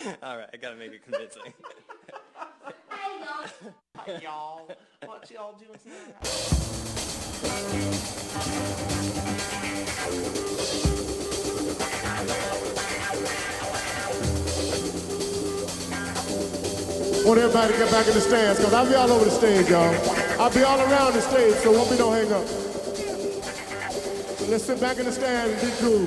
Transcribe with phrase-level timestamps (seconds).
[0.22, 1.42] All right, I gotta make it convincing.
[2.90, 3.46] Hey y'all.
[3.96, 4.70] Hi, y'all.
[5.04, 6.16] What y'all doing tonight?
[17.26, 19.68] want everybody to get back in the stands, because I'll be all over the stage,
[19.68, 19.94] y'all.
[20.40, 22.46] I'll be all around the stage, so won't be no hang up.
[22.46, 26.06] So let's sit back in the stands and be cool.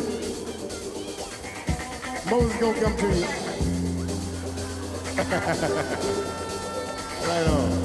[2.30, 3.53] Moses gonna come to you.
[7.28, 7.83] Right on.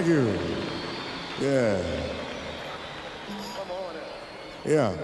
[0.00, 0.38] Thank you.
[1.42, 1.82] Yeah.
[4.64, 4.96] Yeah.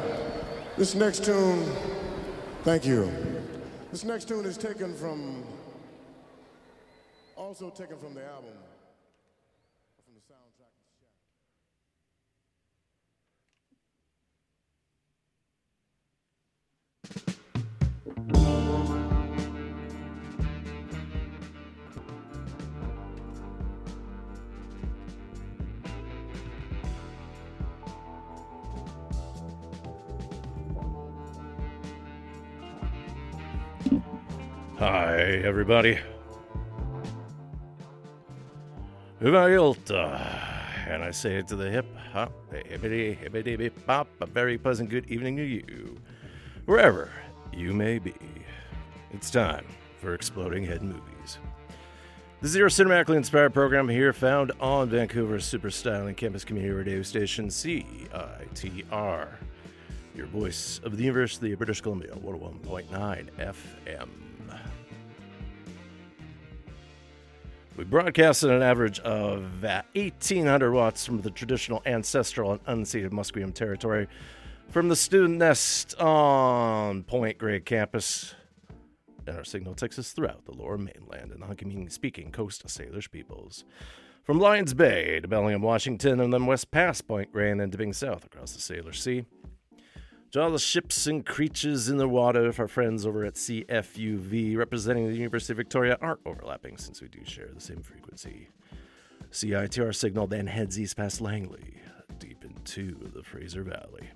[0.78, 1.70] This next tune,
[2.62, 3.12] thank you.
[3.92, 5.44] This next tune is taken from,
[7.36, 8.52] also taken from the album.
[34.88, 35.98] Hi, everybody.
[39.20, 40.86] Uvailta.
[40.86, 44.06] And I say it to the hip hop, hippity, hippity, hip hop.
[44.20, 45.96] A very pleasant good evening to you,
[46.66, 47.10] wherever
[47.52, 48.14] you may be.
[49.10, 49.66] It's time
[50.00, 51.38] for Exploding Head Movies.
[52.40, 57.02] This is your cinematically inspired program here, found on Vancouver's super styling campus community radio
[57.02, 59.28] station CITR,
[60.14, 64.25] your voice of the University of British Columbia, 101.9 FM.
[67.76, 73.10] We broadcast at an average of uh, 1,800 watts from the traditional ancestral and unceded
[73.10, 74.08] Musqueam territory
[74.70, 78.34] from the student nest on Point Grey campus.
[79.26, 83.10] And our signal takes us throughout the lower mainland and the Hunkaminam speaking Coast Salish
[83.10, 83.66] peoples.
[84.24, 87.92] From Lions Bay to Bellingham, Washington, and then west past Point Grey and then dipping
[87.92, 89.26] south across the Salish Sea
[90.32, 94.56] to all the ships and creatures in the water of our friends over at CFUV
[94.56, 98.48] representing the University of Victoria aren't overlapping since we do share the same frequency.
[99.30, 101.80] CITR signal then heads east past Langley,
[102.18, 104.08] deep into the Fraser Valley.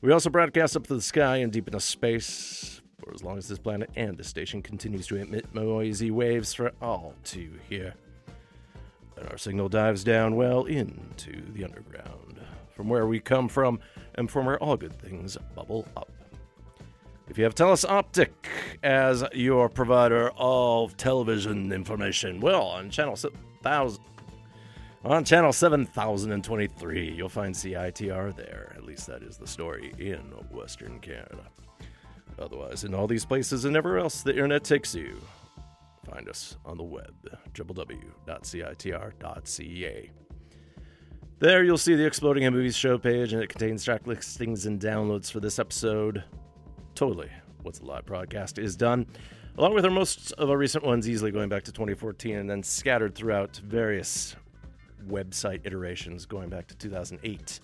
[0.00, 3.48] We also broadcast up to the sky and deep into space for as long as
[3.48, 7.94] this planet and the station continues to emit noisy waves for all to hear.
[9.16, 12.23] And our signal dives down well into the underground,
[12.74, 13.80] from where we come from
[14.16, 16.10] and from where all good things bubble up.
[17.28, 18.28] If you have TELUS Optik
[18.82, 24.02] as your provider of television information, well, on channel 7000,
[25.04, 28.72] on channel 7023, you'll find CITR there.
[28.76, 30.20] At least that is the story in
[30.50, 31.44] Western Canada.
[32.38, 35.18] Otherwise, in all these places and everywhere else the internet takes you,
[36.10, 37.14] find us on the web,
[37.54, 38.10] www.citr.ca.
[41.40, 44.80] There you'll see the Exploding Head Movies show page, and it contains track listings and
[44.80, 46.22] downloads for this episode.
[46.94, 47.28] Totally,
[47.62, 49.04] what's a live broadcast is done,
[49.58, 52.62] along with our most of our recent ones, easily going back to 2014, and then
[52.62, 54.36] scattered throughout various
[55.08, 57.60] website iterations going back to 2008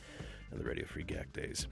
[0.50, 1.68] and the Radio Free Gak days.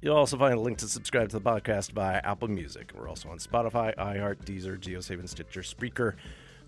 [0.00, 2.92] You'll also find a link to subscribe to the podcast via Apple Music.
[2.94, 6.14] We're also on Spotify, iHeart, Deezer, JioSaavn, Stitcher, Spreaker,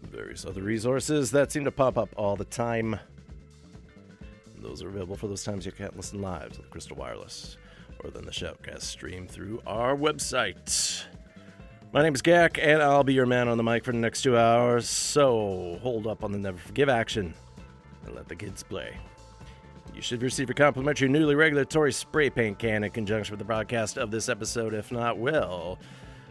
[0.02, 2.98] various other resources that seem to pop up all the time.
[4.60, 7.56] Those are available for those times you can't listen live to the Crystal Wireless
[8.02, 11.04] or then the Shoutcast stream through our website.
[11.92, 14.22] My name is Gak, and I'll be your man on the mic for the next
[14.22, 14.88] two hours.
[14.88, 17.34] So hold up on the Never Forgive action
[18.04, 18.96] and let the kids play.
[19.94, 23.96] You should receive a complimentary newly regulatory spray paint can in conjunction with the broadcast
[23.96, 24.74] of this episode.
[24.74, 25.78] If not, well,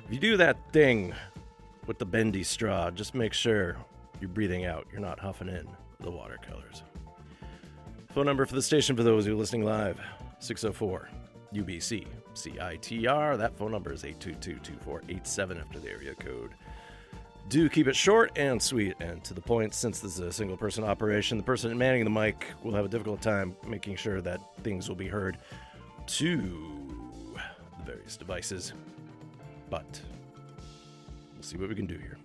[0.06, 1.14] if you do that thing
[1.88, 3.78] with the bendy straw, just make sure
[4.20, 4.86] you're breathing out.
[4.92, 5.66] You're not huffing in
[6.02, 6.84] the watercolors.
[8.14, 10.00] Phone number for the station for those who are listening live
[10.38, 11.10] 604
[11.52, 12.06] UBC
[12.36, 13.38] CITR.
[13.40, 16.52] That phone number is 822 2487 after the area code.
[17.50, 20.56] Do keep it short and sweet and to the point since this is a single
[20.56, 21.38] person operation.
[21.38, 24.96] The person manning the mic will have a difficult time making sure that things will
[24.96, 25.40] be heard
[26.06, 26.38] to
[27.80, 28.74] the various devices.
[29.72, 30.00] But
[31.34, 32.20] we'll see what we can do here.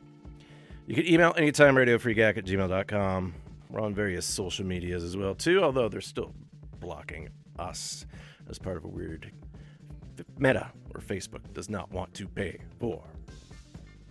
[0.87, 3.35] You can email anytime radiofreegak at gmail.com.
[3.71, 6.33] We're on various social medias as well too, although they're still
[6.81, 7.29] blocking
[7.59, 8.07] us
[8.49, 9.31] as part of a weird
[10.39, 13.03] meta or Facebook does not want to pay for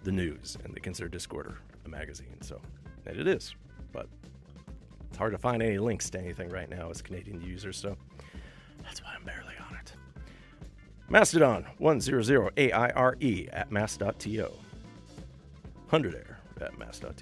[0.03, 1.55] the news and they consider Discord
[1.85, 2.41] a magazine.
[2.41, 2.61] So
[3.05, 3.55] and it is,
[3.91, 4.07] but
[5.09, 7.77] it's hard to find any links to anything right now as Canadian users.
[7.77, 7.95] So
[8.83, 9.93] that's why I'm barely on it.
[11.09, 14.51] Mastodon 100AIRE at mass.to.
[15.89, 17.13] 100 air at mass.to.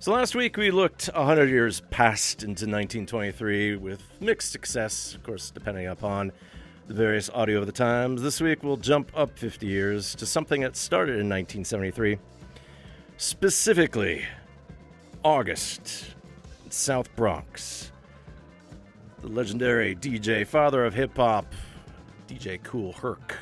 [0.00, 5.50] So last week we looked 100 years past into 1923 with mixed success, of course,
[5.50, 6.30] depending upon
[6.86, 8.22] the various audio of the times.
[8.22, 12.16] This week we'll jump up 50 years to something that started in 1973.
[13.16, 14.24] Specifically,
[15.24, 16.14] August,
[16.70, 17.90] South Bronx.
[19.22, 21.52] The legendary DJ, father of hip hop,
[22.28, 23.36] DJ Kool Herc,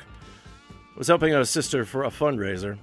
[0.97, 2.79] was helping out his sister for a fundraiser.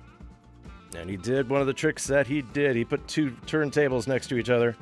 [0.97, 2.77] And he did one of the tricks that he did.
[2.77, 4.77] He put two turntables next to each other,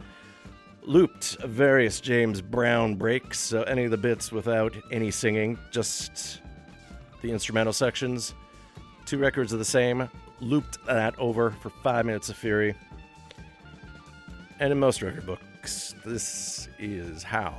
[0.83, 6.40] looped various James Brown breaks, so any of the bits without any singing, just
[7.23, 8.35] the instrumental sections.
[9.07, 10.09] Two records of the same,
[10.40, 12.75] looped that over for five minutes of fury.
[14.61, 17.54] And in most record books, this is how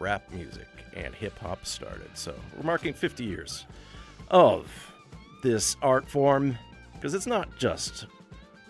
[0.00, 2.10] rap music and hip hop started.
[2.14, 3.66] So we're marking 50 years
[4.30, 4.70] of
[5.42, 6.56] this art form
[7.04, 8.06] because it's not just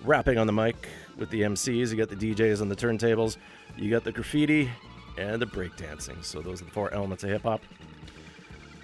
[0.02, 0.88] rapping on the mic
[1.18, 1.92] with the MCs.
[1.92, 3.36] You got the DJs on the turntables,
[3.76, 4.68] you got the graffiti,
[5.16, 6.24] and the breakdancing.
[6.24, 7.62] So those are the four elements of hip hop.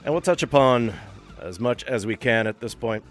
[0.05, 0.95] And we'll touch upon
[1.41, 3.03] as much as we can at this point.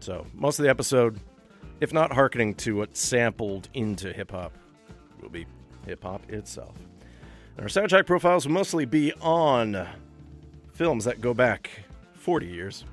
[0.00, 1.20] So most of the episode,
[1.80, 4.58] if not hearkening to what sampled into hip hop,
[5.22, 5.46] will be
[5.86, 6.74] hip hop itself.
[7.56, 9.86] And our soundtrack profiles will mostly be on
[10.72, 11.70] films that go back
[12.14, 12.84] 40 years.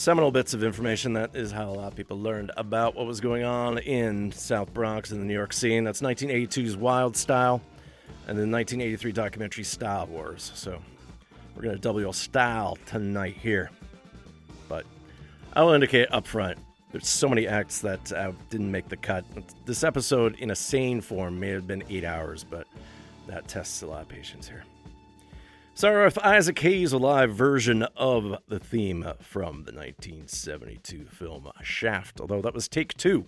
[0.00, 1.12] Seminal bits of information.
[1.12, 4.72] That is how a lot of people learned about what was going on in South
[4.72, 5.84] Bronx and the New York scene.
[5.84, 7.60] That's 1982's Wild Style
[8.26, 10.52] and the 1983 documentary Style Wars.
[10.54, 10.80] So
[11.54, 13.70] we're going to double your style tonight here.
[14.70, 14.86] But
[15.52, 16.56] I will indicate up front
[16.92, 19.26] there's so many acts that uh, didn't make the cut.
[19.66, 22.66] This episode, in a sane form, may have been eight hours, but
[23.26, 24.64] that tests a lot of patience here.
[25.76, 32.52] With Isaac Hayes' live version of the theme from the 1972 film Shaft, although that
[32.52, 33.26] was take two.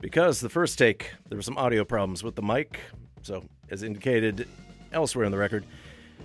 [0.00, 2.80] Because the first take, there were some audio problems with the mic,
[3.22, 4.48] so as indicated
[4.92, 5.64] elsewhere in the record,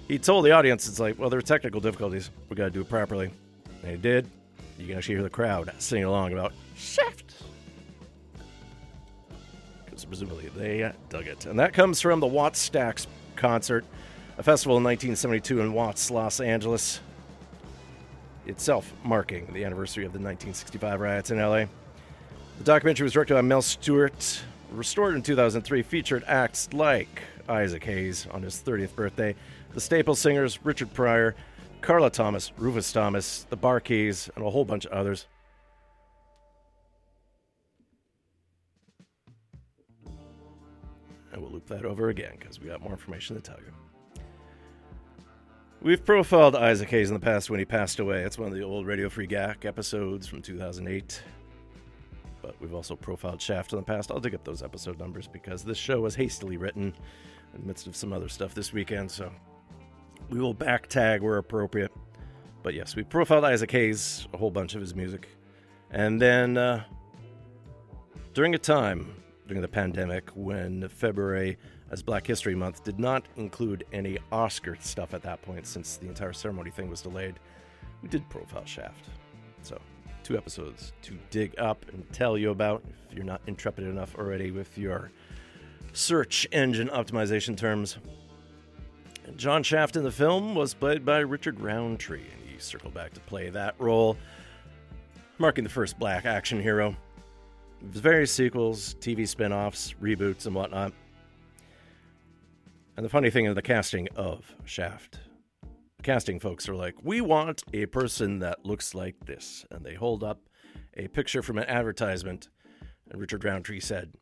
[0.08, 2.29] he told the audience, it's like, well, there are technical difficulties.
[2.50, 3.32] We got to do it properly.
[3.84, 4.27] And he did.
[4.77, 7.36] You can actually hear the crowd singing along about Shaft.
[9.86, 11.46] Because presumably they dug it.
[11.46, 13.86] And that comes from the Wattstax concert,
[14.38, 17.00] a festival in 1972 in Watts, Los Angeles,
[18.46, 21.65] itself marking the anniversary of the 1965 riots in LA.
[22.60, 24.41] The documentary was directed by Mel Stuart,
[24.72, 29.36] restored in 2003, featured acts like Isaac Hayes on his 30th birthday,
[29.74, 31.36] the Staple Singers, Richard Pryor,
[31.82, 35.25] Carla Thomas, Rufus Thomas, the Bar-Kays, and a whole bunch of others.
[41.32, 43.87] And we'll loop that over again because we got more information to tell you.
[45.80, 48.24] We've profiled Isaac Hayes in the past when he passed away.
[48.24, 51.22] It's one of the old Radio Free Gak episodes from 2008.
[52.42, 54.10] But we've also profiled Shaft in the past.
[54.10, 56.96] I'll dig up those episode numbers because this show was hastily written
[57.54, 59.32] in the midst of some other stuff this weekend, so
[60.32, 61.92] we will back tag where appropriate.
[62.64, 65.30] But yes, we profiled Isaac Hayes, a whole bunch of his music.
[65.92, 66.84] And then uh,
[68.34, 69.14] during a time
[69.48, 71.58] during the pandemic when February
[71.91, 76.08] as Black History Month did not include any Oscar stuff at that point since the
[76.08, 77.36] entire ceremony thing was delayed,
[78.01, 79.06] we did profile Shaft.
[79.62, 79.79] So,
[80.24, 84.51] two episodes to dig up and tell you about if you're not intrepid enough already
[84.51, 85.12] with your
[85.94, 87.98] search engine optimization terms.
[89.36, 93.20] John Shaft in the film was played by Richard Roundtree, and he circled back to
[93.22, 94.17] play that role,
[95.38, 96.96] marking the first black action hero.
[97.82, 100.94] Various sequels, TV spin offs, reboots, and whatnot.
[102.98, 105.20] And the funny thing is the casting of Shaft.
[105.98, 109.66] The casting folks are like, we want a person that looks like this.
[109.70, 110.42] And they hold up
[110.96, 112.50] a picture from an advertisement.
[113.12, 114.13] And Richard Roundtree said,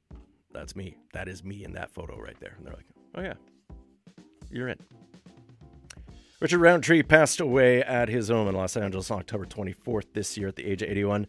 [0.52, 0.98] That's me.
[1.14, 2.56] That is me in that photo right there.
[2.58, 3.34] And they're like, Oh, yeah,
[4.52, 4.78] you're in.
[6.42, 10.50] Richard Roundtree passed away at his home in Los Angeles on October 24th this year
[10.50, 11.28] at the age of 81.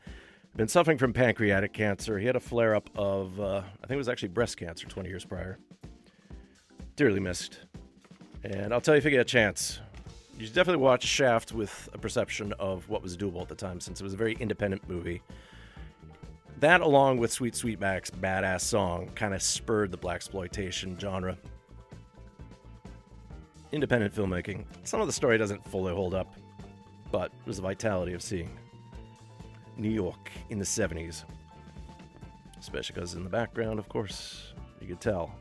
[0.56, 2.18] Been suffering from pancreatic cancer.
[2.18, 5.08] He had a flare up of, uh, I think it was actually breast cancer 20
[5.08, 5.58] years prior.
[6.96, 7.60] Dearly missed.
[8.42, 9.80] And I'll tell you if you get a chance,
[10.38, 13.80] you should definitely watch Shaft with a perception of what was doable at the time
[13.80, 15.22] since it was a very independent movie.
[16.60, 21.36] That, along with Sweet Sweetback's badass song, kind of spurred the black exploitation genre
[23.72, 24.64] independent filmmaking.
[24.84, 26.34] Some of the story doesn't fully hold up,
[27.12, 28.50] but there's the vitality of seeing
[29.76, 31.24] New York in the 70s.
[32.58, 35.34] Especially because in the background, of course, you could tell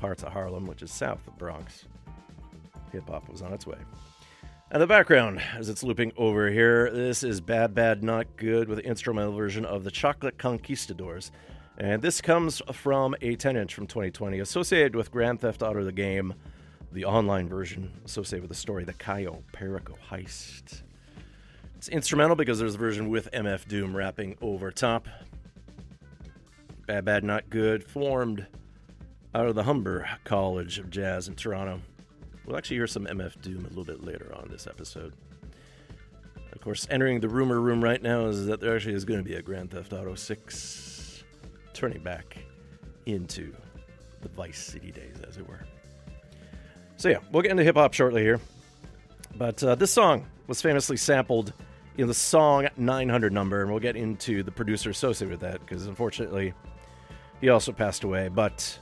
[0.00, 1.84] parts of Harlem, which is south of Bronx.
[2.92, 3.76] Hip hop was on its way.
[4.70, 8.78] And the background, as it's looping over here, this is Bad Bad Not Good with
[8.78, 11.30] instrumental version of the Chocolate Conquistadors.
[11.76, 15.92] And this comes from a 10 inch from 2020 associated with Grand Theft Auto the
[15.92, 16.34] game
[16.92, 20.82] the online version associated with the story, the Cayo Perico heist.
[21.76, 25.08] It's instrumental because there's a version with MF Doom rapping over top.
[26.86, 28.46] Bad Bad Not Good formed
[29.34, 31.80] out of the Humber College of Jazz in Toronto.
[32.44, 35.12] We'll actually hear some MF Doom a little bit later on this episode.
[36.52, 39.24] Of course, entering the rumor room right now is that there actually is going to
[39.24, 41.24] be a Grand Theft Auto 6
[41.72, 42.38] turning back
[43.06, 43.54] into
[44.20, 45.64] the Vice City days, as it were.
[46.96, 48.40] So yeah, we'll get into hip hop shortly here.
[49.36, 51.52] But uh, this song was famously sampled
[51.96, 55.86] in the song 900 number, and we'll get into the producer associated with that because
[55.86, 56.52] unfortunately
[57.40, 58.28] he also passed away.
[58.28, 58.78] But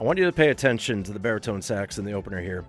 [0.00, 2.64] I want you to pay attention to the baritone sax in the opener here.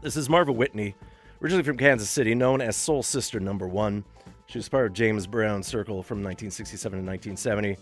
[0.00, 0.94] This is Marva Whitney,
[1.42, 4.04] originally from Kansas City, known as Soul Sister Number One.
[4.46, 7.76] She was part of James Brown's Circle from 1967 to 1970.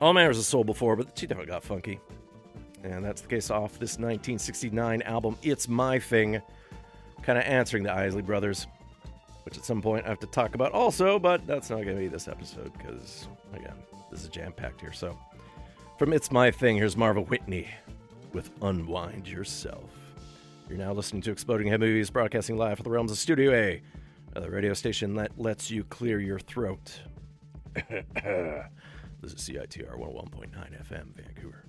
[0.00, 2.00] All Manners of Soul before, but she never got funky
[2.84, 6.40] and that's the case off this 1969 album, It's My Thing.
[7.22, 8.66] kind of answering the Isley brothers,
[9.44, 12.02] which at some point I have to talk about also, but that's not going to
[12.02, 13.76] be this episode because, again,
[14.10, 14.92] this is jam packed here.
[14.92, 15.16] So,
[16.02, 17.68] from It's My Thing, here's Marva Whitney
[18.32, 19.88] with Unwind Yourself.
[20.68, 23.80] You're now listening to Exploding Head Movies, broadcasting live from the realms of Studio A,
[24.34, 27.02] the radio station that lets you clear your throat.
[27.74, 28.02] this
[29.22, 30.50] is CITR 101.9
[30.88, 31.66] FM, Vancouver.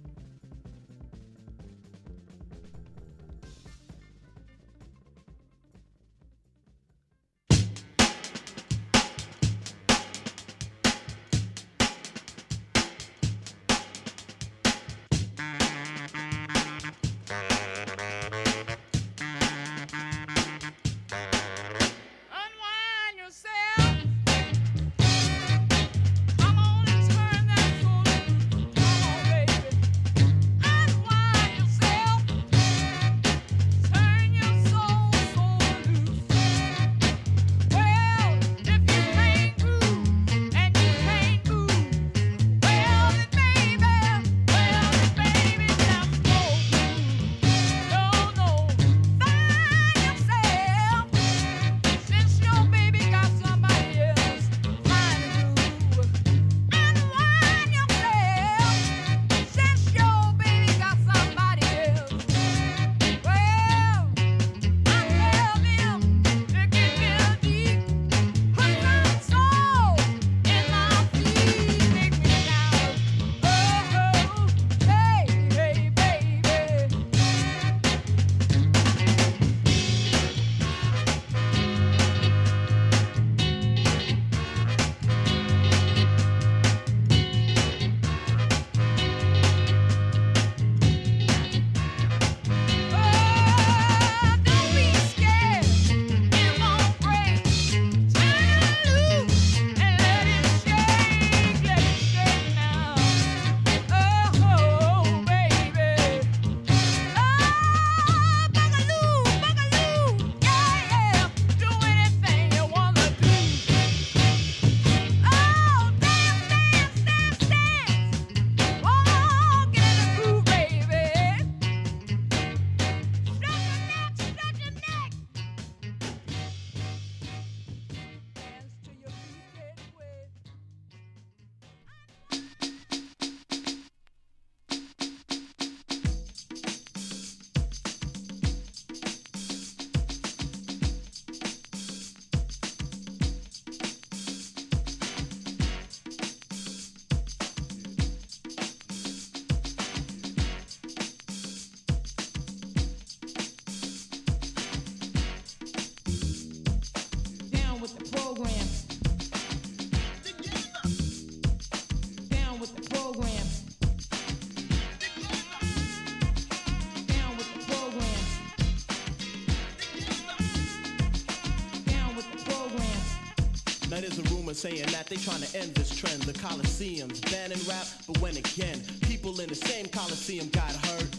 [174.63, 176.21] Saying that they trying to end this trend.
[176.23, 181.09] The Coliseum's banning rap, but when again, people in the same Coliseum got hurt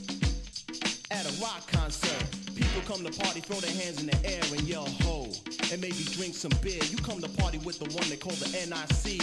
[1.10, 2.24] at a rock concert.
[2.56, 5.28] People come to party, throw their hands in the air and yell ho.
[5.70, 6.80] And maybe drink some beer.
[6.88, 9.20] You come to party with the one they call the NIC.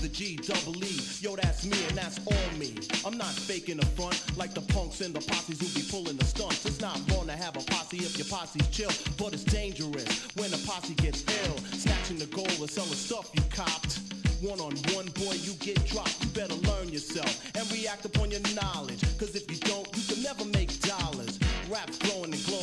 [0.00, 1.00] The G double E.
[1.20, 2.72] Yo, that's me and that's all me.
[3.04, 6.24] I'm not faking the front like the punks and the posses who be pulling the
[6.24, 6.64] stunts.
[6.66, 10.52] It's not wrong to have a posse if your posse's chill, but it's dangerous when
[10.54, 11.58] a posse gets ill.
[11.74, 13.98] Snatching the gold or selling stuff you copped.
[14.40, 16.22] One on one, boy, you get dropped.
[16.22, 19.02] You better learn yourself and react upon your knowledge.
[19.18, 21.40] Cause if you don't, you can never make dollars.
[21.68, 22.57] Rap's growing and glowing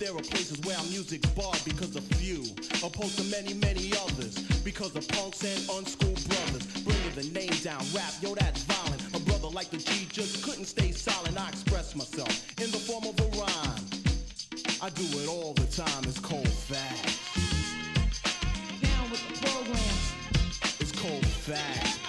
[0.00, 2.42] there are places where our music's barred because of few,
[2.82, 4.34] opposed to many, many others.
[4.64, 6.66] Because of punks and unschooled brothers.
[6.82, 9.02] Bringing the name down, rap, yo, that's violent.
[9.14, 11.38] A brother like the G just couldn't stay silent.
[11.38, 13.84] I express myself in the form of a rhyme.
[14.82, 17.20] I do it all the time, it's cold facts.
[18.80, 20.20] Down with the program.
[20.80, 21.99] It's cold facts,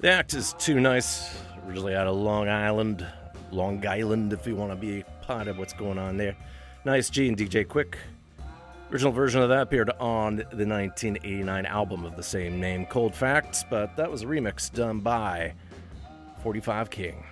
[0.00, 1.36] The act is too nice.
[1.66, 3.04] Originally out of Long Island,
[3.50, 6.36] Long Island, if you want to be part of what's going on there.
[6.84, 7.98] Nice G and DJ Quick.
[8.92, 13.64] Original version of that appeared on the 1989 album of the same name, Cold Facts,
[13.68, 15.52] but that was a remix done by
[16.44, 17.24] 45 King.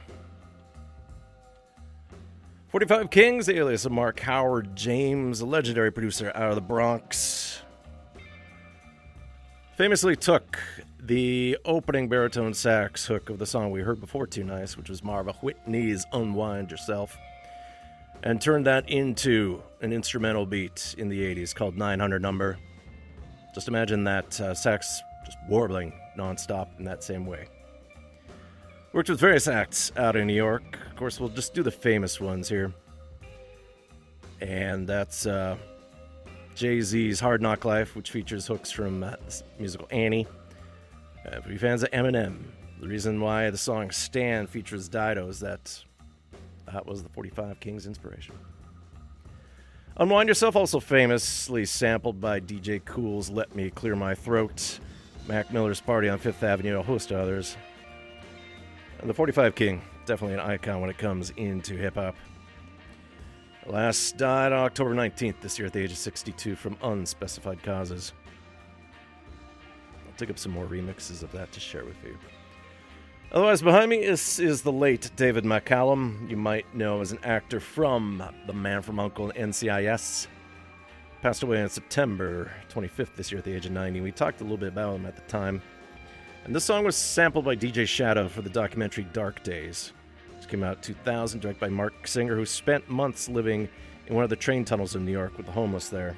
[2.68, 7.62] 45 Kings, alias of Mark Howard James, a legendary producer out of the Bronx,
[9.76, 10.58] famously took
[11.06, 15.04] the opening baritone sax hook of the song we heard before Too Nice, which was
[15.04, 17.16] Marva Whitney's Unwind Yourself,
[18.24, 22.58] and turned that into an instrumental beat in the 80s called 900 Number.
[23.54, 27.46] Just imagine that uh, sax just warbling nonstop in that same way.
[28.92, 30.78] Worked with various acts out in New York.
[30.90, 32.72] Of course, we'll just do the famous ones here.
[34.40, 35.56] And that's uh,
[36.56, 39.14] Jay Z's Hard Knock Life, which features hooks from uh,
[39.58, 40.26] musical Annie.
[41.26, 42.38] Uh, for you fans of Eminem,
[42.80, 45.82] the reason why the song Stand features Dido is that
[46.72, 48.34] that was the 45 Kings inspiration.
[49.96, 54.78] Unwind Yourself, also famously sampled by DJ Kool's Let Me Clear My Throat,
[55.26, 57.56] Mac Miller's Party on Fifth Avenue, a host of others.
[59.00, 62.14] And the 45 King, definitely an icon when it comes into hip hop.
[63.66, 68.12] Last died October 19th this year at the age of 62 from unspecified causes.
[70.16, 72.16] Take up some more remixes of that to share with you.
[73.32, 76.30] Otherwise, behind me is, is the late David McCallum.
[76.30, 80.28] You might know as an actor from The Man from Uncle and NCIS.
[81.22, 84.00] Passed away on September 25th this year at the age of 90.
[84.00, 85.60] We talked a little bit about him at the time.
[86.44, 89.92] And this song was sampled by DJ Shadow for the documentary Dark Days.
[90.36, 93.68] This came out 2000, directed by Marc Singer, who spent months living
[94.06, 96.16] in one of the train tunnels in New York with the homeless there.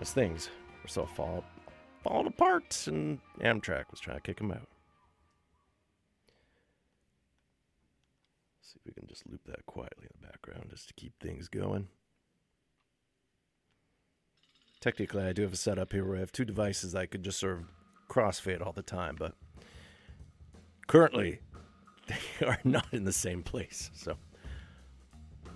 [0.00, 0.50] As things
[0.82, 1.44] were so fall,
[2.02, 4.68] falling apart, and Amtrak was trying to kick him out.
[8.60, 11.48] See if we can just loop that quietly in the background just to keep things
[11.48, 11.88] going.
[14.80, 17.38] Technically, I do have a setup here where I have two devices I could just
[17.38, 17.64] sort of
[18.08, 19.34] crossfade all the time, but
[20.88, 21.38] currently
[22.08, 23.90] they are not in the same place.
[23.94, 24.16] So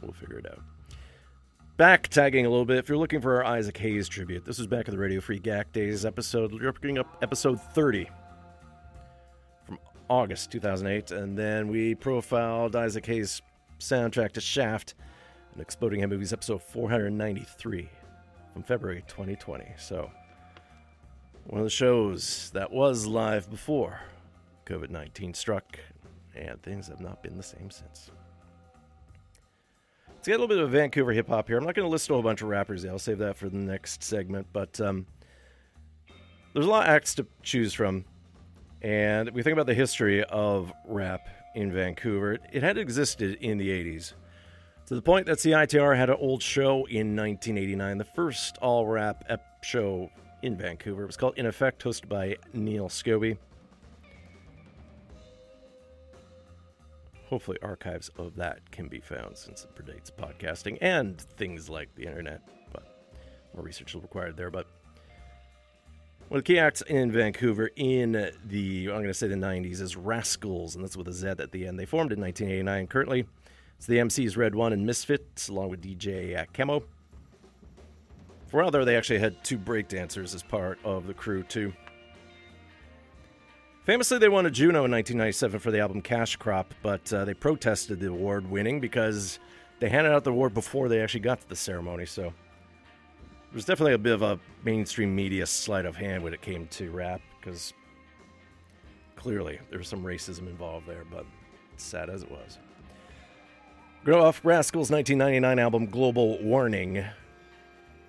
[0.01, 0.63] we'll figure it out.
[1.77, 2.79] Back tagging a little bit.
[2.79, 5.39] If you're looking for our Isaac Hayes tribute, this is back at the Radio Free
[5.39, 6.53] Gak Days episode.
[6.53, 8.09] You're picking up episode 30
[9.67, 13.43] from August 2008, and then we profiled Isaac Hayes'
[13.79, 14.95] soundtrack to Shaft
[15.53, 17.91] and Exploding Head Movies episode 493
[18.55, 19.67] from February 2020.
[19.77, 20.11] So
[21.45, 24.01] one of the shows that was live before
[24.65, 25.79] COVID 19 struck,
[26.35, 28.11] and things have not been the same since.
[30.27, 31.57] Let's get a little bit of Vancouver hip hop here.
[31.57, 33.59] I'm not going to list a whole bunch of rappers, I'll save that for the
[33.59, 35.07] next segment, but um,
[36.53, 38.05] there's a lot of acts to choose from.
[38.83, 43.69] And we think about the history of rap in Vancouver, it had existed in the
[43.69, 44.15] 80s.
[44.87, 49.23] To the point that CITR had an old show in 1989, the first all rap
[49.29, 50.11] ep show
[50.43, 51.05] in Vancouver.
[51.05, 53.39] It was called In Effect, hosted by Neil Scobie.
[57.29, 62.07] Hopefully, archives of that can be found since it predates podcasting and things like the
[62.07, 62.41] internet.
[62.73, 62.85] But
[63.55, 64.51] more research is required there.
[64.51, 64.67] But
[66.29, 69.81] one of the key acts in Vancouver in the, I'm going to say the 90s,
[69.81, 71.79] is Rascalz, and that's with a Z at the end.
[71.79, 72.87] They formed in 1989.
[72.89, 73.27] Currently,
[73.77, 76.83] it's the MCs Red One and Misfits, along with DJ uh, Kemo.
[78.49, 81.73] For while there, they actually had two breakdancers as part of the crew, too.
[83.87, 87.35] Famously, they won a Juno in 1997 for the album Cash Crop, but uh, they
[87.35, 89.39] protested the award winning because
[89.79, 92.05] they handed out the award before they actually got to the ceremony.
[92.05, 92.33] So
[93.53, 96.91] there's definitely a bit of a mainstream media sleight of hand when it came to
[96.91, 97.75] rap because
[99.15, 101.25] clearly there was some racism involved there, but
[101.77, 102.59] sad as it was.
[104.05, 107.05] Grow off Rascalz' 1999 album Global Warning.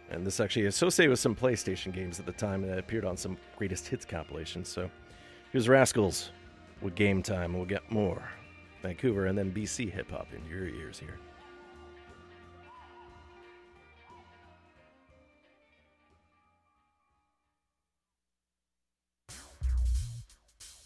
[0.10, 3.16] And this actually associated with some PlayStation games at the time and it appeared on
[3.16, 4.70] some greatest hits compilations.
[4.70, 4.90] So
[5.52, 6.30] here's Rascalz
[6.82, 7.54] with Game Time.
[7.54, 8.22] We'll get more
[8.82, 11.20] Vancouver and then BC hip hop in your ears here.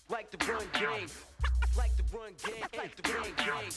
[0.10, 1.08] Like the run game.
[1.78, 2.66] Like the run game.
[2.78, 3.70] Like the run game.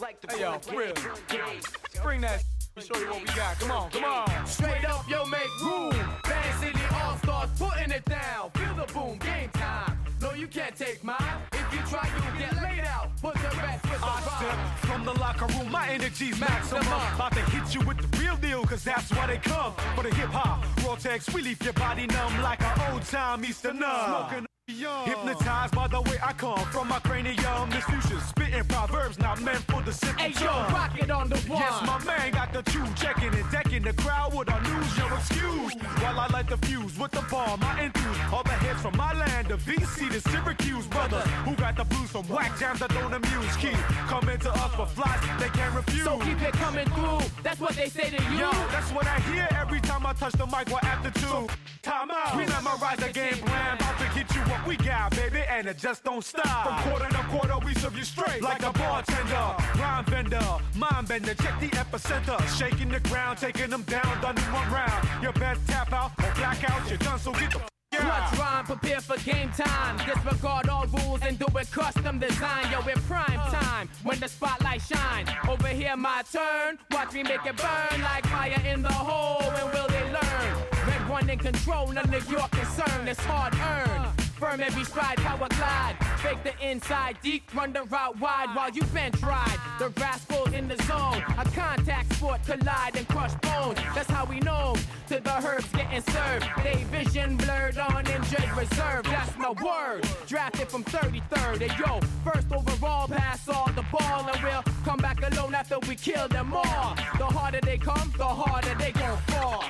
[0.00, 0.92] Like the Hey, yo, run for real.
[0.94, 1.04] game.
[1.06, 1.60] Run game.
[2.02, 2.32] Bring that.
[2.32, 3.58] Let me show you what we got.
[3.58, 4.46] Come on, come on.
[4.46, 5.92] Straight up, yo, make room.
[6.24, 8.50] Van City All Stars putting it down.
[8.50, 9.98] Feel the boom, game time.
[10.20, 11.18] No, you can't take mine.
[11.52, 13.10] If you try, you get laid out.
[13.20, 16.82] Put the rest with the I step from the locker room, my energy's maximum.
[16.82, 19.72] About to hit you with the real deal, cause that's why they come.
[19.94, 23.44] For the hip hop, raw text, we leave your body numb like an old time
[23.44, 24.46] Easter numb.
[24.68, 27.70] Smoking Hypnotized by the way I come from my cranium.
[27.70, 30.72] This fusion spitting proverbs not meant for the simple Hey, yo, chum.
[30.74, 31.58] rock it on the one.
[31.58, 34.98] Yes, my man got the two checking and decking the crowd with our news.
[34.98, 37.62] Your excuse while I light the fuse with the bomb.
[37.62, 41.76] I enthuse all the heads from my land, the VC, the Syracuse brothers who got
[41.76, 43.56] the blues from whack jams that don't amuse.
[43.56, 43.78] Keep
[44.12, 46.04] coming to us for flies they can't refuse.
[46.04, 47.20] So keep it coming through.
[47.42, 48.40] That's what they say to you.
[48.40, 50.68] Yo, that's what I hear every time I touch the mic.
[50.68, 51.50] What aptitude?
[51.82, 52.36] Time out.
[52.36, 53.76] We memorize the game plan.
[53.76, 56.66] About to get you we got, baby, and it just don't stop.
[56.66, 61.34] From quarter to quarter, we serve you straight like a bartender, rhyme vendor, mind bender.
[61.34, 65.08] Check the epicenter, shaking the ground, taking them down, done one round.
[65.22, 66.88] You best tap out or black out.
[66.88, 67.58] You're done, so get the.
[67.58, 69.96] F- Clutch rhyme, prepare for game time.
[70.06, 72.70] Disregard all rules and do it custom design.
[72.70, 75.26] Yo, in prime time, when the spotlight shine.
[75.48, 76.78] Over here, my turn.
[76.92, 79.42] Watch me make it burn like fire in the hole.
[79.42, 80.86] And will they learn?
[80.86, 83.08] Red one in control, none of your concern.
[83.08, 84.27] It's hard earned.
[84.38, 85.96] Firm every stride, power glide.
[86.18, 89.58] Fake the inside deep, run the route wide while you bench ride.
[89.80, 91.24] The Rascalz in the zone.
[91.36, 93.80] A contact sport collide and crush bones.
[93.96, 94.76] That's how we know
[95.08, 96.46] to the herbs getting served.
[96.62, 99.02] They vision blurred on injured reserve.
[99.04, 100.06] That's my word.
[100.28, 101.68] Drafted from 33rd.
[101.68, 104.30] And yo, first overall, pass all the ball.
[104.32, 106.94] And we'll come back alone after we kill them all.
[107.18, 109.64] The harder they come, the harder they gon' fall.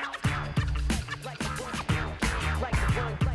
[1.25, 2.61] Like the game.
[2.61, 3.28] Like the run.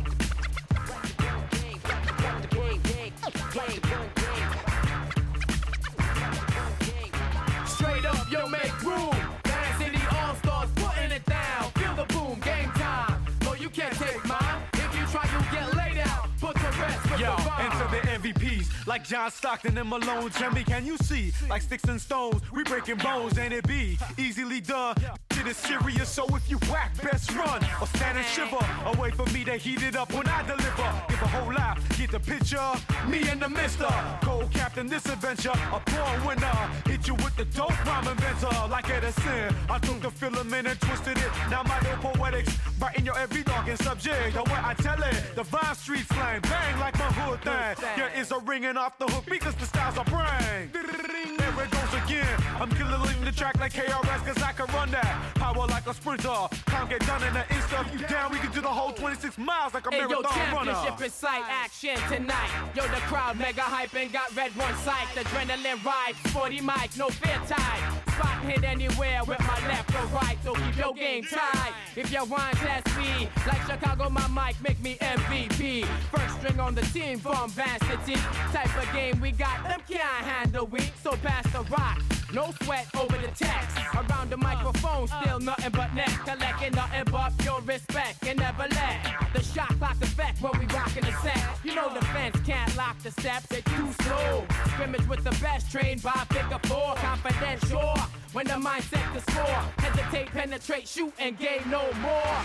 [18.86, 20.30] Like John Stockton and Malone.
[20.38, 21.32] Jimmy, can you see?
[21.48, 24.96] Like sticks and stones, we breaking bones and it be easily done.
[25.32, 28.64] Shit is serious, so if you whack, best run or stand and shiver.
[28.86, 31.02] Away from me, they heat it up when I deliver.
[31.08, 32.72] Give a whole lot, get the picture?
[33.08, 33.88] Me and the mister.
[34.22, 35.52] Co-captain this adventure.
[35.72, 36.56] A born winner.
[36.86, 38.68] Hit you with the dope rhyme inventor.
[38.70, 39.54] Like Edison.
[39.70, 41.30] I took the filament and twisted it.
[41.50, 42.56] Now my new poetics.
[42.80, 44.34] Writing your every dog and subject.
[44.34, 45.16] The way I tell it.
[45.34, 46.40] The vibe street slang.
[46.42, 47.84] Bang like my hood thing.
[47.96, 50.70] Your ears are ringing off the hook because the styles are brain.
[50.72, 52.36] There it goes again.
[52.60, 55.34] I'm killing the track like KRS cause I can run that.
[55.34, 56.28] Power like a sprinter.
[56.66, 57.86] Time get done in an instant.
[57.92, 60.72] You down, we can do the whole 26 miles like a Hey, yo, marathon runner.
[60.72, 62.50] championship in sight, action tonight.
[62.74, 65.06] Yo, the crowd mega hype and got red one sight.
[65.14, 68.00] Adrenaline ride, sporty mic, no fear time.
[68.12, 71.72] Spot hit anywhere with my left or right, so keep your game tight.
[71.96, 75.84] If your wine test me, like Chicago, my mic make me MVP.
[76.10, 78.20] First string on the team from Van City.
[78.52, 80.80] Type of game we got, them can't handle we.
[81.02, 82.00] So pass the rock,
[82.34, 83.78] no sweat over the text.
[83.94, 86.10] Around the microphone, still nothing but neck.
[86.26, 91.04] Collecting nothing but pure respect and never let the shot clock effect when we rockin'
[91.04, 91.38] the set.
[91.62, 94.44] You know the fence can't lock the steps, it's too slow.
[94.68, 97.96] Scrimmage with the best, trained by figure four, confident, sure.
[98.32, 102.36] When the mindset to score, hesitate, penetrate, shoot, and gain no more.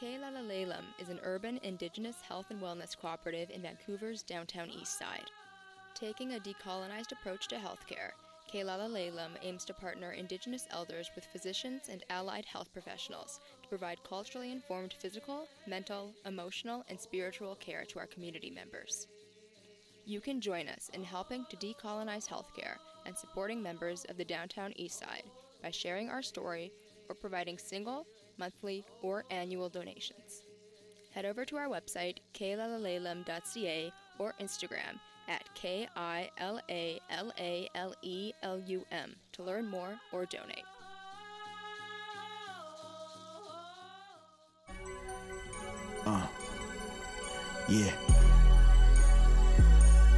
[0.00, 5.28] Kilala Lelum is an urban indigenous health and wellness cooperative in Vancouver's downtown east side.
[5.94, 8.12] Taking a decolonized approach to healthcare,
[8.48, 13.98] Kilala Lelum aims to partner indigenous elders with physicians and allied health professionals to provide
[14.08, 19.08] culturally informed physical, mental, emotional, and spiritual care to our community members.
[20.06, 24.72] You can join us in helping to decolonize healthcare and supporting members of the downtown
[24.76, 25.24] east side
[25.60, 26.70] by sharing our story
[27.08, 28.06] or providing single,
[28.38, 30.42] monthly, or annual donations.
[31.12, 34.98] Head over to our website, kilalalelum.ca or Instagram
[35.28, 39.98] at K I L A L A L E L U M to learn more
[40.12, 40.64] or donate.
[46.06, 46.26] Uh.
[47.68, 47.92] Yeah.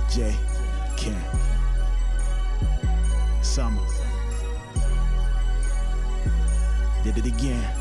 [0.09, 0.37] J.
[0.97, 1.21] Ken.
[3.43, 3.83] Summer.
[7.03, 7.80] Did it again.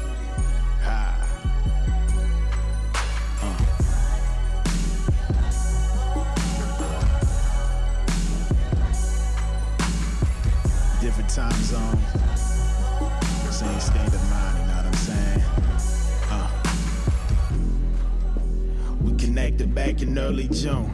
[11.30, 11.98] Time zone.
[13.52, 15.44] Same state of mind, you know what I'm saying?
[16.32, 16.50] Uh.
[19.02, 20.92] We connected back in early June.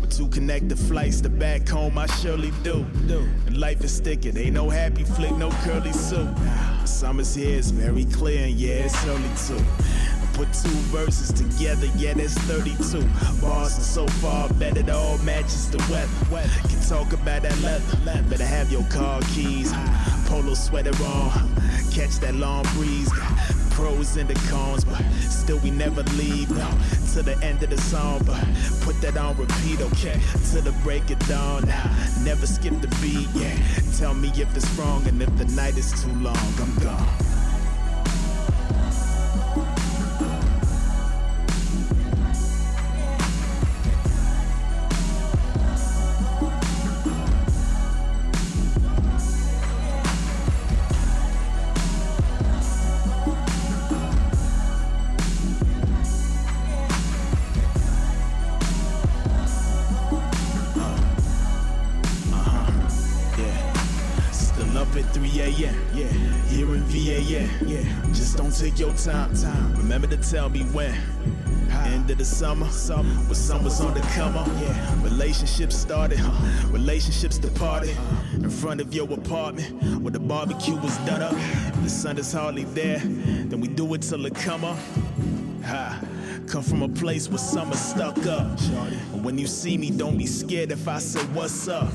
[0.00, 2.84] With two connected flights to back home, I surely do.
[3.46, 6.28] And life is sticking, ain't no happy flick, no curly suit.
[6.84, 9.64] Summer's here, it's very clear, and yeah, it's early too.
[10.38, 13.02] Put two verses together, yeah, that's 32.
[13.40, 16.46] Bars and so far, bet it all matches the weather.
[16.68, 19.72] Can talk about that leather, better have your car keys.
[20.26, 21.32] Polo sweater on,
[21.90, 23.10] catch that long breeze.
[23.70, 26.48] Pros and the cons, but still we never leave.
[26.50, 26.70] No,
[27.14, 28.38] to the end of the song, but
[28.82, 30.20] put that on repeat, okay?
[30.52, 33.58] To the break of dawn, now never skip the beat, yeah.
[33.98, 37.27] Tell me if it's wrong, and if the night is too long, I'm gone.
[64.98, 65.54] At 3 a.m.
[65.94, 66.06] Yeah.
[66.48, 68.02] Here in VA, yeah.
[68.08, 69.34] Just don't take your time.
[69.34, 69.74] Time.
[69.76, 70.94] Remember to tell me when.
[71.70, 74.46] End of the summer, summer, when summer's on the come up.
[74.60, 75.02] Yeah.
[75.02, 76.68] Relationships started, huh?
[76.68, 77.96] relationships departed.
[78.34, 81.34] In front of your apartment, where the barbecue was done up.
[81.82, 84.78] The sun is hardly there, then we do it till it come up.
[85.64, 86.00] Ha.
[86.48, 88.58] Come from a place where summer's stuck up.
[89.12, 91.92] And when you see me, don't be scared if I say what's up.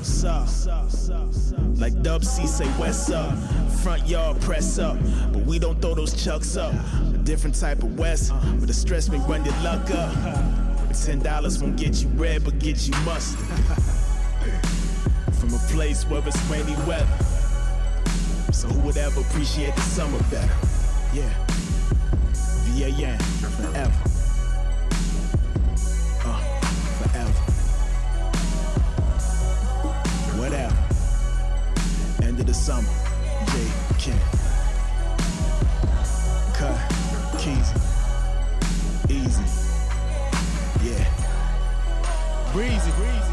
[1.76, 3.36] Like Dub C say what's up.
[3.82, 4.96] Front yard press up,
[5.32, 6.72] but we don't throw those chucks up.
[6.72, 10.14] A different type of West, but the stress may run your luck up.
[11.04, 13.44] Ten dollars won't get you red, but get you mustard.
[15.34, 17.06] From a place where it's rainy weather.
[18.52, 20.54] So who would ever appreciate the summer better?
[21.12, 21.28] Yeah.
[22.70, 24.13] VAN forever.
[32.44, 32.88] Of the summer.
[33.46, 33.52] J.
[33.98, 34.18] Ken.
[36.54, 36.76] Cut.
[37.40, 37.76] Keezy.
[39.10, 39.44] Easy.
[40.82, 41.04] Yeah.
[42.52, 42.90] Breezy.
[42.92, 43.23] Breezy.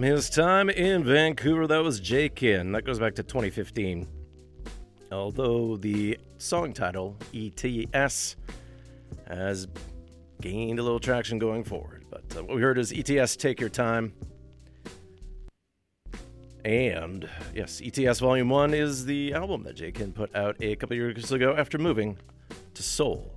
[0.00, 2.72] From his time in Vancouver, that was Jaykin.
[2.72, 4.08] That goes back to 2015.
[5.12, 8.36] Although the song title, ETS,
[9.28, 9.68] has
[10.40, 12.06] gained a little traction going forward.
[12.08, 14.14] But uh, what we heard is ETS Take Your Time.
[16.64, 21.30] And yes, ETS Volume 1 is the album that Jaykin put out a couple years
[21.30, 22.16] ago after moving
[22.72, 23.30] to Seoul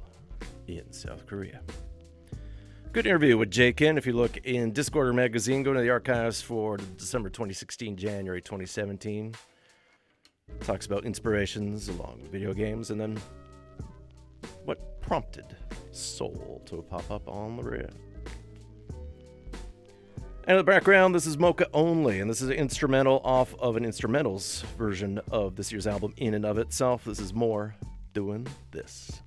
[0.68, 1.60] in South Korea.
[2.94, 3.98] Good interview with Jaykin.
[3.98, 9.34] If you look in Discorder magazine, go to the archives for December 2016, January 2017.
[10.60, 13.20] Talks about inspirations along with video games and then
[14.66, 15.58] what prompted
[15.92, 17.90] Seoul to pop up on the rear.
[20.44, 23.76] And in the background, this is Moka Only, and this is an instrumental off of
[23.76, 27.06] an instrumentals version of this year's album in and of itself.
[27.06, 27.74] This is more
[28.14, 29.23] doing this.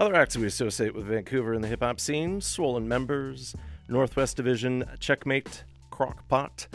[0.00, 3.56] Other acts we associate with Vancouver in the hip hop scene Swollen Members,
[3.88, 6.68] Northwest Division, Checkmate, Crockpot,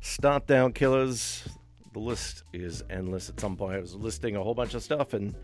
[0.00, 1.46] Stomp Down Killers.
[1.92, 3.28] The list is endless.
[3.28, 5.34] At some point, I was listing a whole bunch of stuff, and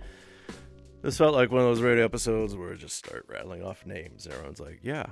[1.02, 4.24] this felt like one of those radio episodes where I just start rattling off names.
[4.24, 5.04] And everyone's like, yeah,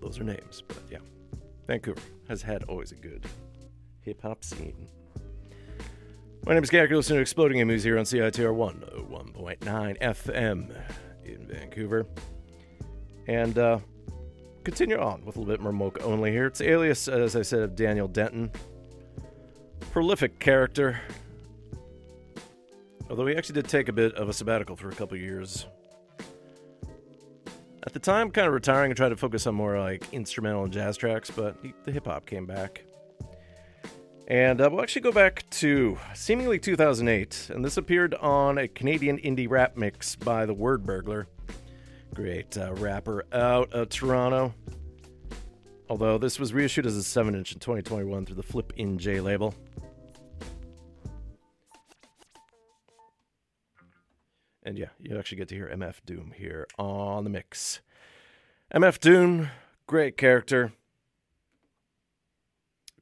[0.00, 0.62] those are names.
[0.66, 1.00] But yeah,
[1.66, 3.26] Vancouver has had always a good
[4.00, 4.88] hip hop scene.
[6.44, 6.88] My name is Gary.
[6.90, 10.76] You're to Exploding Head Movies here on CITR 101.9 FM
[11.24, 12.04] in Vancouver.
[13.28, 13.78] And uh,
[14.64, 16.46] continue on with a little bit more Moka Only here.
[16.46, 18.50] It's alias, as I said, of Daniel Denton.
[19.92, 21.00] Prolific character.
[23.08, 25.66] Although he actually did take a bit of a sabbatical for a couple years.
[27.86, 30.72] At the time, kind of retiring and trying to focus on more like instrumental and
[30.72, 32.82] jazz tracks, but he, the hip hop came back.
[34.32, 39.18] And uh, we'll actually go back to seemingly 2008, and this appeared on a Canadian
[39.18, 41.26] indie rap mix by the Wordburglar,
[42.14, 44.54] great uh, rapper out of Toronto.
[45.90, 49.54] Although this was reissued as a 7 inch in 2021 through the Flipnjay label.
[54.62, 57.82] And yeah, you actually get to hear MF Doom here on the mix.
[58.74, 59.50] MF Doom,
[59.86, 60.72] great character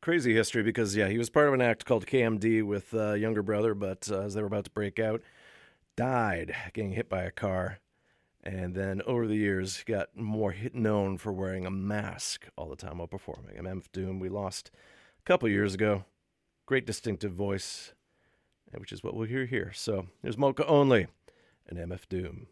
[0.01, 3.43] crazy history because yeah, he was part of an act called KMD with uh, younger
[3.43, 5.23] brother, but uh, as they were about to break out,
[5.97, 7.79] died getting hit by a car,
[8.43, 12.77] and then over the years got more hit known for wearing a mask all the
[12.77, 13.57] time while performing.
[13.57, 14.71] MF Doom we lost
[15.19, 16.05] a couple years ago.
[16.67, 17.93] Great distinctive voice,
[18.73, 19.73] which is what we'll hear here.
[19.75, 21.09] So here's Moka Only
[21.69, 22.47] and MF Doom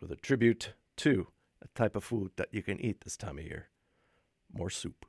[0.00, 1.28] with a tribute to
[1.62, 3.68] a type of food that you can eat this time of year.
[4.52, 5.06] More soup.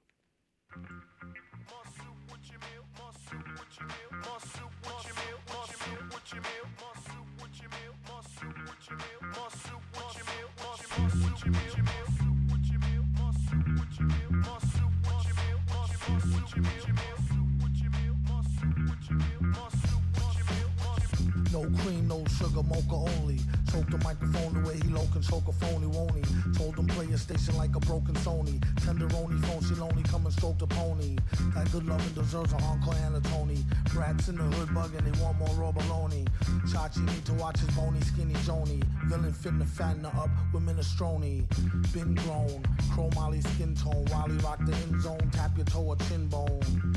[21.52, 23.59] No cream, no sugar, mocha only.
[23.72, 26.24] Choke the microphone the way he low can choke a phony, won't he?
[26.58, 28.60] Told him play a station like a broken Sony.
[28.82, 31.18] Tenderoni phone, she lonely, come and stroke the pony.
[31.54, 33.64] That good loving deserves an encore and a Tony.
[33.96, 36.28] Rats in the hood bugging, they want more raw baloney.
[36.66, 38.84] Chachi need to watch his bony, skinny Joni.
[39.06, 41.46] Villain fitting to fatten her up with minestrone.
[41.94, 44.06] Been grown, chrome skin tone.
[44.12, 46.96] Wally rock the end zone, tap your toe or chin bone.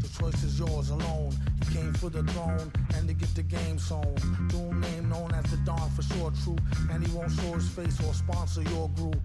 [0.00, 1.34] The choice is yours alone.
[1.64, 4.14] He came for the throne and to get the game sewn.
[4.48, 6.56] Doom name known as the Don for sure true.
[6.90, 9.20] And he won't show his face or sponsor your group.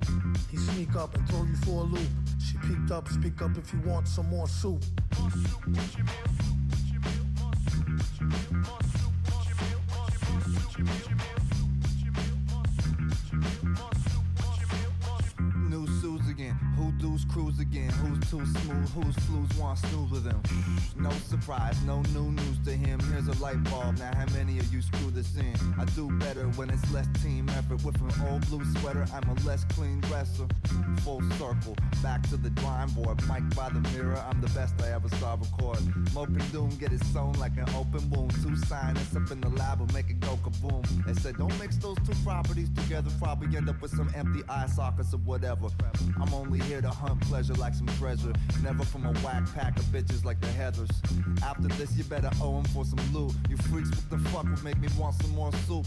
[0.49, 2.09] He sneak up and throw you for a loop.
[2.39, 4.84] She peeked up, speak up if you want some more soup.
[5.67, 5.80] New
[18.90, 20.42] who's flues want snooze with him.
[20.98, 23.00] No surprise, no new news to him.
[23.12, 25.56] Here's a light bulb, now how many of you screw this in?
[25.78, 27.84] I do better when it's less team effort.
[27.84, 30.48] With an old blue sweater, I'm a less clean dresser.
[31.02, 33.22] Full circle, back to the drawing board.
[33.28, 35.80] Mic by the mirror, I'm the best I ever saw record.
[36.14, 38.34] Mope and doom, get it sewn like an open wound.
[38.44, 41.06] Two scientists up in the lab will make it go kaboom.
[41.06, 44.68] They said, don't mix those two properties together, probably end up with some empty eye
[44.68, 45.70] sockets or whatever.
[46.20, 48.34] I'm only here to hunt pleasure like some treasure.
[48.64, 50.89] Never from a whack pack of bitches like the Heathers.
[51.43, 53.34] After this, you better owe 'em for some loot.
[53.49, 55.86] You freaks, what the fuck would make me want some more soup?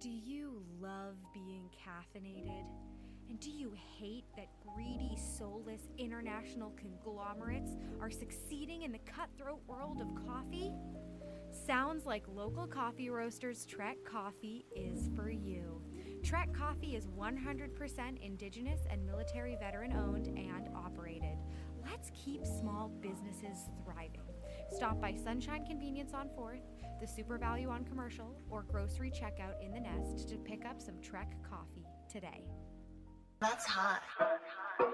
[0.00, 2.64] Do you love being caffeinated?
[3.28, 10.00] And do you hate that greedy, soulless international conglomerates are succeeding in the cutthroat world
[10.00, 10.72] of coffee?
[11.66, 15.82] Sounds like local coffee roasters Trek Coffee is for you.
[16.22, 21.36] Trek Coffee is 100% indigenous and military veteran owned and operated.
[21.84, 24.20] Let's keep small businesses thriving.
[24.74, 26.62] Stop by Sunshine Convenience on 4th,
[27.00, 31.00] the Super Valu on Commercial, or grocery checkout in the Nest to pick up some
[31.02, 32.46] Trek Coffee today.
[33.40, 34.02] That's hot.
[34.78, 34.88] It's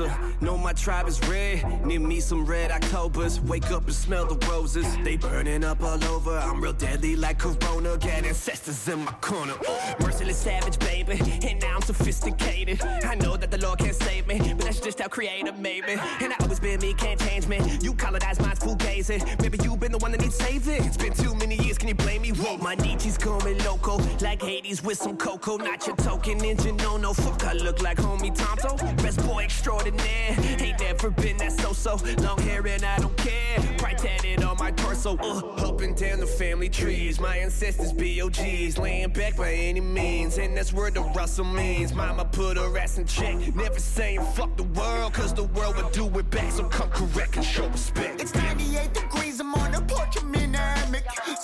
[0.00, 0.39] Know
[0.70, 3.40] my tribe is red, need me some red Octobers.
[3.40, 6.38] Wake up and smell the roses, they burning up all over.
[6.38, 9.54] I'm real deadly like Corona, got ancestors in my corner.
[9.98, 12.80] Merciless savage, baby, and now I'm sophisticated.
[12.84, 15.96] I know that the Lord can't save me, but that's just how Creator made me.
[16.20, 17.58] And I always been me, can't change me.
[17.82, 19.24] You colonize minds, full gazing.
[19.42, 20.84] Maybe you been the one that needs saving.
[20.84, 22.30] It's been too many years, can you blame me?
[22.30, 25.56] Whoa, my Nietzsche's going loco, like Hades with some cocoa.
[25.56, 27.12] Not your token engine, no, no.
[27.12, 28.76] Fuck, I look like homie Tonto.
[29.02, 30.59] Best boy extraordinaire.
[30.60, 31.96] Ain't never been that so so.
[32.22, 33.58] Long hair and I don't care.
[33.78, 35.16] Pride tatted on my torso.
[35.18, 37.18] Uh, up and down the family trees.
[37.20, 38.78] My ancestors BOGs.
[38.78, 40.38] Laying back by any means.
[40.38, 41.94] And that's where the Russell means.
[41.94, 43.36] Mama put her ass in check.
[43.54, 46.52] Never saying fuck the world, cause the world would do it back.
[46.52, 48.20] So come correct and show respect.
[48.20, 50.80] It's 98 degrees, I'm on the porch, I'm in a.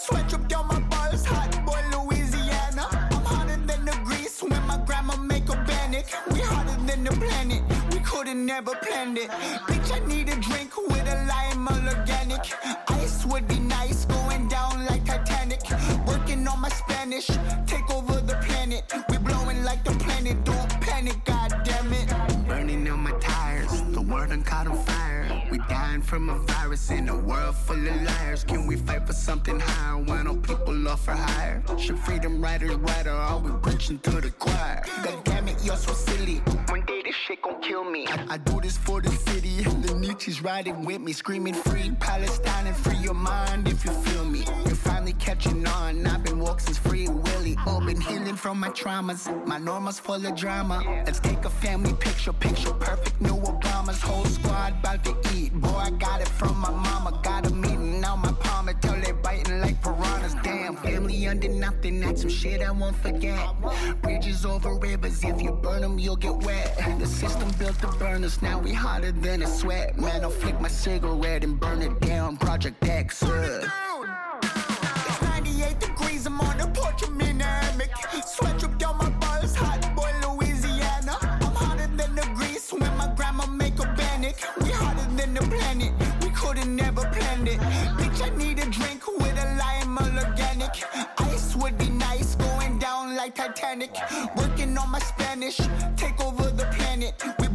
[0.06, 2.86] Sweat drip down my balls, hot boy, Louisiana.
[3.10, 6.06] I'm hotter than the grease when my grandma make a bannock.
[6.30, 7.65] We hotter than the planet,
[8.36, 9.30] never planned it.
[9.30, 12.40] Bitch, I need a drink with a lime all organic.
[12.88, 15.60] Ice would be nice, going down like Titanic.
[16.06, 17.28] Working on my Spanish,
[26.06, 28.44] from a virus in a world full of liars.
[28.44, 31.60] Can we fight for something higher when all people offer higher?
[31.78, 33.10] Should freedom riders wider?
[33.10, 34.84] Are we preaching to the choir?
[35.02, 36.36] God damn it, you're so silly.
[36.68, 38.06] One day this shit gon' kill me.
[38.06, 39.64] I, I do this for the city.
[39.64, 44.24] The Nietzsche's riding with me, screaming free Palestine and free your mind if you feel
[44.24, 44.44] me.
[44.64, 46.06] You're finally catching on.
[46.06, 47.55] I've been walking since Free Willy.
[47.68, 49.26] Oh, been healing from my traumas.
[49.46, 50.82] My normals full of drama.
[51.04, 53.20] Let's take a family picture, picture perfect.
[53.20, 55.52] New Obama's whole squad about to eat.
[55.52, 57.20] Boy, I got it from my mama.
[57.22, 60.34] Got a meeting on my palm until they biting like piranhas.
[60.44, 62.00] Damn, family under nothing.
[62.00, 63.38] That's some shit I won't forget.
[64.00, 65.24] Bridges over rivers.
[65.24, 66.76] If you burn them, you'll get wet.
[66.98, 68.40] The system built to burn us.
[68.42, 69.98] Now we hotter than a sweat.
[69.98, 72.36] Man, I'll flick my cigarette and burn it down.
[72.36, 73.22] Project X.
[73.24, 73.68] uh.
[74.42, 74.45] It's
[78.36, 81.16] Sweat drip down my balls, hot boy, Louisiana.
[81.22, 84.36] I'm hotter than the grease when my grandma make a bannock.
[84.60, 87.58] We hotter than the planet, we could've never planned it.
[87.96, 90.74] Bitch, I need a drink with a lime organic.
[91.16, 93.96] Ice would be nice, going down like Titanic.
[94.36, 95.56] Working on my Spanish,
[95.96, 97.14] take over the planet.
[97.38, 97.45] We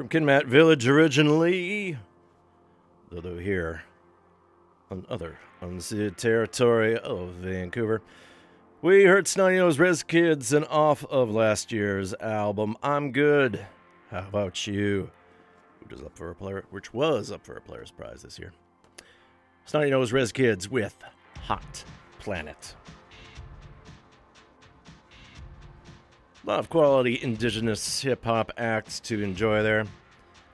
[0.00, 1.98] From Kitamaat Village originally,
[3.12, 3.82] though here
[4.90, 8.00] on other unceded territory of Vancouver.
[8.80, 13.66] We heard Snotty Rez Kids and off of last year's album, I'm Good.
[14.10, 15.10] How about you?
[15.80, 18.54] Which was up for a player which was up for a Polaris Prize this year.
[19.66, 20.96] Snotty Nose Rez Kids with
[21.42, 21.84] Hot
[22.20, 22.74] Planet.
[26.42, 29.84] A lot of quality indigenous hip hop acts to enjoy there.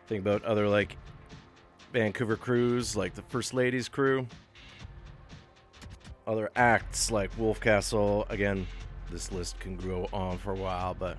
[0.09, 0.97] Think about other like
[1.93, 4.27] Vancouver crews, like the First Ladies crew.
[6.27, 8.27] Other acts like Wolf Castle.
[8.31, 8.67] Again,
[9.13, 11.19] this list can go on for a while, but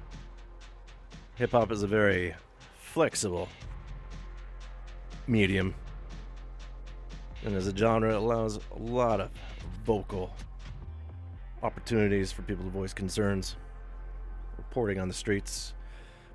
[1.36, 2.36] hip hop is a very
[2.78, 3.48] flexible
[5.28, 5.74] medium.
[7.46, 9.30] And as a genre, it allows a lot of
[9.86, 10.36] vocal
[11.64, 13.56] opportunities for people to voice concerns
[14.78, 15.74] reporting on the streets.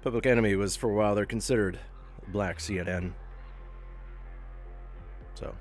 [0.02, 1.78] Public Enemy was for a while they're considered
[2.26, 3.12] black CNN.
[5.34, 5.54] So,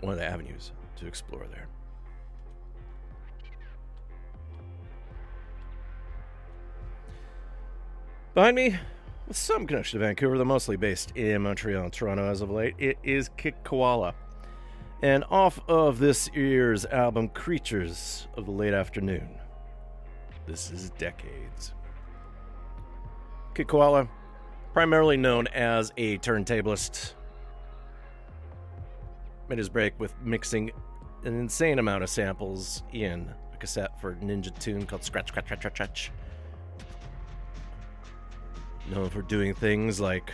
[0.00, 1.68] one of the avenues to explore there.
[8.34, 8.76] Behind me,
[9.28, 12.74] with some connection to Vancouver, though mostly based in Montreal and Toronto as of late,
[12.76, 14.16] it is Kid Koala.
[15.00, 19.28] And off of this year's album, Creatures of the Late Afternoon.
[20.48, 21.72] This is Decades.
[23.64, 24.08] Koala,
[24.72, 27.14] primarily known as a turntablist,
[29.48, 30.70] made his break with mixing
[31.24, 35.60] an insane amount of samples in a cassette for Ninja Tune called Scratch, Scratch, Scratch,
[35.60, 36.12] Scratch, Scratch.
[38.90, 40.32] Known for doing things like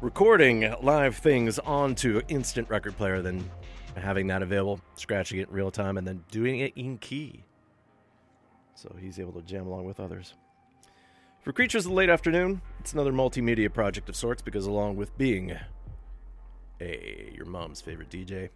[0.00, 3.48] recording live things onto instant record player, then
[3.96, 7.44] having that available, scratching it in real time, and then doing it in key.
[8.74, 10.34] So he's able to jam along with others.
[11.42, 15.16] For Creatures of the Late Afternoon, it's another multimedia project of sorts because, along with
[15.16, 15.56] being
[16.82, 18.50] a your mom's favorite DJ,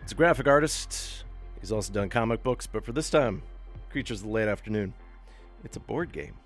[0.00, 1.24] it's a graphic artist.
[1.60, 3.42] He's also done comic books, but for this time,
[3.90, 4.94] Creatures of the Late Afternoon,
[5.62, 6.36] it's a board game,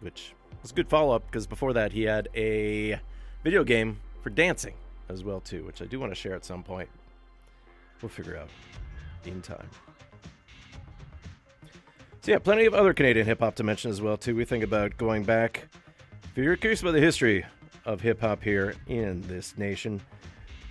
[0.00, 3.00] which was a good follow up because before that he had a
[3.42, 4.74] video game for dancing
[5.08, 6.90] as well too, which I do want to share at some point.
[8.02, 8.50] We'll figure out
[9.24, 9.70] in time.
[12.28, 14.36] So yeah, plenty of other Canadian hip hop to mention as well too.
[14.36, 15.66] We think about going back.
[16.36, 17.46] If you're curious about the history
[17.86, 19.98] of hip hop here in this nation,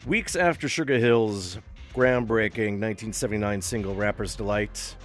[0.06, 1.58] weeks after Sugar Hill's
[1.96, 4.96] groundbreaking 1979 single "Rapper's Delight,"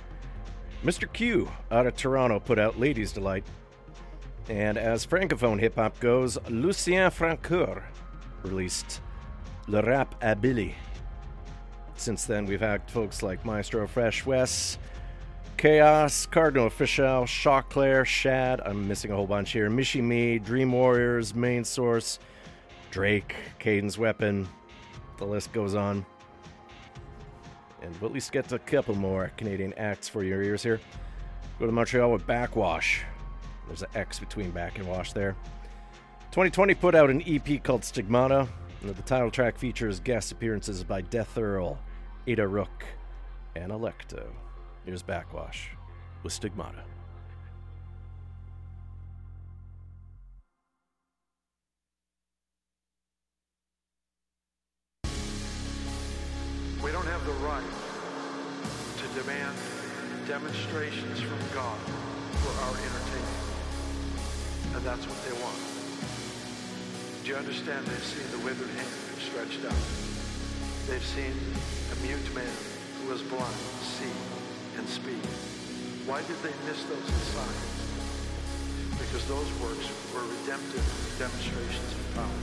[0.85, 1.11] Mr.
[1.11, 3.47] Q out of Toronto put out "Ladies Delight,"
[4.51, 7.83] and as francophone hip hop goes, Lucien Francoeur
[8.43, 9.01] released
[9.69, 10.75] "Le Rap à Billy."
[11.95, 14.79] Since then, we've had folks like Maestro Fresh West.
[15.57, 21.35] Chaos, Kardinal Offishall, Choclair, Shad, I'm missing a whole bunch here, Michie Mee, Dream Warriors,
[21.35, 22.19] Main Source,
[22.91, 24.49] Drake, Cadence Weapon,
[25.19, 26.05] the list goes on.
[27.81, 30.81] And we'll at least get a couple more Canadian acts for your ears here.
[31.59, 33.03] Go to Montreal with Backxwash.
[33.67, 35.37] There's an X between back and wash there.
[36.33, 38.49] 2020 put out an EP called Stigmata.
[38.83, 41.79] And the title track features guest appearances by Deathirl,
[42.27, 42.85] Ada Rook,
[43.55, 44.27] and Electo.
[44.85, 45.69] Here's Backxwash
[46.25, 46.83] with Stigmata.
[56.83, 57.63] We don't have the right
[58.99, 59.57] to demand
[60.27, 61.79] demonstrations from God
[62.43, 63.55] for our entertainment.
[64.75, 65.63] And that's what they want.
[67.23, 67.87] Do you understand?
[67.87, 68.89] They've seen the withered hand
[69.21, 69.79] stretched out.
[70.89, 71.35] They've seen
[71.93, 72.51] a mute man
[73.01, 74.32] who was blind see
[74.77, 75.25] and speak.
[76.07, 77.73] Why did they miss those signs?
[78.99, 80.85] Because those works were redemptive
[81.19, 82.41] demonstrations of power.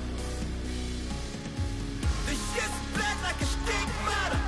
[2.26, 4.39] The shit's black like a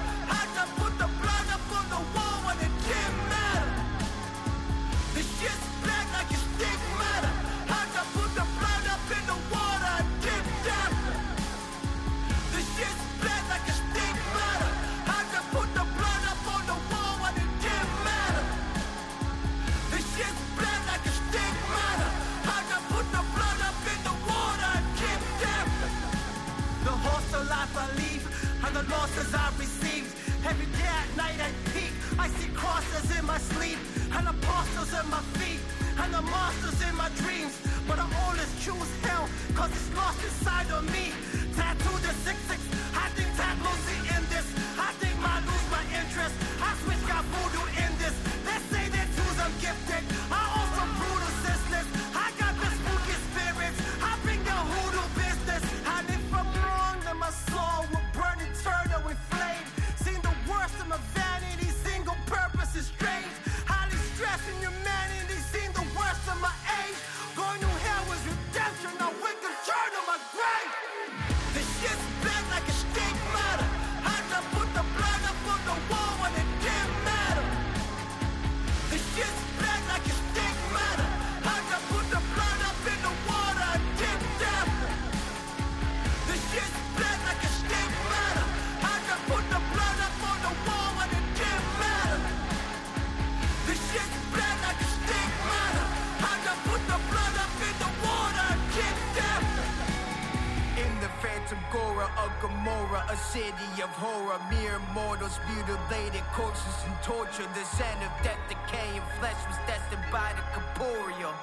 [104.32, 107.44] Mere mortals, mutilated corpses and torture.
[107.52, 111.34] The scent of death, decaying flesh was destined by the corporeal.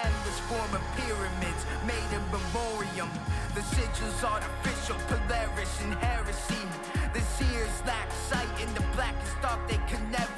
[0.00, 3.10] Endless form of pyramids made in memoriam.
[3.54, 6.64] The sigils artificial, Polaris and heresy.
[7.12, 10.37] The seers lack sight in the blackest dark they could never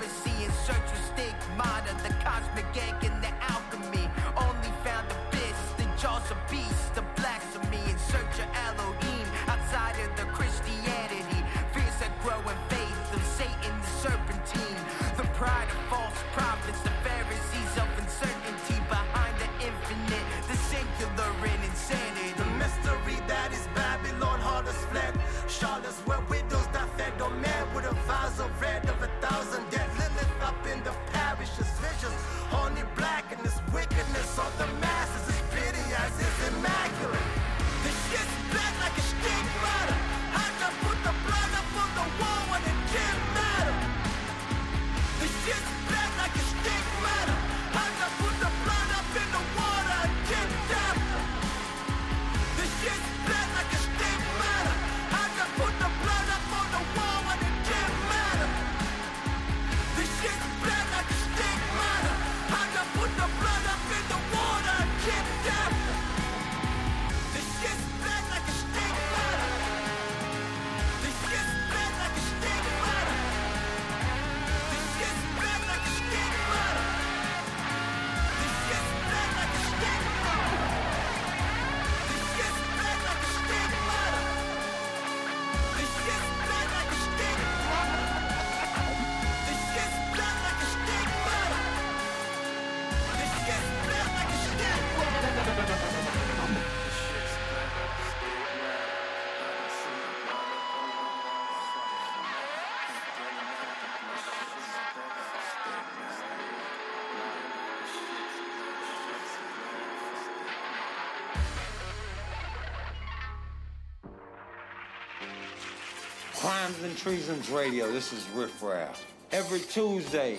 [116.70, 117.90] Crimes and Treasons Radio.
[117.90, 119.04] This is Riff Raff.
[119.32, 120.38] Every Tuesday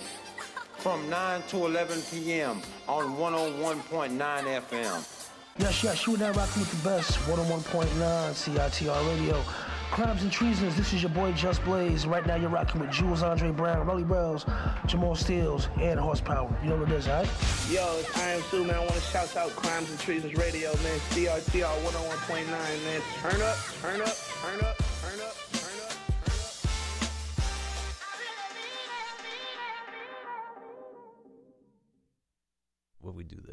[0.78, 2.62] from 9 to 11 p.m.
[2.88, 5.28] on 101.9 FM.
[5.58, 7.18] Yes, yes, you and I rocking with the best.
[7.28, 7.86] 101.9
[8.32, 9.42] CITR Radio.
[9.90, 12.06] Crimes and Treasons, this is your boy Just Blaze.
[12.06, 14.46] Right now you're rocking with Jules Andre Brown, Rolly Bells,
[14.86, 16.48] Jamal Steels, and Horsepower.
[16.62, 17.28] You know what it is, alright?
[17.70, 18.76] Yo, it's I am Sue, man.
[18.76, 20.98] I want to shout out Crimes and Treasons Radio, man.
[21.10, 23.02] CITR 101.9, man.
[23.20, 24.82] Turn up, turn up, turn up,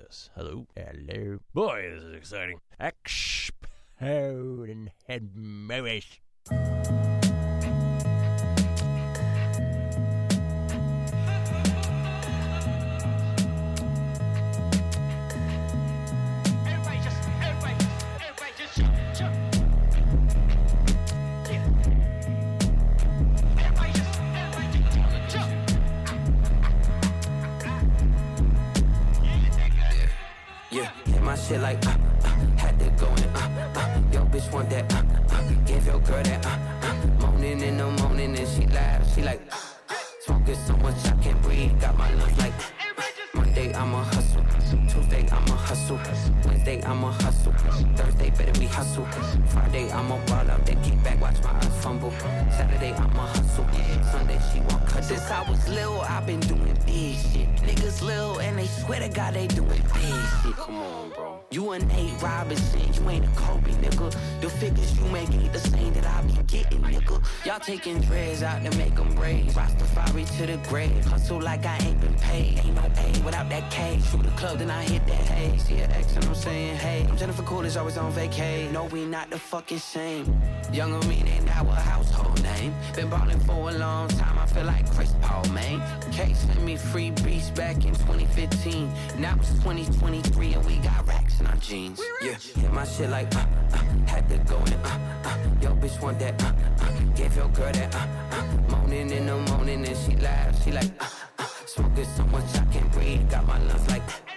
[0.09, 0.31] This?
[0.35, 0.65] Hello?
[0.75, 1.39] Hello?
[1.53, 2.59] Boy, this is exciting.
[2.79, 6.19] Explode and head movies.
[31.49, 35.01] Shit like, uh, uh, had to go in, uh, uh, yo, bitch want that, uh,
[35.33, 39.23] uh, give your girl that, uh, uh, moaning in the morning and she laughs, she
[39.23, 39.55] like, uh,
[39.89, 39.95] uh,
[40.25, 42.48] smoking so much I can't breathe, got my lungs like,
[45.69, 45.99] hustle,
[46.45, 47.53] Wednesday I'ma hustle,
[47.95, 49.05] Thursday better we hustle,
[49.49, 52.11] Friday I'ma ball up, then kick back, watch my eyes fumble,
[52.57, 53.67] Saturday I'ma hustle,
[54.11, 58.39] Sunday she won't cut Since I was little, I've been doing big shit, niggas little
[58.39, 60.55] and they swear to God they doing big shit.
[60.55, 61.39] Come on, bro.
[61.51, 64.15] You a Nate Robinson, you ain't a Kobe, nigga.
[64.41, 67.23] The figures you make ain't the same that I be getting, nigga.
[67.45, 69.55] Y'all taking dreads out to make them braids.
[69.55, 71.03] Rastafari to the grave.
[71.05, 72.59] Hustle like I ain't been paid.
[72.59, 73.99] Ain't no A without that K.
[74.11, 77.05] Shoot the club, then I hit that See an X and I'm saying, hey.
[77.09, 78.71] I'm Jennifer Coolidge, always on vacay.
[78.71, 80.25] No, we not the fucking same.
[80.71, 82.73] Younger me, they now a household name.
[82.95, 85.81] Been ballin' for a long time, I feel like Chris Paul, man.
[86.11, 88.91] K sent me free beats back in 2015.
[89.19, 92.01] Now it's 2023 and we got racks in our jeans.
[92.21, 96.01] Yeah, hit my shit like, uh, uh, had to go in, uh, uh, yo, bitch
[96.01, 99.97] want that, uh, uh, gave your girl that, uh, uh, moaning in the morning and
[99.97, 101.05] she laughs, she like, uh,
[101.39, 104.28] uh, smoking so much I can't breathe, got my lungs like, uh,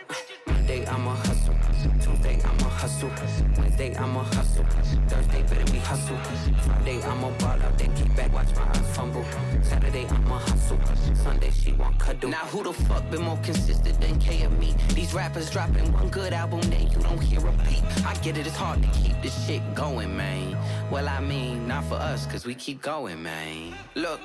[3.91, 4.64] I'ma hustle.
[5.09, 6.16] Thursday, better we hustle.
[6.64, 9.24] Friday, I'ma ball then kick back, watch my eyes fumble.
[9.62, 10.78] Saturday, I'ma hustle.
[11.14, 12.30] Sunday, she want cuddle.
[12.30, 14.74] Now, who the fuck been more consistent than K and me?
[14.95, 17.83] These rappers dropping one good album, then you don't hear a beat.
[18.07, 20.57] I get it, it's hard to keep this shit going, man.
[20.91, 23.74] Well, I mean, not for us, cause we keep going, man.
[23.97, 24.20] Look.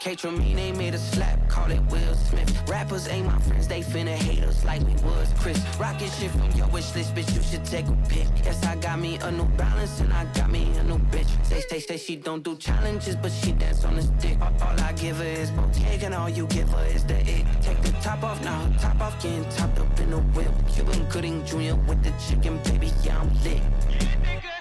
[0.00, 2.50] Kaytraminé made a slap, call it Will Smith.
[2.66, 5.62] Rappers ain't my friends, they finna hate us like we was Chris.
[5.78, 8.26] Rocket shit from your wish list, bitch, you should take a pic.
[8.42, 11.28] Yes, I got me a new balance and I got me a new bitch.
[11.44, 14.38] Say, say, say she don't do challenges, but she dance on this stick.
[14.40, 17.44] All, I give her is Bottega, and all you give her is the it.
[17.60, 20.50] Take the top off now, top off, getting topped up in the whip.
[20.72, 21.76] Cuban Gooding Jr.
[21.86, 23.60] with the chicken, baby, yeah, I'm lit.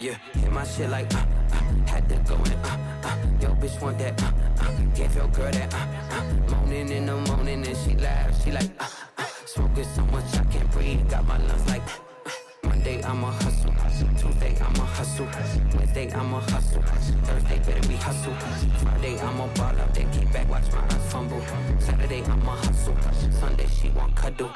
[0.02, 1.20] Yeah, hit my shit like, uh,
[1.54, 1.56] uh,
[1.88, 4.32] had to go in, uh, uh, yo, bitch want that, uh,
[4.62, 5.78] uh, gave your girl that, uh,
[6.12, 10.34] uh, moaning in the morning and she laughs, she like, uh, uh, smoking so much
[10.36, 11.82] I can't breathe, got my lungs like,
[12.26, 12.32] uh,
[12.64, 13.74] Monday I'ma hustle,
[14.18, 15.28] Tuesday I'ma hustle,
[15.76, 18.34] Wednesday I'ma hustle, Thursday better we hustle,
[18.82, 21.42] Friday I'ma ball out, then kick back, watch my eyes fumble,
[21.80, 22.98] Saturday I'ma hustle,
[23.32, 24.52] Sunday she want cuddle.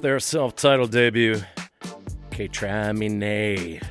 [0.00, 1.42] Their self titled debut,
[2.30, 3.84] Kaytraminé.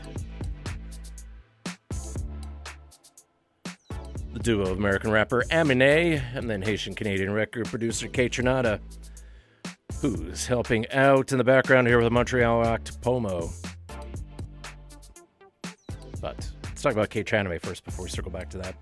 [4.33, 8.79] The duo of American rapper Aminé and then Haitian Canadian record producer Kaytranada,
[10.01, 13.51] who's helping out in the background here with a Montreal act Pomo.
[16.19, 18.75] But let's talk about Kaytraminé first before we circle back to that.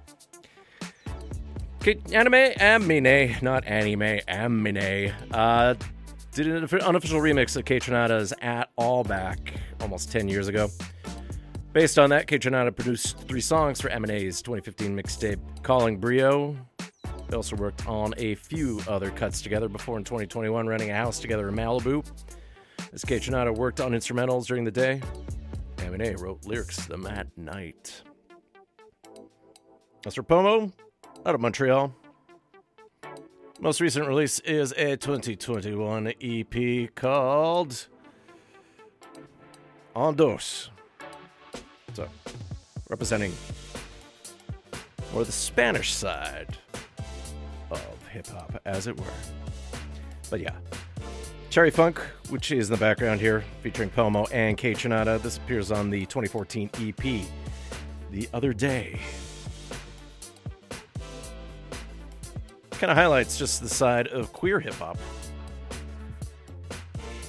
[1.81, 5.13] K Anime Amine, not anime, Amine.
[5.31, 5.75] Uh,
[6.43, 10.69] did an unofficial remix of Kaytranada's At All back almost 10 years ago.
[11.73, 16.55] Based on that, Kaytranada produced three songs for Aminé's 2015 mixtape Calling Brio.
[17.27, 21.19] They also worked on a few other cuts together before in 2021 renting a house
[21.19, 22.05] together in Malibu.
[22.93, 25.01] As Kaytranada worked on instrumentals during the day,
[25.77, 28.03] Aminé wrote lyrics to them at night.
[30.05, 30.71] As for Pomo,
[31.25, 31.93] out of Montreal,
[33.59, 37.87] most recent release is a 2021 EP called
[39.95, 40.69] Endos.
[41.93, 42.07] So,
[42.89, 43.33] representing
[45.13, 46.57] more the Spanish side
[47.71, 49.05] of hip hop, as it were.
[50.29, 50.55] But yeah,
[51.49, 51.99] Cherry Funk,
[52.29, 55.19] which is in the background here, featuring Pomo and Kaytranada.
[55.21, 57.25] This appears on the 2014 EP,
[58.11, 58.99] The Other Day.
[62.77, 64.97] Kind of highlights just the side of queer hip hop.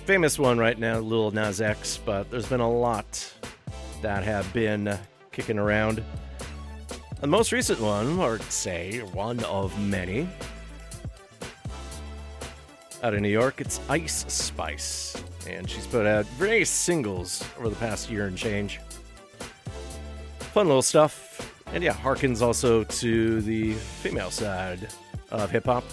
[0.04, 3.32] Famous one right now, Lil Nas X, but there's been a lot
[4.02, 4.98] that have been
[5.32, 6.02] kicking around.
[7.20, 10.28] The most recent one, or say one of many,
[13.02, 17.76] out of New York, it's Ice Spice, and she's put out various singles over the
[17.76, 18.80] past year and change.
[20.38, 24.88] Fun little stuff, and yeah, harkens also to the female side
[25.30, 25.84] of hip hop.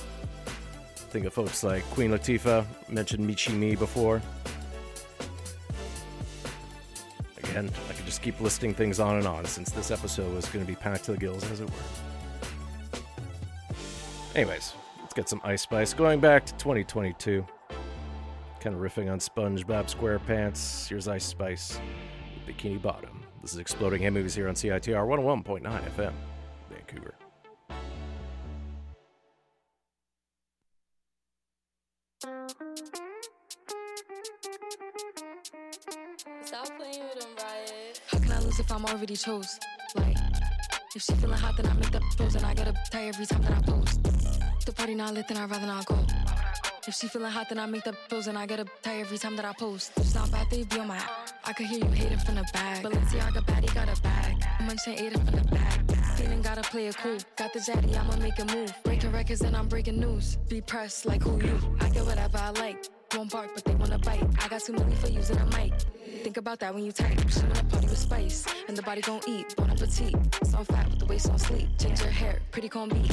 [0.95, 4.21] Think of folks like Queen Latifah, mentioned Michie Mee before.
[7.38, 10.65] Again, I could just keep listing things on and on since this episode was going
[10.65, 12.99] to be packed to the gills, as it were.
[14.36, 15.93] Anyways, let's get some Ice Spice.
[15.93, 17.45] Going back to 2022,
[18.59, 20.89] kind of riffing on SpongeBob SquarePants.
[20.89, 21.79] Here's Ice Spice,
[22.45, 26.13] Bikini Bottom, This is Exploding Head Movies here on CITR 101.9 FM,
[26.69, 27.14] Vancouver.
[38.88, 39.59] Already chose?
[39.95, 40.17] Like,
[40.95, 43.25] if she feeling hot, then I make the pose and I get a tie every
[43.25, 44.03] time that I post.
[44.65, 45.97] The party not lit, then I'd rather not go.
[46.88, 49.17] If she feeling hot, then I make the pose and I get a tie every
[49.17, 49.91] time that I post.
[49.97, 51.01] It's not bad, they be on my
[51.43, 52.83] I could hear you hating from the back.
[52.83, 54.36] Balenciaga baddie got a bag.
[54.61, 55.79] Munching ate it from the back.
[56.17, 57.17] Feeling gotta play it cool.
[57.36, 58.73] Got the zaddy, I'ma make a move.
[58.83, 60.38] Breaking records and I'm breaking news.
[60.47, 61.59] Be pressed like who you.
[61.81, 62.86] I get whatever I like.
[63.15, 64.23] Won't bark, but they wanna bite.
[64.43, 65.73] I got too many for using a mic.
[66.23, 67.19] Think about that when you type.
[67.29, 69.55] She wanna party with spice, and the body gon' eat.
[69.55, 70.13] Bon appetit.
[70.43, 71.67] So fat with the waist on sleep.
[71.77, 73.11] Ginger hair, pretty gon' beat.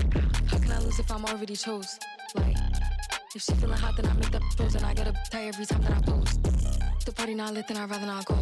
[0.50, 1.98] How can I lose if I'm already chose?
[2.34, 2.56] Like,
[3.34, 5.66] if she feeling hot, then I make the pose and I get a tie every
[5.66, 6.42] time that I post.
[7.06, 8.36] The party not lit, then I'd rather not go.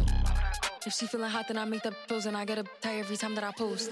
[0.85, 3.17] If she feeling hot, then I make the pose and I get a tie every
[3.17, 3.91] time that I post.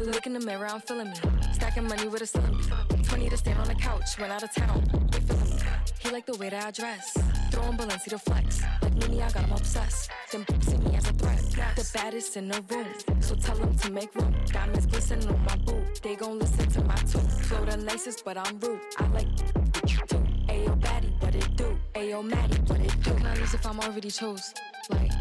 [0.00, 1.16] Look in the mirror, I'm feeling me.
[1.52, 2.58] Stacking money with a ceiling.
[3.04, 4.80] 20 to stand on the couch, went out of town.
[5.12, 5.58] Me.
[5.98, 7.16] He like the way that I dress.
[7.50, 8.62] Throwing Balenci to flex.
[8.82, 10.10] Like Mimi, I got him obsessed.
[10.32, 11.43] Them see me as a threat.
[11.54, 12.86] The baddest in the room.
[13.20, 14.34] So tell them to make room.
[14.46, 16.02] Diamonds glistening on my boot.
[16.02, 17.28] They gon' listen to my tune.
[17.46, 18.80] Flow laces, but I'm rude.
[18.98, 19.28] I like
[19.86, 20.24] you too.
[20.48, 21.78] Ayo, baddie, what it do?
[21.94, 23.10] Ayo, Maddie, what it do?
[23.10, 24.52] How can I lose if I'm already chose?
[24.90, 25.12] Like,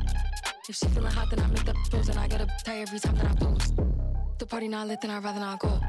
[0.67, 2.99] if she feeling hot, then I make the pose and I get a tie every
[2.99, 3.75] time that I post.
[4.39, 5.79] The party not lit, then I'd rather not go.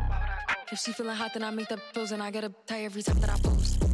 [0.70, 3.02] If she feeling hot, then I make the pose and I get a tie every
[3.02, 3.93] time that I post.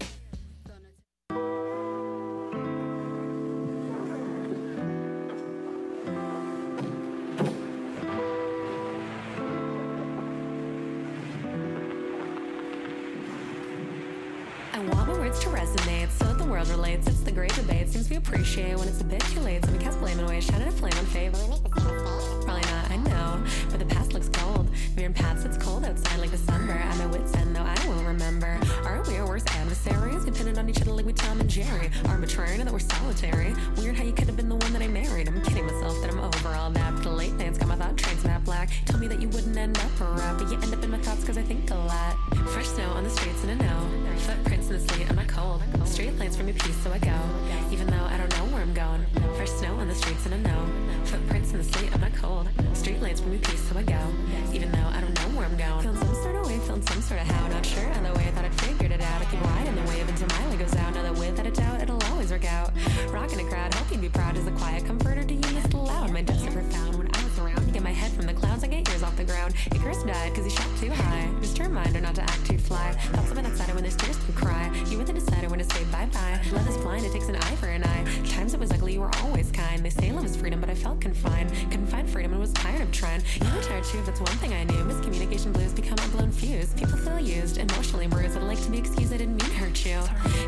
[16.91, 17.07] Relates.
[17.07, 17.89] It's the great debate.
[17.89, 19.63] Seems we appreciate when it's a bit too late.
[19.65, 21.33] So we cast blame and waste, shining a flame on fave.
[22.43, 23.43] Probably not, I know.
[23.69, 24.69] But the past looks cold.
[24.95, 26.73] Veering paths, it's cold outside like December.
[26.73, 28.59] At my wits' end, though, I won't remember.
[28.83, 30.25] Aren't we our worst adversaries?
[30.25, 31.89] Dependent on each other like we Tom and Jerry.
[32.07, 33.53] Arbitrary that we're solitary.
[33.77, 35.27] Weird how you could have been the one that I married.
[35.27, 36.93] I'm kidding myself that I'm over all that.
[36.95, 38.20] But the late nights got my thought trains
[38.61, 38.85] black.
[38.85, 41.21] Told me that you wouldn't end up around, but you end up in my thoughts
[41.21, 42.15] because I think a lot.
[42.53, 43.79] Fresh snow on the streets and I know.
[44.17, 45.61] Footprints in the sleet, I'm not cold.
[45.85, 47.17] Straight lines from your piece, so I go.
[47.71, 49.05] Even though I don't know where I'm going.
[49.35, 50.61] Fresh snow on the streets and I know.
[51.05, 52.47] Footprints in the sleet, I'm not cold.
[52.73, 54.01] Straight lines from your piece, so I go.
[54.53, 55.81] Even though I don't know where I'm going.
[55.81, 57.47] Feeling some sort of way, feeling some sort of how.
[57.47, 59.21] Not sure either way, I thought I'd figured it out.
[59.21, 60.93] I keep riding the wave until my leg goes out.
[60.93, 62.71] Know that without a doubt, it'll always work out.
[63.09, 64.37] Rocking a crowd, you'd be proud.
[64.37, 65.00] Is the quiet comforter
[69.69, 69.81] ground.
[69.81, 71.30] Icarus died because he shot too high.
[71.71, 72.91] A reminder not to act too fly.
[73.13, 74.69] Thoughts of an outsider when there's tears to cry.
[74.89, 76.37] You were the decider when to say bye bye.
[76.51, 78.03] Love is blind, it takes an eye for an eye.
[78.27, 79.81] Times it was ugly, you were always kind.
[79.81, 81.49] They say love is freedom, but I felt confined.
[81.71, 83.23] Couldn't find freedom and was tired of trying.
[83.41, 84.83] You were tired too, it's one thing I knew.
[84.83, 86.73] Miscommunication blues become a blown fuse.
[86.73, 88.35] People feel used, emotionally bruised.
[88.35, 89.97] I'd like to be excused, I didn't mean hurt you.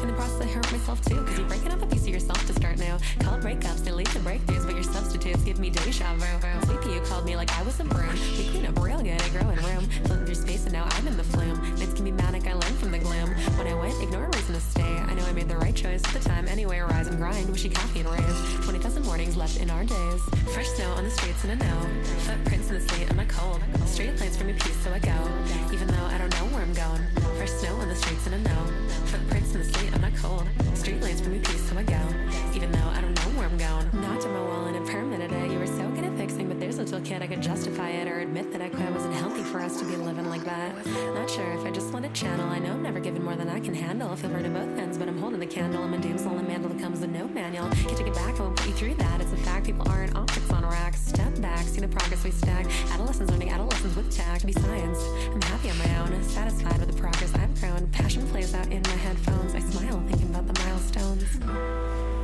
[0.02, 2.46] In the process, I hurt myself too, because you're breaking up a piece of yourself
[2.48, 2.98] to start new.
[3.20, 6.66] Call breakups, they lead to breakthroughs, but your substitutes give me deja vu.
[6.66, 8.12] Sleepy, you called me like I was a broom.
[8.38, 9.88] We clean up real good, I grow in room.
[10.04, 11.60] Floating through space, and now I'm in the flume.
[11.78, 13.30] Nights can be manic, I learned from the gloom.
[13.58, 14.82] When I went, ignore a reason to stay.
[14.82, 16.48] I know I made the right choice at the time.
[16.48, 18.66] Anyway, rise and grind, wishy coffee and raise.
[18.66, 20.22] 20,000 mornings left in our days.
[20.54, 21.80] Fresh snow on the streets, and I know.
[22.26, 23.62] Footprints in the sleet, I'm not cold.
[23.86, 25.18] Straight lines from your piece, so I go.
[25.72, 27.02] Even though I don't know where I'm going.
[27.38, 28.66] Fresh snow on the streets, and I know.
[29.06, 30.48] Footprints in the sleet, I'm not cold.
[30.74, 32.02] Straight lines from your piece, so I go.
[32.54, 33.86] Even though I don't know where I'm going.
[34.02, 34.63] Knocked on my wall
[37.04, 39.86] kid I could justify it or admit that I quit wasn't healthy for us to
[39.86, 40.74] be living like that.
[40.86, 42.50] Not sure if I just let it channel.
[42.50, 44.10] I know I'm never given more than I can handle.
[44.10, 45.84] I feel hurt at both ends, but I'm holding the candle.
[45.84, 47.70] I'm a damsel in the mantle that comes with no manual.
[47.70, 49.20] Can't take it back, I won't put you through that.
[49.20, 51.02] It's a fact, people aren't optics on racks.
[51.02, 52.68] Step back, see the progress we stack.
[52.92, 54.46] Adolescents learning adolescents with tact.
[54.46, 55.00] Be science.
[55.28, 57.86] I'm happy on my own, satisfied with the progress I've grown.
[57.88, 59.54] Passion plays out in my headphones.
[59.56, 62.23] I smile thinking about the milestones.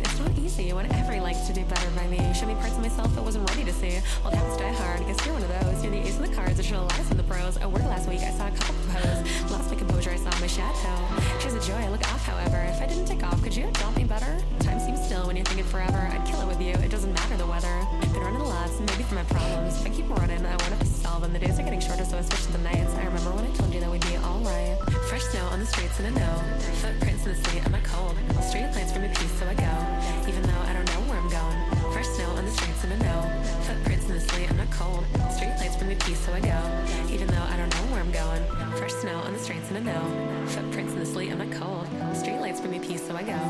[0.00, 0.72] It's not easy.
[0.72, 2.18] Want every like to do better by me.
[2.32, 4.00] Show me parts of myself I wasn't ready to see.
[4.24, 5.00] Old habits die hard.
[5.00, 5.82] Guess you're one of those.
[5.82, 6.58] You're the ace of the cards.
[6.58, 7.56] I should lies in the pros.
[7.56, 9.50] At work last week, I saw a couple propose.
[9.50, 10.10] Lost my composure.
[10.10, 11.22] I saw my shadow.
[11.40, 11.74] She's a joy.
[11.74, 12.58] I look off, however.
[12.68, 14.38] If I didn't take off, could you have taught me better?
[14.60, 15.98] Time seems still when you're thinking forever.
[16.12, 16.72] I'd kill it with you.
[16.74, 17.86] It doesn't matter the weather.
[18.00, 19.80] Been running lots, maybe for my problems.
[19.80, 21.32] If I keep running, I want to solve them.
[21.32, 22.94] The days are getting shorter, so I switch to the nights.
[22.94, 24.89] I remember when I told you that we'd be alright.
[25.20, 26.34] Fresh snow on the streets and I know.
[26.80, 28.16] Footprints in the sleet, I'm not cold.
[28.42, 29.68] Street lights bring me peace, so I go.
[30.26, 31.92] Even though I don't know where I'm going.
[31.92, 33.44] Fresh snow on the streets and I know.
[33.66, 35.04] Footprints in the sleet, I'm not cold.
[35.30, 36.56] Street lights bring me peace, so I go.
[37.12, 38.42] Even though I don't know where I'm going.
[38.78, 40.46] Fresh snow on the streets and I know.
[40.46, 41.86] Footprints in the sleet, I'm not cold.
[42.16, 43.40] Street lights bring me peace, so I go.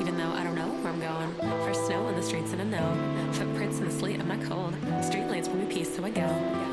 [0.00, 1.62] Even though I don't know where I'm going.
[1.62, 3.32] Fresh snow on the streets and I know.
[3.34, 4.74] Footprints in the sleet, I'm not cold.
[5.04, 6.71] Street lights bring me peace, so I go.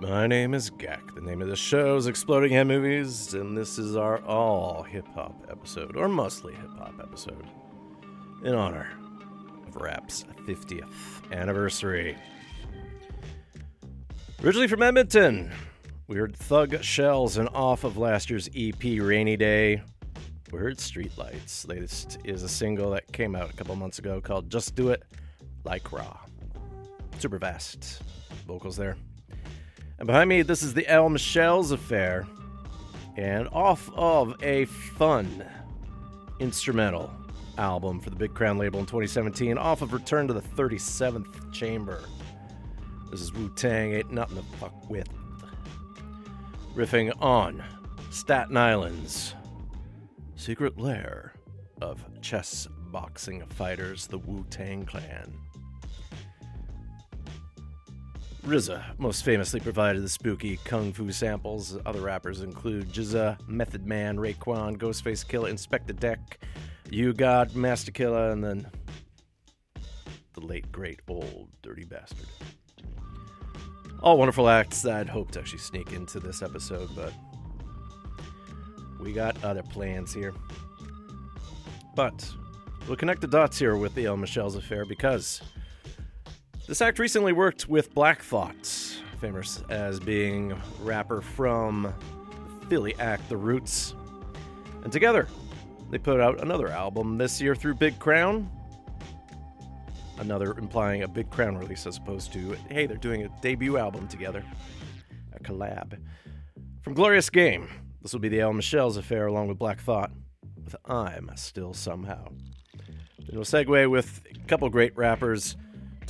[0.00, 1.14] My name is Gak.
[1.14, 5.06] The name of the show is Exploding Head Movies, and this is our all hip
[5.14, 7.46] hop episode, or mostly hip hop episode,
[8.42, 8.88] in honor
[9.68, 12.16] of Rap's 50th anniversary.
[14.42, 15.52] Originally from Edmonton,
[16.06, 19.82] we heard Thug Shells and off of last year's EP Rainy Day.
[20.50, 21.68] We heard Streetlights.
[21.68, 25.02] Latest is a single that came out a couple months ago called Just Do It
[25.64, 26.20] Like Raw.
[27.18, 28.00] Super vast
[28.46, 28.96] vocals there.
[30.00, 32.26] And behind me, this is the El Michels Affair.
[33.16, 35.44] And off of a fun
[36.38, 37.12] instrumental
[37.58, 42.02] album for the Big Crown label in 2017, off of Return to the 37th Chamber.
[43.10, 45.08] This is Wu Tang, ain't nothing to fuck with.
[46.74, 47.62] Riffing on
[48.10, 49.34] Staten Island's
[50.34, 51.34] secret lair
[51.82, 55.34] of chess boxing fighters, the Wu Tang Clan.
[58.42, 61.76] RZA most famously provided the spooky kung fu samples.
[61.84, 66.38] Other rappers include GZA, Method Man, Raekwon, Ghostface Killah, Inspectah Deck,
[66.88, 68.66] You God, Masta Killa, and then
[70.32, 72.26] the late great old dirty bastard.
[74.02, 77.12] All wonderful acts that I'd hoped to actually sneak into this episode, but
[78.98, 80.32] we got other plans here.
[81.94, 82.26] But
[82.86, 85.42] we'll connect the dots here with the El Michels Affair because
[86.70, 88.64] this act recently worked with Black Thought,
[89.20, 91.92] famous as being rapper from
[92.68, 93.96] Philly act The Roots.
[94.84, 95.26] And together,
[95.90, 98.48] they put out another album this year through Big Crown.
[100.20, 104.06] Another implying a Big Crown release as opposed to, hey, they're doing a debut album
[104.06, 104.44] together,
[105.32, 105.98] a collab.
[106.82, 107.68] From Glorious Game,
[108.00, 110.12] this will be the El Michels Affair along with Black Thought,
[110.64, 112.28] with I'm Still Somehow.
[113.18, 115.56] Then we'll segue with a couple great rappers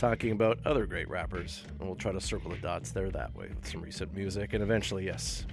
[0.01, 3.51] talking about other great rappers, and we'll try to circle the dots there that way
[3.55, 5.45] with some recent music, and eventually, yes,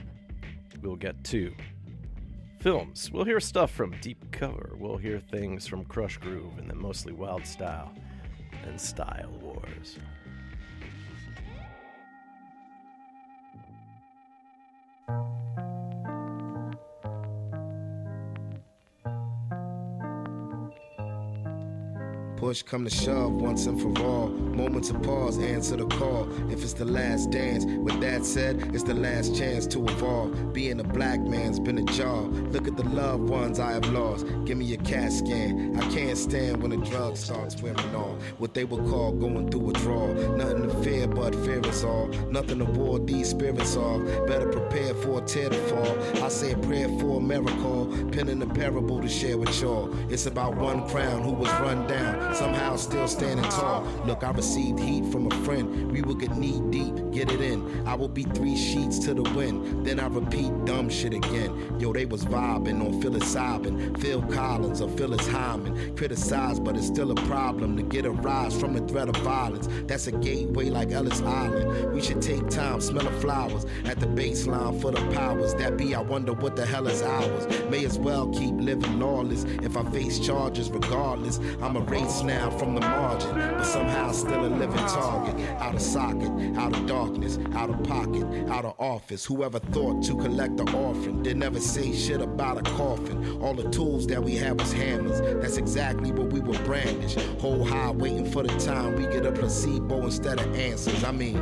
[0.82, 1.54] we'll get to
[2.62, 3.12] films.
[3.12, 7.12] We'll hear stuff from Deep Cover, we'll hear things from Krush Groove, and then mostly
[7.12, 7.92] Wild Style
[8.66, 9.98] and Style Wars.
[22.38, 24.28] Push come to shove once and for all.
[24.28, 26.30] Moments of pause, answer the call.
[26.52, 30.54] If it's the last dance, with that said, it's the last chance to evolve.
[30.54, 32.32] Being a black man's been a job.
[32.54, 34.28] Look at the loved ones I have lost.
[34.46, 35.80] Give me a CAT scan.
[35.82, 38.22] I can't stand when the drug starts wearing off.
[38.38, 40.14] What they would call going through a draw.
[40.36, 42.08] Nothing to fear but fear is all.
[42.30, 44.06] Nothing to ward these spirits off.
[44.28, 46.24] Better prepare for a tear to fall.
[46.24, 47.88] I say a prayer for a miracle.
[48.12, 49.92] Penning a parable to share with y'all.
[50.12, 53.84] It's about one crown who was run down somehow still standing tall.
[54.06, 55.92] Look, I received heat from a friend.
[55.92, 57.88] We will get knee deep, get it in.
[57.88, 59.84] I will be three sheets to the wind.
[59.86, 61.80] Then I repeat dumb shit again.
[61.80, 64.00] Yo, they was vibing on psilocybin.
[64.00, 65.96] Phil Collins or Phyllis Hyman.
[65.96, 69.68] Criticized, but it's still a problem to get a rise from the threat of violence.
[69.88, 71.92] That's a gateway like Ellis Island.
[71.92, 75.96] We should take time, smell the flowers at the baseline for the powers that be.
[75.96, 77.48] I wonder what the hell is ours.
[77.72, 79.44] May as well keep living lawless.
[79.64, 84.46] If I face charges, regardless, I'm a race now from the margin, but somehow still
[84.46, 85.36] a living target.
[85.60, 89.26] Out of socket, out of darkness, out of pocket, out of office.
[89.26, 93.42] Whoever thought to collect the orphan did never say shit about a coffin.
[93.42, 95.20] All the tools that we had was hammers.
[95.42, 97.16] That's exactly what we would brandish.
[97.40, 101.04] Hold high, waiting for the time we get a placebo instead of answers.
[101.04, 101.38] I mean,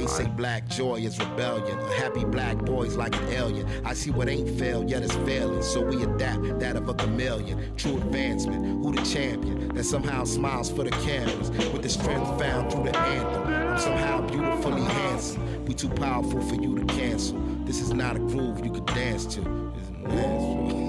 [0.00, 1.78] They say black joy is rebellion.
[1.78, 3.68] A happy black boy's like an alien.
[3.84, 5.62] I see what ain't failed, yet it's failing.
[5.62, 7.76] So we adapt that of a chameleon.
[7.76, 8.82] True advancement.
[8.82, 12.96] Who the champion that somehow smiles for the cameras with the strength found through the
[12.96, 13.42] anthem?
[13.46, 15.66] I'm somehow beautifully handsome.
[15.66, 17.38] We too powerful for you to cancel.
[17.66, 19.72] This is not a groove you could dance to.
[20.06, 20.80] It's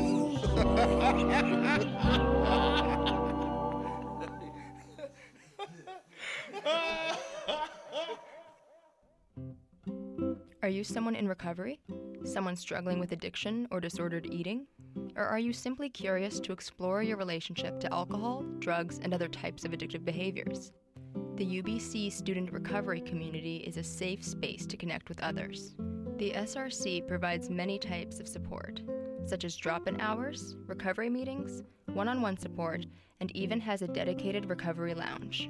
[10.64, 11.80] Are you someone in recovery?
[12.24, 14.68] Someone struggling with addiction or disordered eating?
[15.16, 19.66] Or are you simply curious to explore your relationship to alcohol, drugs, and other types
[19.66, 20.72] of addictive behaviors?
[21.36, 25.74] The UBC student recovery community is a safe space to connect with others.
[26.18, 28.84] The SRC provides many types of support,
[29.26, 32.86] such as drop in hours, recovery meetings, one on one support,
[33.20, 35.50] and even has a dedicated recovery lounge.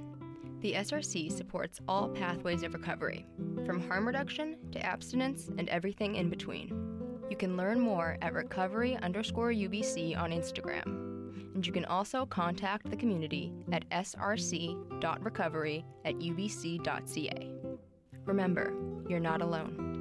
[0.61, 3.25] The SRC supports all pathways of recovery,
[3.65, 6.69] from harm reduction to abstinence and everything in between.
[7.31, 11.55] You can learn more at recovery underscore UBC on Instagram.
[11.55, 17.51] And you can also contact the community at src.recovery at ubc.ca.
[18.25, 18.73] Remember,
[19.09, 19.91] you're not alone.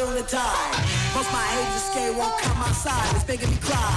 [0.00, 0.72] And willing to die.
[1.14, 3.92] Most my haters escape won't come outside, it's making me cry.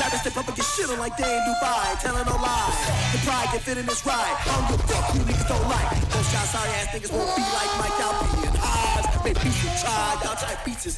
[0.00, 2.78] Rappers step up and get shit on like they in Dubai, telling no lies.
[3.12, 5.88] The pride can fit in this ride, I don't fuck, you niggas don't like.
[6.08, 8.56] Those shot sorry ass niggas won't be like Mike Alpine.
[8.62, 10.96] Eyes, make pieces, try, y'all try pieces.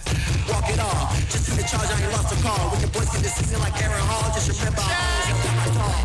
[0.48, 2.70] Walk it off, just in the charge, I ain't lost a call.
[2.70, 5.68] When your boys get this season like Aaron Hall, just remember I always got my
[5.74, 6.04] call.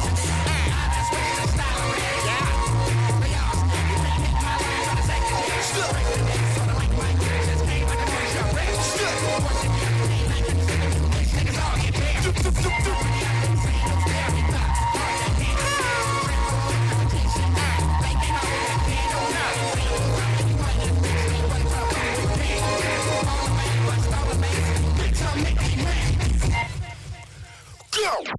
[28.00, 28.39] Go!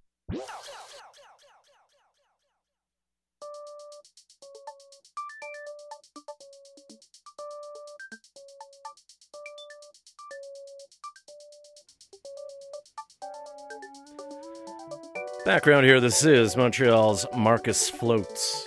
[15.51, 18.65] Background here this is Montreal's Markus Floats.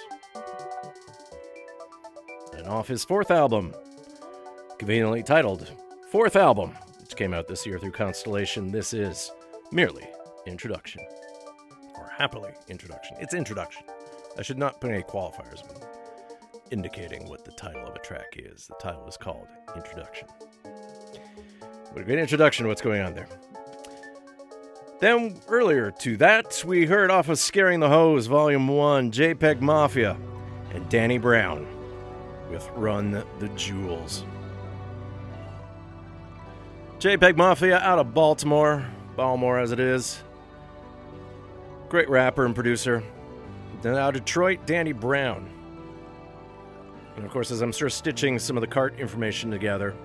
[2.58, 3.74] And off his fourth album,
[4.78, 5.72] conveniently titled
[6.12, 9.32] Fourth Album, which came out this year through Constellation, this is
[9.72, 10.06] merely
[10.46, 11.00] Introduction.
[11.98, 13.16] Or Happily Introduction.
[13.22, 13.86] It's Introduction.
[14.38, 15.64] I should not put any qualifiers
[16.70, 18.68] indicating what the title of a track is.
[18.68, 20.28] The title is called Introduction.
[21.94, 23.30] What a great introduction what's going on there.
[25.04, 30.16] Then earlier to that, we heard off of Scaring the Hoes, Volume 1, JPEG Mafia,
[30.74, 31.68] and Danny Brown
[32.50, 34.24] with Run the Jewels.
[37.00, 38.86] JPEG Mafia out of Baltimore,
[39.18, 40.24] Baltimore as it is.
[41.90, 43.04] Great rapper and producer.
[43.82, 45.50] Then out of Detroit, Danny Brown.
[47.18, 49.96] And of course, as I'm sort of stitching some of the cart information together,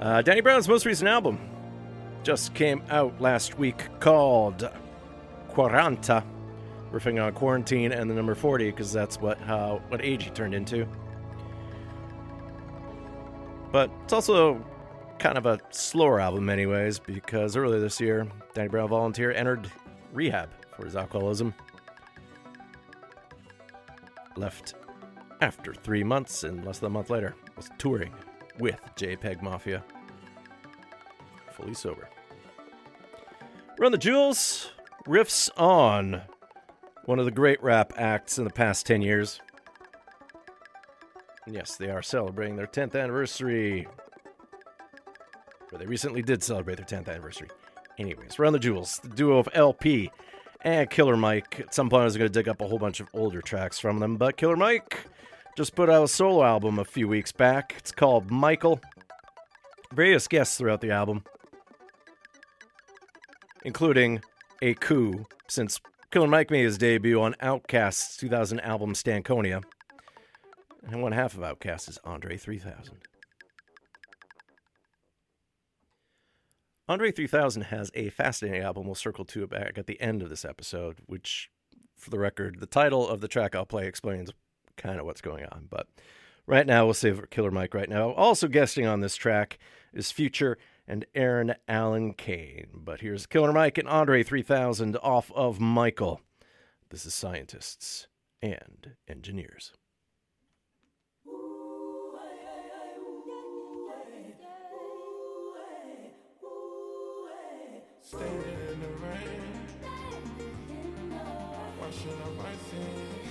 [0.00, 1.38] uh, Danny Brown's most recent album
[2.22, 4.70] just came out last week called
[5.50, 6.24] Quaranta,
[6.92, 10.54] riffing on quarantine and the number 40 because that's what how what age he turned
[10.54, 10.86] into.
[13.72, 14.62] But it's also
[15.18, 19.70] kind of a slower album, anyways, because earlier this year, Danny Brown volunteer entered
[20.12, 21.54] rehab for his alcoholism.
[24.36, 24.74] Left
[25.40, 28.12] after three months, and less than a month later, was touring
[28.58, 29.82] with JPEG Mafia,
[31.52, 32.08] fully sober.
[33.78, 34.70] Run the Jewels
[35.06, 36.22] riffs on
[37.06, 39.40] one of the great rap acts in the past 10 years.
[41.46, 43.88] Yes, they are celebrating their 10th anniversary.
[45.72, 47.48] Or they recently did celebrate their 10th anniversary.
[47.98, 50.10] Anyways, Run the Jewels, the duo of El-P
[50.60, 51.58] and Killer Mike.
[51.58, 53.80] At some point, I was going to dig up a whole bunch of older tracks
[53.80, 55.06] from them, but Killer Mike
[55.56, 57.74] just put out a solo album a few weeks back.
[57.78, 58.80] It's called Michael.
[59.92, 61.24] Various guests throughout the album,
[63.64, 64.22] including
[64.60, 65.80] a coup, since
[66.10, 69.62] Killer Mike made his debut on Outkast's 2000 album Stankonia.
[70.84, 72.98] And one half of Outkast is Andre 3000.
[76.88, 80.28] Andre 3000 has a fascinating album we'll circle to it back at the end of
[80.28, 81.50] this episode, which,
[81.96, 84.30] for the record, the title of the track I'll play explains
[84.76, 85.68] kind of what's going on.
[85.70, 85.86] But
[86.46, 88.10] Right now, we'll save Killer Mike right now.
[88.12, 89.58] Also guesting on this track
[89.92, 92.66] is Future and Eryn Allen Kane.
[92.74, 96.20] But here's Killer Mike and Andre 3000 off of Michael.
[96.90, 98.08] This is Scientists
[98.42, 99.72] and Engineers.
[108.04, 109.52] Standing in the rain,
[111.80, 113.22] washing up my sins.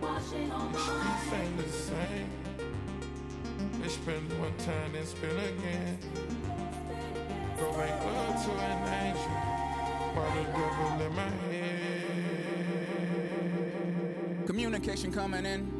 [0.00, 2.30] The streets ain't the same.
[4.38, 5.98] One time, spend again.
[7.58, 9.54] Go make love to an angel
[10.34, 12.04] the devil in my head.
[14.46, 15.70] Communication coming in.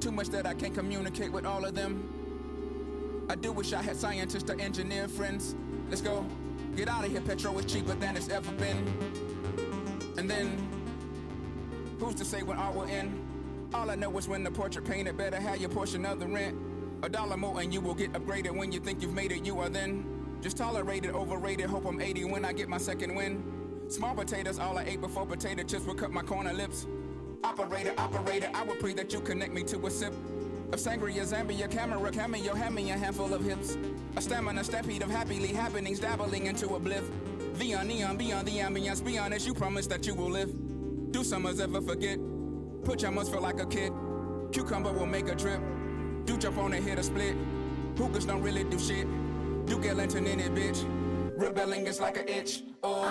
[0.00, 3.26] Too much that I can't communicate with all of them.
[3.28, 5.54] I do wish I had scientists or engineer friends.
[5.88, 6.24] Let's go.
[6.76, 8.86] Get out of here, petrol is cheaper than it's ever been.
[10.16, 10.56] And then,
[11.98, 13.12] who's to say when art will end?
[13.74, 16.56] All I know is when the portrait painted, better have your portion of the rent.
[17.02, 19.58] A dollar more and you will get upgraded when you think you've made it, you
[19.60, 20.17] are then.
[20.40, 23.42] Just tolerated, overrated, hope I'm 80 when I get my second win.
[23.88, 26.86] Small potatoes, all I ate before potato chips would cut my corner lips.
[27.42, 30.12] Operator, operator, I would pray that you connect me to a sip
[30.72, 33.78] of sangria, Zambia, camera, cameo, hand me a handful of hips.
[34.16, 37.04] A stamina, stampede of happily happenings, dabbling into a bliff.
[37.58, 40.52] Neon, neon, beyond the ambience, be honest, you promise that you will live.
[41.10, 42.18] Do summers ever forget?
[42.84, 43.92] Put your must feel like a kid.
[44.52, 45.60] Cucumber will make a trip.
[46.26, 47.34] Do jump on and hit a split.
[47.96, 49.06] Hookers don't really do shit.
[49.68, 50.82] Do get lantern in it, bitch.
[51.36, 52.62] Rebelling is like an itch.
[52.82, 53.02] Oh.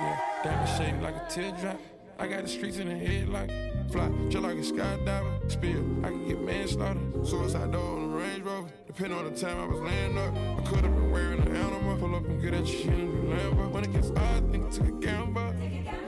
[0.00, 1.80] Yeah, diamond shaped like a teardrop.
[2.16, 3.50] I got the streets in the head like
[3.90, 5.50] fly, just like a skydiver.
[5.50, 7.00] Spill, I can get manslaughter.
[7.24, 8.68] Suicide door on the Range Rover.
[8.86, 11.96] Depending on the time I was laying up, I could have been wearing an animal.
[11.96, 13.70] Pull up and get at you shit in the Lambo.
[13.72, 15.52] When it gets odd, think take a gamble.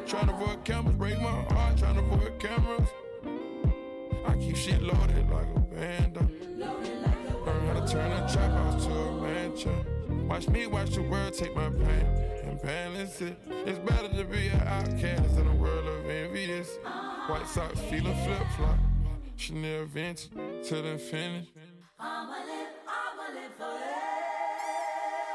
[0.06, 1.78] Trying to avoid cameras, break my heart.
[1.78, 2.88] Trying to avoid cameras.
[4.24, 6.30] I keep shit loaded like a bando.
[7.86, 10.26] Turn a trap house to a mansion.
[10.26, 12.06] Watch me watch the world take my pain
[12.42, 13.38] and balance it.
[13.64, 16.78] It's better to be an outcast in a world of envious.
[17.28, 18.76] White socks, feel a flip flop.
[19.36, 20.30] Chanel Vintage
[20.64, 21.52] till infinity.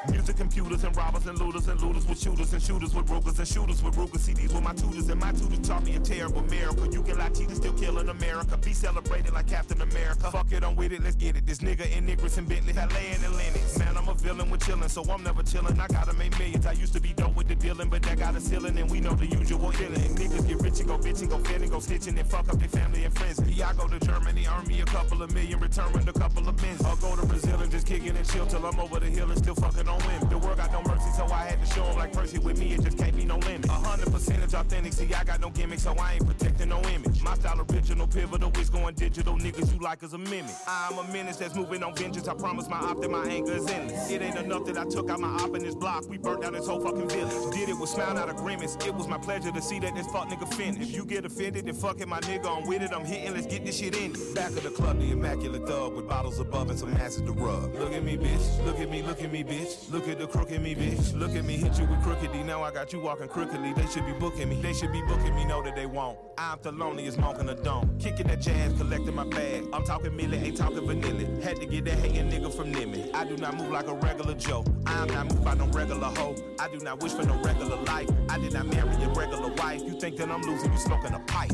[0.09, 3.47] Music computers and robbers and looters and looters with shooters and shooters with brokers and
[3.47, 6.87] shooters with Ruger CDs with my tutors and my tutors taught me a terrible miracle.
[6.91, 8.57] You can lie cheaters still killing America.
[8.57, 10.31] Be celebrated like Captain America.
[10.31, 11.45] Fuck it, I'm with it, let's get it.
[11.45, 13.77] This nigga in Nicholas and Bentley, Valet and Lennox.
[13.77, 15.79] Man, I'm a villain with chillin', so I'm never chillin'.
[15.79, 16.65] I gotta make millions.
[16.65, 19.01] I used to be dope with the dealing, but that got a ceiling and we
[19.01, 20.15] know the usual illin'.
[20.17, 23.03] Niggas get rich and go bitchin', go fitting, go stitching and fuck up their family
[23.03, 23.39] and friends.
[23.47, 26.49] Yeah, I go to Germany, earn me a couple of million, return with a couple
[26.49, 26.83] of mins.
[26.83, 29.29] I'll go to Brazil and just kick it and chill till I'm over the hill
[29.29, 30.29] and still fucking women.
[30.29, 32.59] The world got no mercy, so I had to show show 'em like Percy with
[32.59, 33.65] me, it just can't be no limit.
[33.65, 37.21] A hundred percentage authentic, see, I got no gimmick, so I ain't protecting no image.
[37.21, 40.55] My style original, pivotal, it's going digital, niggas you like as a mimic.
[40.67, 43.67] I'm a menace that's moving on vengeance, I promise my op that my anger is
[43.67, 44.11] endless.
[44.11, 46.53] It ain't enough that I took out my op in this block, we burnt down
[46.53, 47.53] this whole fucking village.
[47.53, 50.07] Did it with smile, not a grimace, it was my pleasure to see that this
[50.07, 50.81] fuck nigga finished.
[50.81, 53.47] If you get offended, then fuck it, my nigga, I'm with it, I'm hitting, let's
[53.47, 54.11] get this shit in.
[54.33, 57.73] Back of the club, the immaculate thug with bottles above and some acid to rub.
[57.75, 59.80] Look at me, bitch, look at me, look at me, bitch.
[59.89, 61.17] Look at the crook in me, bitch.
[61.17, 62.45] Look at me, hit you with crookedy.
[62.45, 63.73] Now I got you walking crookedly.
[63.73, 64.61] They should be booking me.
[64.61, 65.45] They should be booking me.
[65.45, 66.17] Know that they won't.
[66.37, 67.97] I'm the loneliest monk in the dome.
[67.99, 69.65] Kicking that jazz, collecting my bag.
[69.73, 71.41] I'm talking milli, ain't talking vanilla.
[71.41, 73.13] Had to get that hating nigga from Nimmy.
[73.13, 74.63] I do not move like a regular Joe.
[74.85, 76.35] I'm not moved by no regular hoe.
[76.59, 78.09] I do not wish for no regular life.
[78.29, 79.81] I did not marry a regular wife.
[79.81, 80.71] You think that I'm losing?
[80.71, 81.51] You smoking a pipe.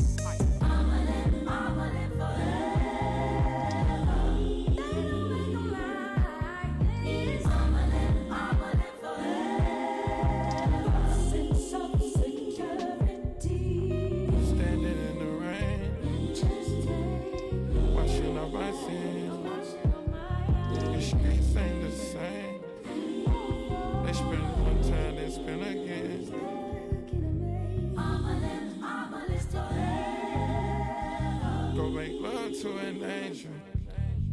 [32.62, 33.50] To an angel.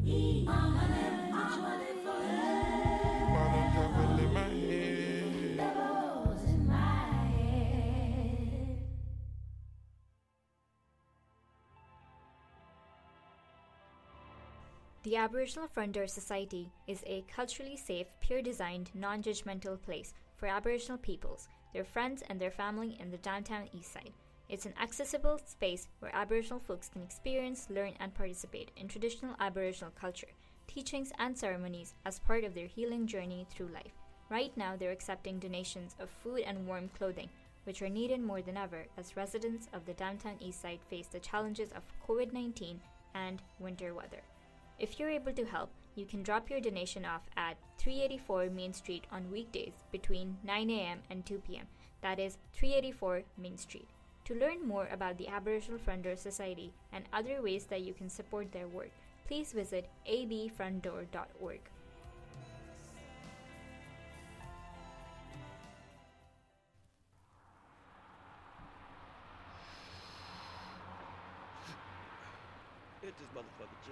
[0.03, 0.79] The devil
[6.47, 8.79] in my head.
[15.03, 20.97] The Aboriginal Frontier Society is a culturally safe, peer designed, non judgmental place for Aboriginal
[20.97, 24.13] peoples, their friends, and their family in the downtown east side.
[24.47, 29.91] It's an accessible space where Aboriginal folks can experience, learn, and participate in traditional Aboriginal
[29.99, 30.27] culture,
[30.67, 33.93] teachings, and ceremonies as part of their healing journey through life.
[34.29, 37.29] Right now, they're accepting donations of food and warm clothing.
[37.65, 41.71] which are needed more than ever as residents of the downtown eastside face the challenges
[41.71, 42.79] of COVID 19
[43.15, 44.21] and winter weather.
[44.77, 49.05] If you're able to help, you can drop your donation off at 384 Main Street
[49.11, 50.99] on weekdays between 9 a.m.
[51.09, 51.65] and 2 p.m.
[52.01, 53.87] That is 384 Main Street.
[54.25, 58.51] To learn more about the Aboriginal Frontier Society and other ways that you can support
[58.51, 58.89] their work,
[59.27, 61.59] please visit abfrontdoor.org.
[73.03, 73.91] Hit this motherfucker, G.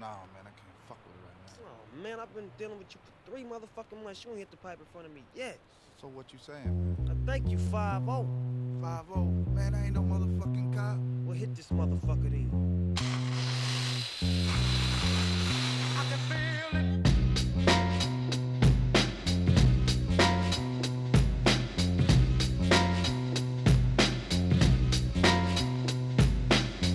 [0.00, 1.68] No, nah, man, I can't fuck with it right now.
[1.68, 4.24] Oh, man, I've been dealing with you for three motherfucking months.
[4.24, 5.58] You ain't hit the pipe in front of me yet.
[6.00, 6.96] So what you saying?
[7.10, 8.65] I thank you, 5 0.
[8.80, 9.44] 5 0?
[9.54, 10.98] Man, I ain't no motherfucking cop.
[11.24, 12.94] Well, hit this motherfucker then.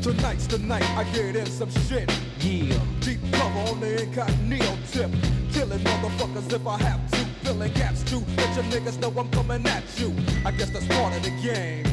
[0.02, 2.12] Tonight's the night I get in some shit.
[2.40, 2.80] Yeah.
[3.00, 5.12] Deep cover on the incognito tip.
[5.62, 7.18] Killing motherfuckers if I have to.
[7.46, 8.24] Filling gaps too.
[8.36, 10.12] Let your niggas know I'm coming at you.
[10.44, 11.86] I guess that's part of the game.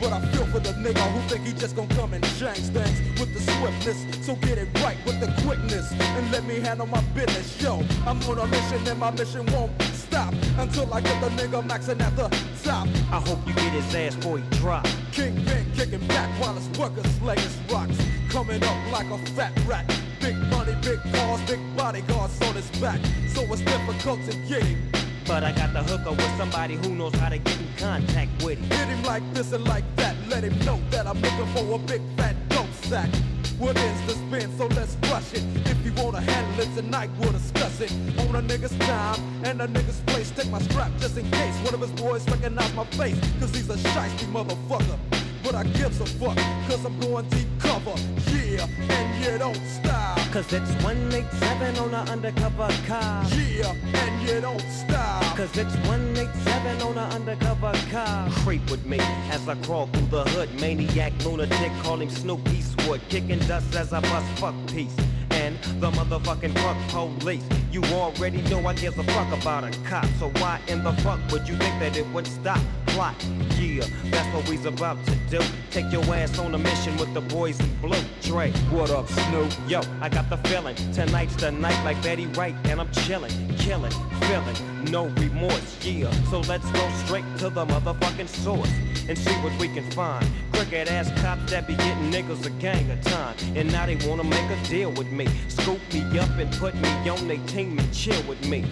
[0.00, 3.20] But I feel for the nigga who think he just gon' come and change things
[3.20, 4.26] with the swiftness.
[4.26, 7.62] So get it right with the quickness and let me handle my business.
[7.62, 11.62] Yo, I'm on a mission and my mission won't stop until I get the nigga
[11.68, 12.26] maxing at the
[12.64, 12.88] top.
[13.12, 14.88] I hope you get his ass before he drop.
[15.12, 17.38] Kingpin kicking back while his workers slaying
[17.70, 17.96] rocks.
[18.28, 20.03] Coming up like a fat rat.
[20.24, 22.98] Big money, big cars, big bodyguards on his back.
[23.28, 24.90] So it's difficult to get him.
[25.26, 28.58] But I got the hooker with somebody who knows how to get in contact with
[28.58, 28.70] him.
[28.70, 30.16] Hit him like this and like that.
[30.28, 33.10] Let him know that I'm looking for a big fat dope sack.
[33.58, 34.56] What is the spin?
[34.56, 35.44] So let's rush it.
[35.66, 37.92] If you wanna handle it tonight, we'll discuss it.
[38.20, 40.30] On a nigga's time and a nigga's place.
[40.30, 43.20] Take my strap just in case one of his boys recognize my face.
[43.40, 45.13] Cause he's a shiesty motherfucker.
[45.44, 47.94] But I gives a fuck, cause I'm going deep cover.
[48.32, 50.18] Yeah, and you don't stop.
[50.32, 53.24] Cause it's 187 on an undercover car.
[53.36, 55.36] Yeah, and you don't stop.
[55.36, 58.30] Cause it's 187 on an undercover car.
[58.42, 58.98] Creep with me
[59.30, 60.48] as I crawl through the hood.
[60.60, 63.02] Maniac, lunatic, call him Snoop Eastwood.
[63.10, 64.96] Kicking dust as I bust fuck peace.
[65.30, 66.78] And the motherfucking fuck
[67.20, 67.44] police.
[67.70, 70.06] You already know I give a fuck about a cop.
[70.18, 72.60] So why in the fuck would you think that it would stop?
[72.94, 75.40] Yeah, that's what we's about to do.
[75.72, 77.98] Take your ass on a mission with the boys in blue.
[78.22, 79.52] Dre, what up, Snoop?
[79.66, 80.76] Yo, I got the feeling.
[80.92, 83.90] Tonight's the night like Betty Wright, and I'm chilling, killing,
[84.20, 85.84] feeling, no remorse.
[85.84, 88.70] Yeah, so let's go straight to the motherfucking source
[89.08, 90.26] and see what we can find.
[90.64, 94.24] Crooked ass cops that be getting niggas a gang of time, and now they wanna
[94.24, 95.26] make a deal with me.
[95.48, 98.64] Scoop me up and put me on their team and chill with me.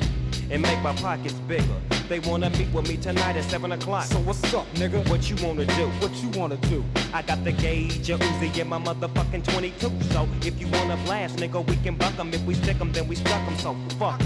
[0.50, 1.80] And make my pockets bigger.
[2.08, 4.06] They wanna meet with me tonight at 7 o'clock.
[4.06, 5.06] So what's up, nigga?
[5.10, 5.86] What you wanna do?
[6.00, 6.82] What you wanna do?
[7.12, 9.92] I got the gauge, a Uzi, and my motherfucking 22.
[10.12, 12.32] So if you wanna blast, nigga, we can buck 'em.
[12.32, 13.58] If we stick 'em, then we stuck 'em.
[13.58, 14.18] So fuck.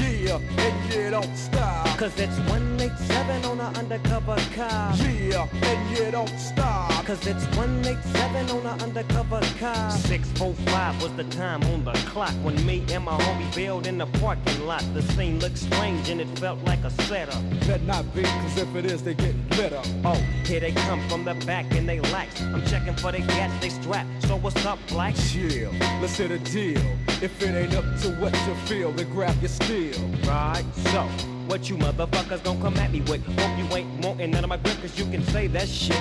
[0.00, 1.98] Yeah, and you don't stop.
[1.98, 4.94] Cause it's 187 on an undercover car.
[4.96, 6.91] Yeah, and you don't stop.
[7.04, 9.90] Cause it's 187 on an undercover car.
[9.90, 14.06] 645 was the time on the clock when me and my homie bailed in the
[14.06, 14.84] parking lot.
[14.94, 17.42] The scene looked strange and it felt like a setup.
[17.66, 19.84] Better not be, cause if it is, they get lit up.
[20.04, 20.14] Oh,
[20.44, 22.40] here they come from the back and they lax.
[22.40, 24.06] I'm checking for the gas, they strap.
[24.20, 25.16] So what's up, black?
[25.16, 26.80] Chill, let's hit a deal.
[27.20, 29.98] If it ain't up to what you feel, then grab your steel.
[30.24, 31.02] Right, so
[31.48, 33.26] what you motherfuckers gon' come at me with?
[33.40, 36.00] Hope you ain't wanting none of my grip, cause you can say that shit.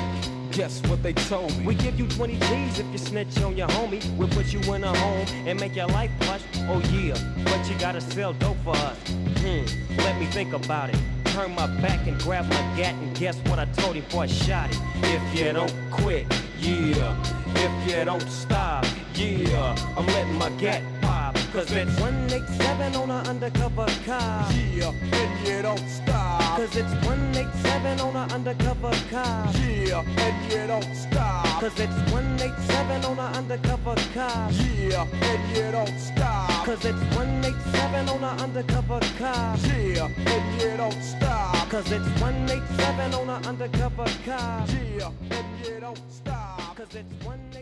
[0.51, 1.65] Guess what they told me?
[1.65, 4.03] We give you 20 G's if you snitch on your homie.
[4.17, 6.41] We'll put you in a home and make your life plush.
[6.67, 7.15] Oh yeah,
[7.45, 8.97] but you gotta sell dope for us.
[9.07, 9.63] Hmm,
[9.97, 10.97] let me think about it.
[11.25, 14.27] Turn my back and grab my gat and guess what I told him before I
[14.27, 14.77] shot it.
[15.03, 16.27] If you don't quit,
[16.59, 17.15] yeah.
[17.55, 19.75] If you don't stop, yeah.
[19.97, 21.40] I'm letting my gat pop.
[21.51, 24.49] Cause it's 187 on an undercover car.
[24.73, 26.55] Yeah, and you don't stop.
[26.55, 29.51] Cause it's 187 on an undercover car.
[29.59, 31.59] Yeah, and you don't stop.
[31.59, 34.49] Cause it's 187 on an undercover car.
[34.51, 36.65] Yeah, and you don't stop.
[36.65, 39.57] Cause it's 187 on an undercover car.
[39.57, 41.69] Yeah, and you don't stop.
[41.69, 44.65] Cause it's 187 on an undercover car.
[44.69, 46.77] Yeah, and you don't stop.
[46.77, 47.60] Cause it's 187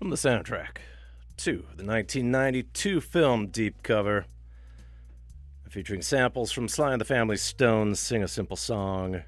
[0.00, 0.78] From the soundtrack
[1.36, 4.24] to the 1992 film Deep Cover,
[5.68, 9.20] featuring samples from Sly and the Family Stones, Sing a Simple Song,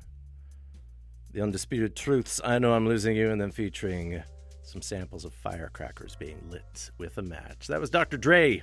[1.31, 4.23] The Undisputed Truths, I Know I'm Losing You, and then featuring
[4.63, 7.67] some samples of firecrackers being lit with a match.
[7.67, 8.17] That was Dr.
[8.17, 8.63] Dre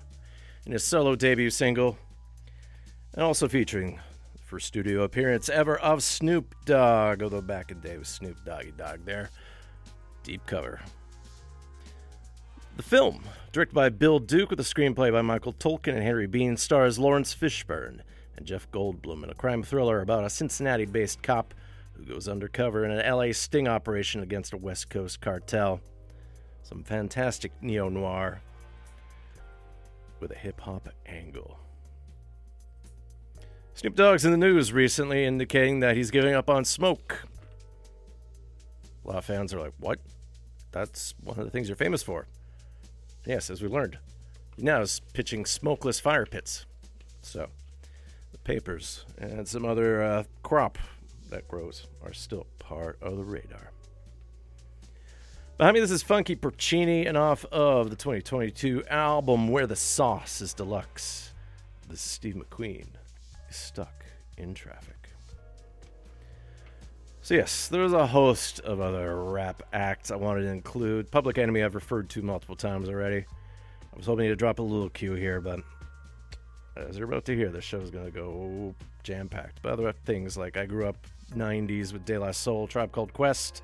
[0.65, 1.95] in his solo debut single,
[3.13, 3.99] and also featuring
[4.33, 8.43] the first studio appearance ever of Snoop Dogg, although back in the day was Snoop
[8.43, 9.29] Doggy Dogg there.
[10.23, 10.81] Deep Cover.
[12.79, 16.55] The film, directed by Bill Duke with a screenplay by Michael Tolkin and Henry Bean,
[16.55, 17.99] stars Laurence Fishburne
[18.37, 21.53] and Jeff Goldblum in a crime thriller about a Cincinnati based cop
[21.91, 25.81] who goes undercover in an LA sting operation against a West Coast cartel.
[26.63, 28.39] Some fantastic neo noir
[30.21, 31.59] with a hip hop angle.
[33.73, 37.25] Snoop Dogg's in the news recently indicating that he's giving up on smoke.
[39.03, 39.99] A lot of fans are like, what?
[40.71, 42.25] That's one of the things you're famous for.
[43.25, 43.97] Yes, as we learned,
[44.55, 46.65] he now is pitching smokeless fire pits.
[47.21, 47.47] So,
[48.31, 50.77] the papers and some other uh, crop
[51.29, 53.71] that grows are still part of the radar.
[55.57, 60.39] Behind me, this is Funky Porcini, and off of the 2022 album Where the Sauce
[60.39, 61.33] is Deluxe.
[61.89, 62.87] This is Steve McQueen
[63.49, 64.05] is stuck
[64.37, 64.98] in traffic.
[67.29, 71.11] So, yes, there's a host of other rap acts I wanted to include.
[71.11, 73.23] Public Enemy I've referred to multiple times already.
[73.93, 75.59] I was hoping to drop a little cue here, but
[76.75, 78.73] as you're about to hear, the show's going to go
[79.03, 79.61] jam packed.
[79.61, 80.97] But other things like I grew up
[81.35, 83.61] 90s with De La Soul, Tribe Called Quest.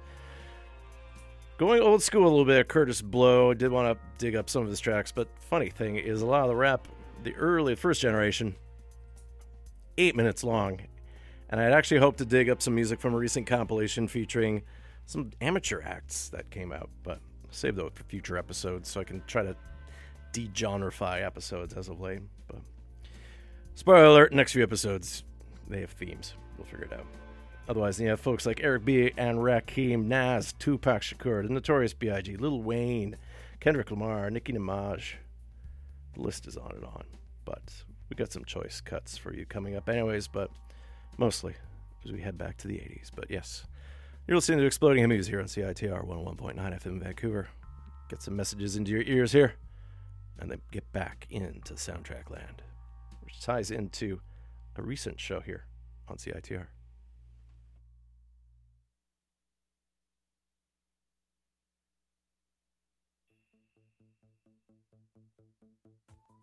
[1.58, 3.50] Going old school a little bit, Kurtis Blow.
[3.50, 6.28] I Did want to dig up some of his tracks, but funny thing is, a
[6.28, 6.88] lot of the rap,
[7.24, 8.54] the early first generation,
[9.98, 10.82] eight minutes long,
[11.50, 14.64] and I'd actually hoped to dig up some music from a recent compilation featuring
[15.06, 17.20] some amateur acts that came out, but
[17.52, 19.56] save those for future episodes so I can try to
[20.34, 22.22] degenerify episodes as of late.
[22.48, 22.60] But
[23.76, 25.24] spoiler alert: next few episodes
[25.68, 26.34] they have themes.
[26.58, 27.06] We'll figure it out.
[27.68, 29.12] Otherwise, you have folks like Eric B.
[29.18, 33.18] and Rakim, Nas, Tupac Shakur, The Notorious B.I.G., Lil Wayne,
[33.60, 35.14] Kendrick Lamar, Nicki Minaj.
[36.14, 37.06] The list is on and on.
[37.44, 37.74] But
[38.08, 40.28] we got some choice cuts for you coming up, anyways.
[40.28, 40.52] But
[41.18, 41.56] mostly
[42.04, 43.12] as we head back to the 80s.
[43.16, 43.66] But yes,
[44.28, 47.48] you're listening to Exploding Head Movies here on CITR 101.9 FM in Vancouver.
[48.10, 49.54] Get some messages into your ears here,
[50.40, 52.62] and then get back into soundtrack land,
[53.22, 54.22] which ties into
[54.76, 55.66] a recent show here
[56.08, 56.68] on CITR.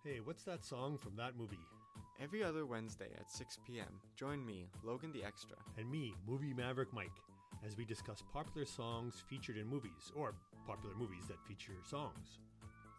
[0.05, 1.61] Hey, what's that song from that movie?
[2.23, 6.93] Every other Wednesday at 6 p.m., join me, Logan the Extra, And me, Movie Maverick
[6.93, 7.21] Mike,
[7.67, 12.39] as we discuss popular songs featured in movies, or popular movies that feature songs.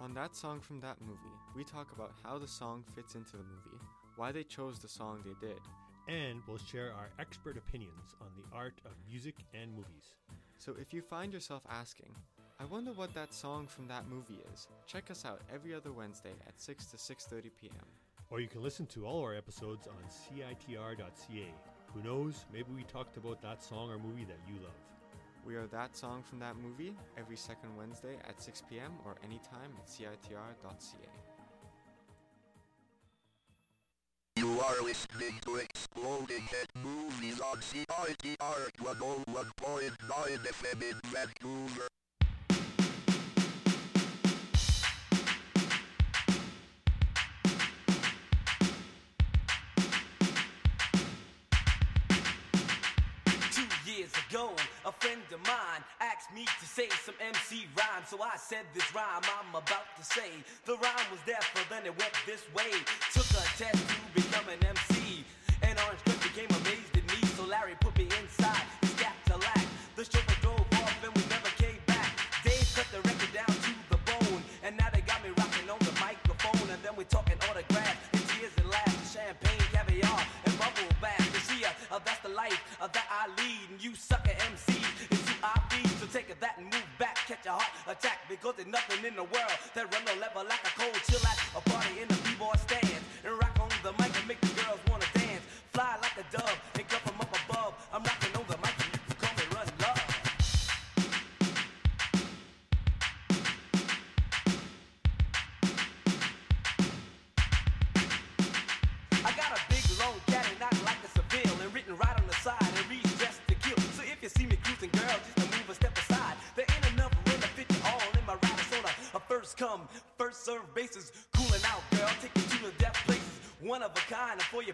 [0.02, 3.44] On that song from that movie, we talk about how the song fits into the
[3.44, 3.82] movie,
[4.18, 5.62] why they chose the song they did,
[6.10, 10.16] And we'll share our expert opinions on the art of music and movies.
[10.58, 12.14] So if you find yourself asking,
[12.60, 16.34] I wonder what that song from that movie is, check us out every other Wednesday
[16.46, 17.88] at 6 to 6:30 p.m.
[18.30, 21.54] Or you can listen to all our episodes on CITR.ca.
[21.94, 24.72] Who knows, maybe we talked about that song or movie that you love.
[25.46, 28.94] We are that song from that movie every second Wednesday at 6 p.m.
[29.06, 31.10] or anytime at CITR.ca.
[34.38, 41.88] You are listening to Exploding Head Movies on CITR 101.9 FM in Vancouver.
[55.00, 58.04] Friend of mine asked me to say some MC rhyme.
[58.08, 60.32] So I said this rhyme I'm about to say.
[60.66, 62.72] The rhyme was there, but then it went this way.
[63.14, 65.24] Took a test to become an MC.
[65.64, 67.20] And Orange Krush became amazed at me.
[67.36, 69.66] So Larry put me inside his Cadillac.
[69.96, 72.12] The chauffeur drove off and we never came back.
[72.44, 74.42] Dave cut the record down to the bone.
[74.64, 76.68] And now they got me rocking on the microphone.
[76.72, 79.16] And then we talking autographs and tears and laughs.
[79.16, 81.24] Champagne, caviar, and bubble bath.
[81.34, 83.68] You see, uh, uh, that's the life uh, that I lead.
[83.72, 84.83] And you suck sucker MCs
[85.70, 85.88] feed.
[86.00, 87.18] So take a that and move back.
[87.28, 88.20] Catch a heart attack.
[88.30, 91.38] Because there's nothing in the world that run the level like a cold chill at
[91.56, 93.04] a party in the b-boy stands.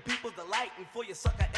[0.06, 1.49] Your people's delight, and for your sucker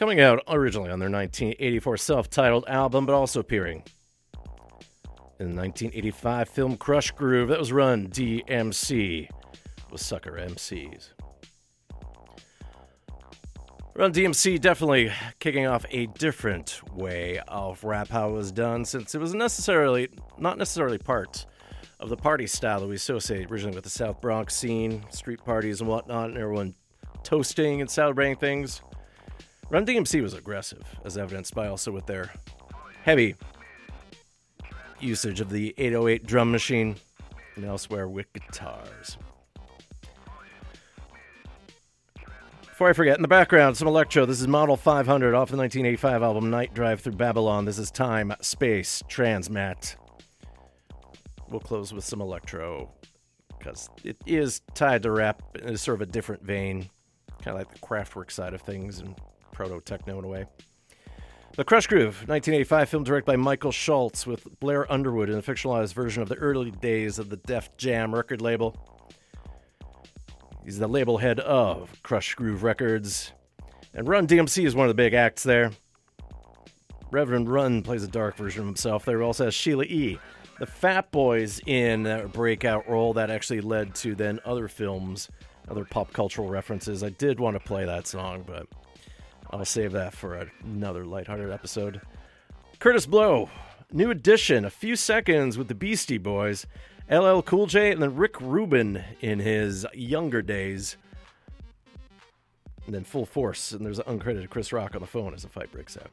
[0.00, 3.82] Coming out originally on their 1984 self titled album, but also appearing
[5.38, 9.28] in the 1985 film Krush Groove that was run DMC
[9.92, 11.10] with Sucker MCs.
[13.94, 19.14] Run DMC definitely kicking off a different way of rap how it was done since
[19.14, 20.08] it was necessarily
[20.38, 21.44] not necessarily part
[21.98, 25.82] of the party style that we associate originally with the South Bronx scene, street parties
[25.82, 26.74] and whatnot, and everyone
[27.22, 28.80] toasting and celebrating things.
[29.70, 32.32] Run DMC was aggressive, as evidenced by also with their
[33.04, 33.36] heavy
[34.98, 36.96] usage of the 808 drum machine
[37.54, 39.16] and elsewhere with guitars.
[42.62, 44.26] Before I forget, in the background, some electro.
[44.26, 47.64] This is Model 500 off the 1985 album Night Drive Through Babylon.
[47.64, 49.94] This is Time, Space, Transmat.
[51.48, 52.90] We'll close with some electro
[53.56, 56.90] because it is tied to rap in sort of a different vein,
[57.40, 59.14] kind of like the Kraftwerk side of things and
[59.68, 60.46] proto techno in a way.
[61.56, 65.92] The Krush Groove, 1985 film directed by Michael Schultz with Blair Underwood in a fictionalized
[65.92, 68.74] version of the early days of the Def Jam record label.
[70.64, 73.32] He's the label head of Krush Groove Records.
[73.92, 75.72] And Run DMC is one of the big acts there.
[77.10, 79.22] Reverend Run plays a dark version of himself there.
[79.22, 80.18] Also has Sheila E.
[80.58, 85.28] The Fat Boys in a breakout role that actually led to then other films,
[85.68, 87.02] other pop cultural references.
[87.02, 88.66] I did want to play that song, but
[89.50, 92.00] I'll save that for another lighthearted episode.
[92.78, 93.50] Kurtis Blow,
[93.92, 96.66] new addition, a few seconds with the Beastie Boys.
[97.10, 100.96] LL Cool J and then Rick Rubin in his younger days.
[102.86, 105.48] And then Full Force, and there's an uncredited Chris Rock on the phone as the
[105.48, 106.10] fight breaks out.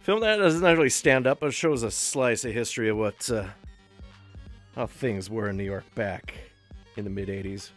[0.00, 3.46] Film that doesn't actually stand up, but shows a slice of history of what uh,
[4.74, 6.34] how things were in New York back
[6.96, 7.70] in the mid 80s.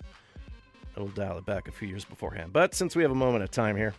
[0.98, 2.54] We'll dial it back a few years beforehand.
[2.54, 3.94] But since we have a moment of time here,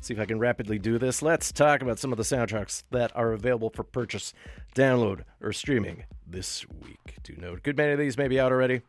[0.00, 1.22] see if I can rapidly do this.
[1.22, 4.32] Let's talk about some of the soundtracks that are available for purchase,
[4.74, 7.16] download, or streaming this week.
[7.22, 8.82] Do note a good many of these may be out already,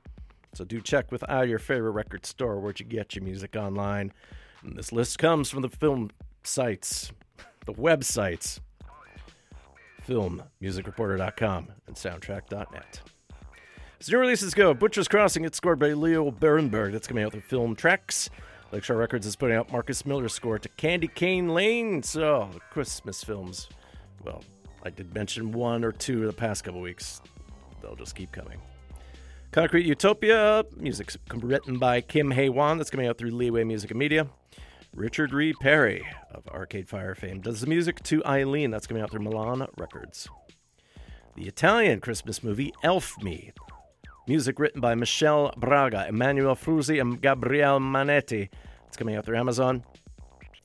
[0.53, 4.11] so do check with uh, your favorite record store where you get your music online.
[4.63, 6.11] And this list comes from the film
[6.43, 7.11] sites,
[7.65, 8.59] the websites,
[10.07, 13.01] filmmusicreporter.com and soundtrack.net.
[14.01, 16.91] As new releases go, Butcher's Crossing, it's scored by Leo Birenberg.
[16.91, 18.31] That's coming out through Film Tracks.
[18.71, 22.01] Lakeshore Records is putting out Marcus Miller's score to Candy Cane Lane.
[22.01, 23.69] So, the Christmas films.
[24.25, 24.43] Well,
[24.83, 27.21] I did mention one or two the past couple weeks.
[27.79, 28.59] They'll just keep coming.
[29.51, 32.79] Concrete Utopia, music written by Kim Hae Wan.
[32.79, 34.25] That's coming out through Leeway Music and Media.
[34.95, 38.71] Richard Reed Parry of Arcade Fire fame does the music to Eileen.
[38.71, 40.27] That's coming out through Milan Records.
[41.35, 43.51] The Italian Christmas movie Elf Me.
[44.31, 48.47] Music written by Michelle Braga, Emmanuel Frusi, and Gabriele Manetti.
[48.87, 49.83] It's coming out through Amazon.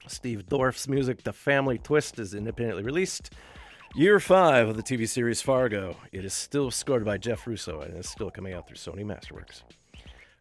[0.07, 3.33] Steve Dorff's music, The Family Twist, is independently released.
[3.97, 5.97] Year five of the TV series Fargo.
[6.13, 9.63] It is still scored by Jeff Russo and is still coming out through Sony Masterworks.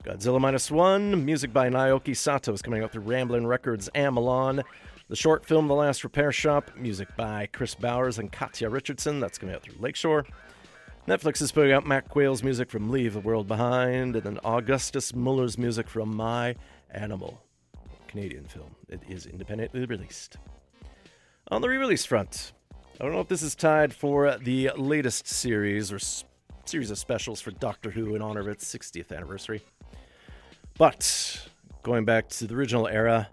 [0.03, 4.61] Godzilla Minus One, music by Naoki Sato, is coming out through Ramblin' Records and Milan.
[5.07, 9.39] The short film The Last Repair Shop, music by Kris Bowers and Katya Richardson, that's
[9.39, 10.27] coming out through Lakeshore.
[11.07, 15.14] Netflix is putting out Mac Quayle's music from Leave the World Behind, and then Augustus
[15.14, 16.56] Muller's music from My
[16.90, 17.41] Animal.
[18.07, 18.76] Canadian film.
[18.90, 20.38] It is independently released.
[21.49, 22.53] On the re release front,
[22.99, 26.23] I don't know if this is tied for the latest series or s-
[26.64, 29.61] series of specials for Doctor Who in honor of its 60th anniversary.
[30.77, 31.48] But
[31.84, 33.30] going back to the original era,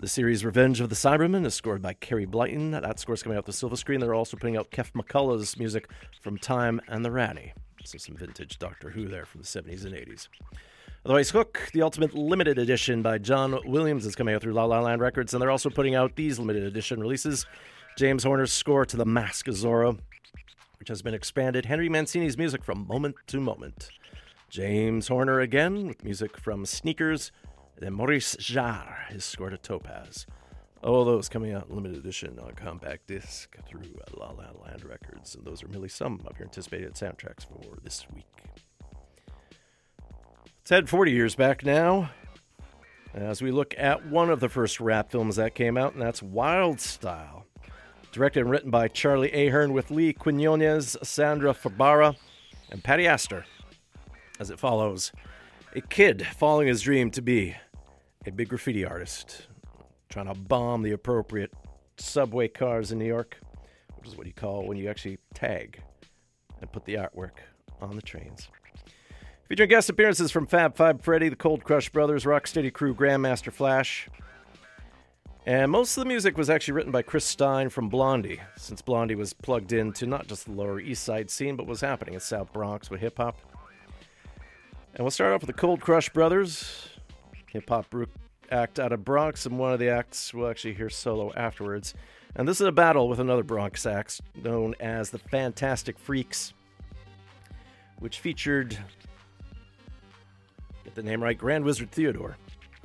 [0.00, 2.70] the series Revenge of the Cybermen is scored by Carey Blyton.
[2.70, 4.00] That score's coming out the silver screen.
[4.00, 5.90] They're also putting out Keff McCulloch's music
[6.22, 7.52] from Time and the Rani.
[7.84, 10.28] So some vintage Doctor Who there from the 70s and 80s.
[11.04, 14.80] Otherwise, Hook, the Ultimate Limited Edition by John Williams, is coming out through La La
[14.80, 17.44] Land Records, and they're also putting out these limited edition releases.
[17.98, 19.98] James Horner's score to The Mask of Zorro,
[20.78, 21.66] which has been expanded.
[21.66, 23.90] Henry Mancini's music from Moment to Moment.
[24.48, 27.32] James Horner again with music from Sneakers.
[27.80, 30.26] Then Maurice Jarre, has scored a Topaz.
[30.82, 35.34] All those coming out limited edition on compact disc through La La Land Records.
[35.34, 38.26] And those are merely some of your anticipated soundtracks for this week.
[40.58, 42.10] Let's head 40 years back now
[43.14, 46.22] as we look at one of the first rap films that came out, and that's
[46.22, 47.46] Wild Style.
[48.12, 52.14] Directed and written by Charlie Ahearn with Lee Quinones, Sandra Fabara,
[52.70, 53.46] and Patti Astor.
[54.38, 55.12] As it follows
[55.74, 57.56] a kid following his dream to be
[58.26, 59.46] a big graffiti artist,
[60.08, 61.52] trying to bomb the appropriate
[61.96, 63.38] subway cars in New York,
[63.96, 65.82] which is what you call when you actually tag
[66.60, 67.38] and put the artwork
[67.80, 68.48] on the trains.
[69.48, 74.08] Featuring guest appearances from Fab Five Freddy, the Cold Crush Brothers, Rocksteady Crew, Grandmaster Flash.
[75.46, 79.14] And most of the music was actually written by Chris Stein from Blondie, since Blondie
[79.14, 82.52] was plugged into not just the Lower East Side scene, but was happening in South
[82.52, 83.38] Bronx with hip hop.
[84.94, 86.90] And we'll start off with the Cold Crush Brothers,
[87.50, 88.10] hip hop group
[88.50, 91.94] act out of Bronx, and one of the acts we'll actually hear solo afterwards.
[92.36, 96.52] And this is a battle with another Bronx act known as the Fantastic Freaks,
[97.98, 98.78] which featured
[100.84, 102.36] get the name right, Grand Wizard Theodore,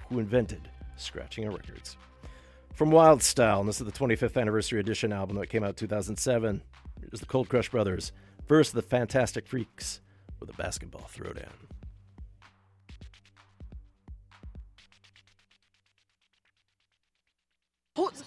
[0.09, 0.61] who invented
[0.97, 1.97] scratching our records.
[2.73, 6.61] From Wild Style, and this is the 25th anniversary edition album that came out 2007.
[6.99, 8.11] Here's the Cold Crush Brothers,
[8.47, 10.01] verse the Fantastic Freaks
[10.39, 11.53] with a basketball throwdown.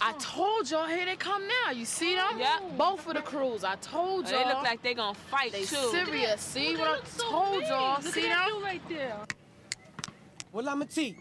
[0.01, 1.73] I told y'all, here they come now.
[1.73, 2.39] You see them?
[2.39, 2.59] Yeah.
[2.78, 3.65] Both of the crews.
[3.65, 4.39] I told y'all.
[4.45, 5.90] they look like they gonna fight They too.
[5.90, 6.40] serious.
[6.40, 8.01] See what I told y'all?
[8.01, 8.62] See at that them?
[8.62, 9.16] right there.
[10.53, 11.16] Well, I'm a T.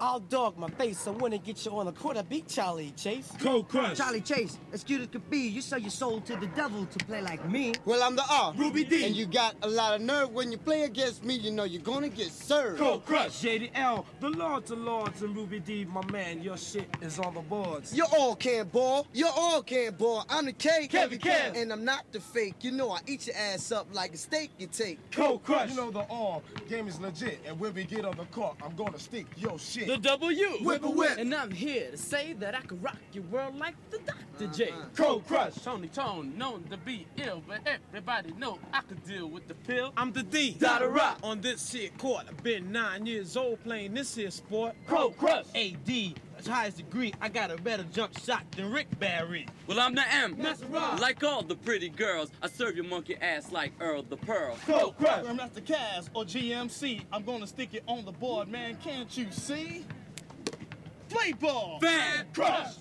[0.00, 0.98] I'll dog my face.
[0.98, 3.32] so when I get you on the court, I beat Charlie Chase.
[3.40, 3.96] Cold Crush.
[3.96, 7.04] Charlie Chase, as cute as could be, you sell your soul to the devil to
[7.04, 7.74] play like me.
[7.84, 8.54] Well, I'm the R.
[8.56, 9.04] Ruby D.
[9.04, 11.82] And you got a lot of nerve when you play against me, you know you're
[11.82, 12.78] gonna get served.
[12.78, 13.42] Cold Crush.
[13.42, 17.40] JDL, the Lord to Lords and Ruby D, my man, your shit is on the
[17.40, 17.92] boards.
[17.94, 19.06] You all can't ball.
[19.12, 20.24] You all can't ball.
[20.28, 20.86] I'm the K.
[20.88, 21.56] Kevin Kev.
[21.56, 22.56] And I'm not the fake.
[22.60, 24.98] You know I eat your ass up like a steak you take.
[25.10, 25.70] Cold Crush.
[25.70, 26.40] You know the R.
[26.68, 29.86] game is legit, and when we get on the court, I'm gonna stick your shit.
[29.86, 30.48] The W.
[30.62, 31.18] Whip a whip.
[31.18, 34.46] And I'm here to say that I can rock your world like the Dr.
[34.52, 34.70] J.
[34.70, 34.84] Uh-huh.
[34.96, 35.54] Cold Crush.
[35.54, 39.92] Tony Tone, known to be ill, but everybody know I could deal with the pill.
[39.96, 40.56] I'm the D.
[40.58, 41.18] Dada rock.
[41.22, 44.74] On this shit court, I've been nine years old playing this here sport.
[44.86, 45.46] Cold Crush.
[45.54, 47.14] AD, that's highest degree.
[47.20, 49.46] I got a better jump shot than Rick Barry.
[49.66, 50.36] Well, I'm the M.
[50.38, 50.98] That's right.
[50.98, 54.56] Like all the pretty girls, I serve your monkey ass like Earl the Pearl.
[54.66, 55.24] Cold Crush.
[55.26, 57.02] I'm not the Cavs or GMC.
[57.12, 58.76] I'm gonna stick it on the board, man.
[58.82, 59.84] Can't you see?
[61.08, 61.78] Play ball.
[61.80, 62.26] Fan.
[62.34, 62.74] Crush.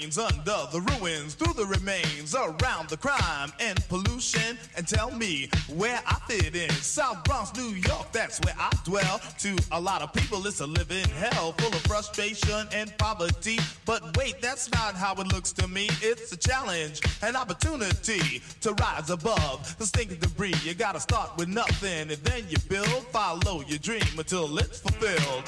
[0.00, 4.58] Under the ruins, through the remains, around the crime and pollution.
[4.76, 6.70] And tell me where I fit in.
[6.70, 9.20] South Bronx, New York, that's where I dwell.
[9.40, 13.58] To a lot of people, it's a living hell full of frustration and poverty.
[13.84, 15.88] But wait, that's not how it looks to me.
[16.00, 20.54] It's a challenge, an opportunity to rise above the stinking debris.
[20.64, 22.88] You gotta start with nothing and then you build.
[23.12, 25.44] Follow your dream until it's fulfilled.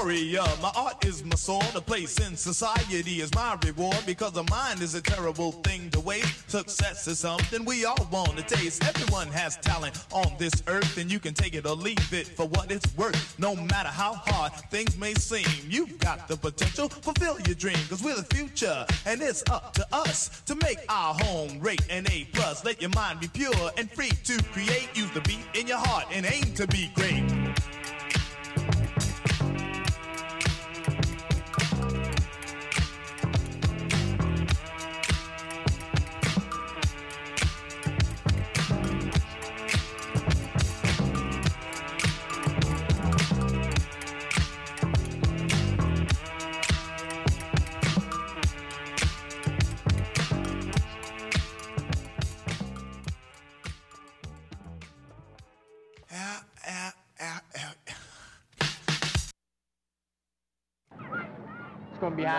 [0.00, 0.44] Warrior.
[0.62, 1.74] My art is my sword.
[1.74, 6.00] A place in society is my reward because a mind is a terrible thing to
[6.00, 6.50] waste.
[6.50, 8.84] Success is something we all want to taste.
[8.84, 12.46] Everyone has talent on this earth, and you can take it or leave it for
[12.48, 13.38] what it's worth.
[13.38, 16.88] No matter how hard things may seem, you've got the potential.
[16.88, 21.14] Fulfill your dream because we're the future, and it's up to us to make our
[21.14, 22.64] home rate an A plus.
[22.64, 24.88] Let your mind be pure and free to create.
[24.94, 27.24] Use the beat in your heart and aim to be great.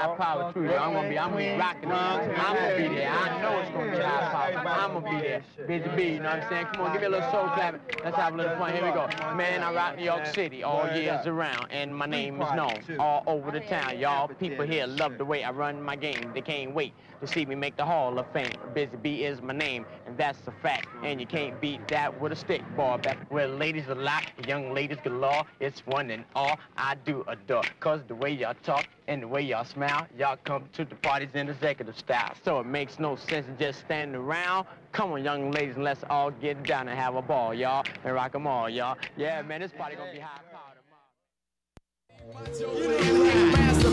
[0.02, 0.76] It's gonna be power too.
[0.76, 1.94] I'm gonna be, I'm gonna be rocking it.
[1.94, 3.12] I'm gonna be there.
[3.12, 4.68] I know it's gonna be high power.
[4.68, 5.44] I'm gonna be there.
[5.68, 6.66] Busy Bee, you know what I'm saying?
[6.74, 7.80] Come on, give me a little soul clap.
[8.04, 8.74] Let's have a little fun.
[8.74, 9.08] Here we go.
[9.36, 13.24] Man, I rock New York City all years around, and my name is known all
[13.28, 14.00] over the oh, town.
[14.00, 16.32] Y'all people here love the way I run my game.
[16.34, 18.52] They can't wait to see me make the Hall of Fame.
[18.74, 20.88] Busy Bee is my name, and that's a fact.
[21.04, 22.98] And you can't beat that with a stick ball.
[22.98, 25.44] Back where ladies a lot, young ladies galore.
[25.60, 27.64] It's one and all I do adore.
[27.80, 31.32] Cause the way y'all talk and the way y'all smile, y'all come to the parties
[31.34, 32.34] in executive style.
[32.46, 34.68] So it makes no sense to just stand around.
[34.94, 38.14] Come on, young ladies, and let's all get down and have a ball, y'all, and
[38.14, 38.98] rock 'em all, y'all.
[39.18, 40.78] Yeah, man, this party gonna be high power.
[43.52, 43.90] Master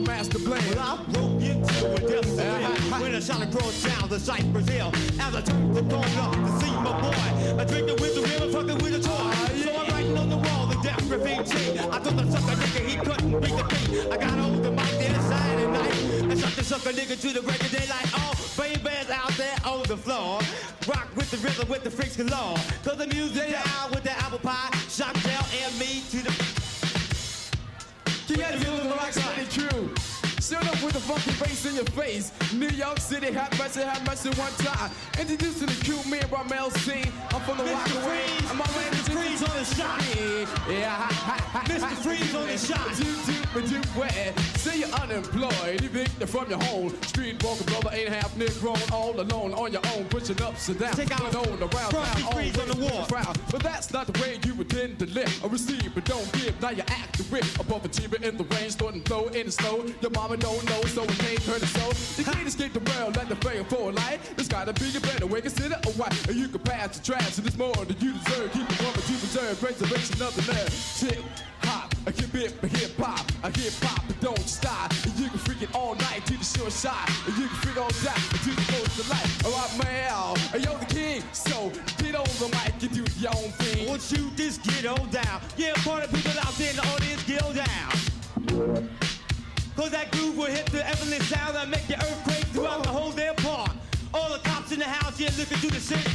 [0.00, 1.24] plan, I can't understand.
[1.24, 1.54] And you don't stop.
[1.54, 1.54] Flat butt to rock the.
[1.54, 1.58] I the.
[1.58, 1.60] I the.
[1.60, 1.74] I the the the master plan.
[1.74, 3.00] Well, I broke into a death uh-huh.
[3.00, 4.90] When I shot across town to sight Brazil
[5.20, 8.78] As I turned the corner to see my boy I drinking with the river, fucking
[8.82, 12.18] with a toy ah, So I'm writing on the wall the death graffiti I told
[12.18, 15.70] the sucker nigga he couldn't beat the beat I got hold the mic there Saturday
[15.70, 19.56] night And shot the sucker nigga to the break of daylight Oh, baby's out there
[19.64, 20.40] on the floor
[20.88, 24.38] Rock with the rhythm with the freaks galore Cause the music down with the apple
[24.40, 26.43] pie Shot down and me to the
[28.36, 30.03] The Rock City crew.
[30.54, 32.30] Shut up with the funky bass in your face.
[32.52, 34.88] New York City, have mercy, have mercy one time.
[35.18, 36.92] Introducing the cute man by Mel C.
[37.32, 37.98] I'm from the Mr.
[38.06, 39.12] Freeze, I'm already Mr.
[39.18, 40.00] Freeze on the shot.
[40.70, 41.96] Yeah, ha, ha, ha, Mr.
[42.04, 42.86] Freeze on the shot.
[42.96, 44.32] Do, do, but do where?
[44.54, 46.90] Say you're unemployed, evicted from your home.
[47.02, 50.94] Street walker brother ain't half Negro, all alone on your own, pushing ups and downs.
[50.94, 53.06] Take out on around Frosty town, Freeze on the wall.
[53.06, 53.36] proud.
[53.50, 55.44] But that's not the way you intend to live.
[55.44, 56.60] Or receive, but don't give.
[56.62, 57.44] Now you act the whip.
[57.58, 59.84] Above achiever in the rain, starting flow in the snow.
[60.00, 61.86] Your mama don't know, so it can't turn it so.
[62.20, 64.20] You can't escape the world like the fame for a light.
[64.36, 65.40] There's gotta be a better way.
[65.40, 68.52] Consider a white, and you can pass the trash, and it's more than you deserve.
[68.52, 70.72] Keep the woman to preserve, preservation of the nerve.
[71.00, 71.24] Tip,
[71.64, 74.92] hop, I keep it, hip hop, I hip hop, but don't stop.
[75.04, 77.78] And you can freak it all night to the short shot, and you can freak
[77.80, 79.32] all that to the most of life.
[79.48, 79.72] Alright,
[80.52, 81.22] and you're the king.
[81.32, 81.72] So
[82.04, 83.88] get on the mic and do your own thing.
[83.88, 85.40] Won't you just get on down?
[85.56, 89.03] Yeah, party people out there in the audience, get on down.
[89.76, 93.10] Cause that groove will hit the evident sound that make the earthquake throughout the whole
[93.10, 93.70] damn park.
[94.12, 96.06] All the cops in the house, yeah, looking through the shit.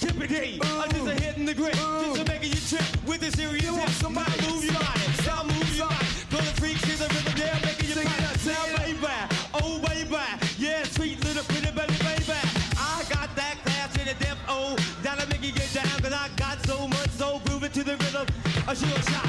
[0.00, 3.30] Tippity, I'm just a hit in the grip, just to making you trip with the
[3.30, 4.00] serious hip.
[4.00, 6.06] Now move your body, now move your body.
[6.32, 8.16] Cause the freaks in the rhythm, they're making you body.
[8.48, 9.12] Now baby,
[9.60, 10.16] oh baby,
[10.56, 12.38] yeah, sweet little pretty baby, baby.
[12.80, 16.28] I got that class in the depth, oh, that'll make you get down, cause I
[16.36, 18.26] got so much soul grooving to the rhythm.
[18.66, 19.23] A sure shot,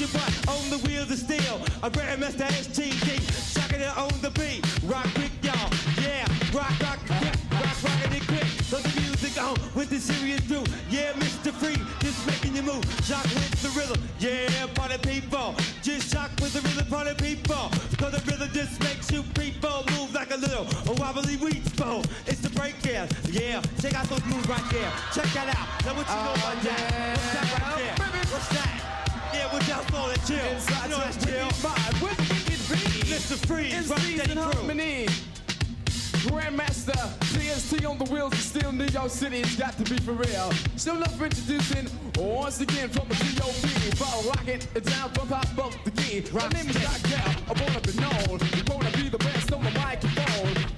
[0.00, 1.60] your butt on the wheels of steel.
[1.82, 2.48] I ran Mr.
[2.48, 4.64] STD, sucking it on the beat.
[4.88, 5.68] Rock quick, y'all.
[6.00, 6.24] Yeah,
[6.56, 8.48] rock, rock, yeah, rock, rock it quick.
[8.72, 10.64] Throw the music on with the serious brew.
[10.88, 11.52] Yeah, Mr.
[11.52, 12.82] Free, just making you move.
[13.04, 14.00] Shock with the rhythm.
[14.18, 15.54] Yeah, party people.
[15.82, 17.68] Just shock with the rhythm, party people.
[18.00, 20.64] Cause the rhythm just makes you people move like a little
[20.96, 22.04] wobbly wheat bone.
[22.26, 23.06] It's the break yeah.
[23.28, 24.92] Yeah, check out those moves right there.
[25.12, 25.68] Check that out.
[25.84, 26.72] Now what you oh, know about yeah.
[26.72, 27.18] that?
[27.18, 27.96] What's that right there?
[28.00, 28.79] Oh, What's that?
[30.00, 30.36] Slow and chill.
[30.36, 31.48] You know that's chill.
[32.00, 33.12] where the wicked be?
[33.12, 33.46] Mr.
[33.46, 35.06] Freeze, In rock steady harmony.
[36.24, 36.96] Grandmaster,
[37.32, 40.52] CST on the wheels, and still New York City, it's got to be for real.
[40.76, 41.86] Still love introducing,
[42.16, 43.68] once again, from the G.O.B.
[43.96, 46.24] Follow rocking it down from pop up the key.
[46.32, 48.40] My name is Cal, I wanna be known.
[48.68, 50.69] Wanna be the best on the microphone.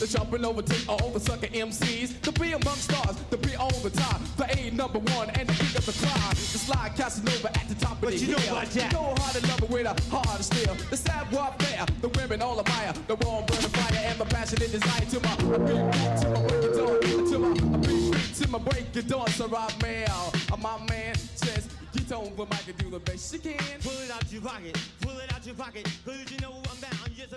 [0.00, 2.22] The jumping over to all the sucker MCs.
[2.22, 4.18] To be among stars, to be on the top.
[4.38, 6.32] The A number one and the king of the crowd.
[6.36, 8.56] The slide Casanova at the top of But the you know hill.
[8.56, 8.92] about that.
[8.92, 10.74] You know how to love it with a heart of steel.
[10.88, 12.94] The sad warfare, the women all admire.
[13.08, 16.48] The warm burning fire and my passionate desire to my a big beat, to my
[16.48, 17.00] break it dawn.
[17.30, 19.28] To my big beat, to my break it dawn.
[19.28, 23.32] So right now, uh, my man says, get on the mic and do the best
[23.34, 23.58] you can.
[23.82, 26.96] Pull it out your pocket, pull it out your pocket, cause you know I'm down,
[27.04, 27.34] I'm just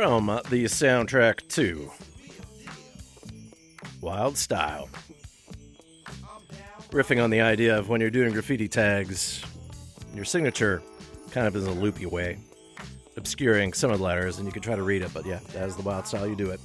[0.00, 1.90] From the soundtrack to
[4.00, 4.88] Wild Style.
[6.90, 9.42] Riffing on the idea of when you're doing graffiti tags,
[10.14, 10.84] your signature
[11.32, 12.38] kind of is a loopy way,
[13.16, 15.66] obscuring some of the letters, and you can try to read it, but yeah, that
[15.66, 16.60] is the wild style you do it.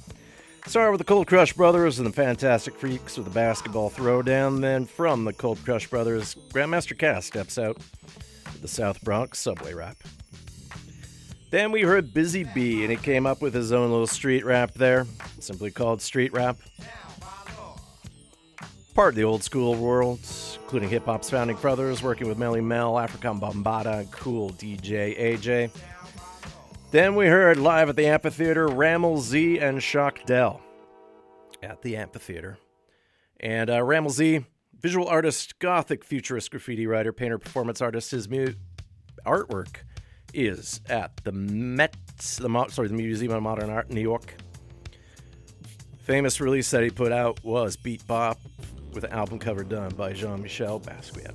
[0.68, 4.60] Start with the Cold Crush Brothers and the Fantastic Freaks with the basketball throwdown.
[4.60, 7.78] Then from the Cold Crush Brothers, Grandmaster Caz steps out
[8.44, 9.96] with the South Bronx subway rap.
[11.54, 14.72] Then we heard Busy Bee, and he came up with his own little street rap
[14.74, 15.06] there,
[15.38, 16.58] simply called street rap.
[18.92, 20.18] Part of the old school world,
[20.60, 25.70] including hip hop's founding brothers, working with Melle Mel, Afrika Bambaataa, Kool DJ AJ.
[26.90, 30.60] Then we heard live at the amphitheater Rammellzee and Shockdell
[31.62, 32.58] at the amphitheater.
[33.38, 34.44] And uh, Rammellzee,
[34.80, 38.54] visual artist, gothic futurist graffiti writer, painter, performance artist, his mu-
[39.24, 39.76] artwork
[40.34, 41.96] is at the Met,
[42.38, 44.34] the Mo- sorry, the Museum of Modern Art in New York.
[46.02, 48.38] Famous release that he put out was Beat Bop
[48.92, 51.34] with an album cover done by Jean Michel Basquiat.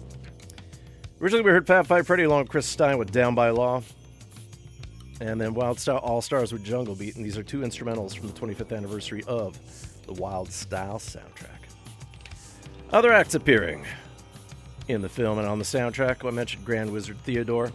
[1.21, 3.81] Originally, we heard Fab Five Freddy along with Chris Stein with Down by Law,
[5.19, 8.27] and then Wild Style All Stars with Jungle Beat, and these are two instrumentals from
[8.27, 9.59] the 25th anniversary of
[10.05, 11.59] the Wild Style soundtrack.
[12.91, 13.85] Other acts appearing
[14.87, 17.71] in the film and on the soundtrack, I mentioned Grand Wizard Theodore,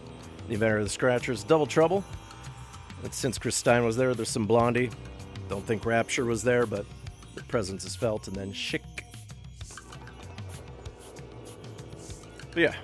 [0.47, 2.03] the inventor of the Scratchers, Double Trouble.
[3.03, 4.89] And since Chris Stein was there, there's some Blondie.
[5.49, 6.85] Don't think Rapture was there, but
[7.35, 8.27] the presence is felt.
[8.27, 8.81] And then Chic.
[12.51, 12.75] But yeah.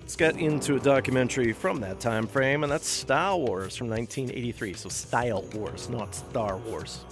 [0.00, 4.74] Let's get into a documentary from that time frame, and that's Style Wars from 1983.
[4.74, 7.04] So Style Wars, not Star Wars.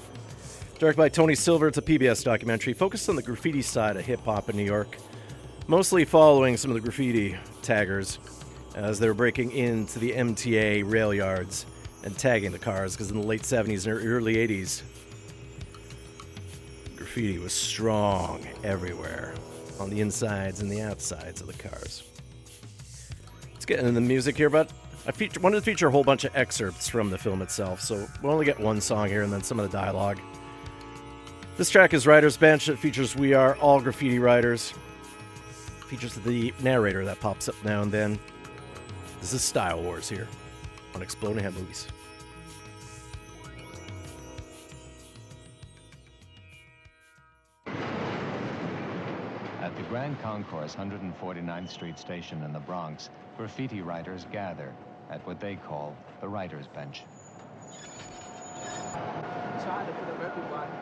[0.78, 4.24] Directed by Tony Silver, it's a PBS documentary focused on the graffiti side of hip
[4.24, 4.96] hop in New York,
[5.66, 8.18] mostly following some of the graffiti taggers
[8.74, 11.66] as they were breaking into the MTA rail yards
[12.04, 14.82] and tagging the cars because in the late 70s and early 80s,
[16.96, 19.34] graffiti was strong everywhere
[19.78, 22.04] on the insides and the outsides of the cars.
[23.52, 24.72] Let's get into the music here, but
[25.06, 28.32] I wanted to feature a whole bunch of excerpts from the film itself, so we'll
[28.32, 30.18] only get one song here and then some of the dialogue.
[31.56, 32.68] This track is Writer's Bench.
[32.68, 34.72] It features We Are All Graffiti Writers.
[35.86, 38.18] Features the narrator that pops up now and then.
[39.22, 40.26] This is Style Wars here
[40.96, 41.86] on Exploding Head Movies.
[49.60, 54.74] At the Grand Concourse 149th Street station in the Bronx, graffiti writers gather
[55.08, 57.04] at what they call the writer's bench.
[59.62, 60.72] Trying to put up everybody.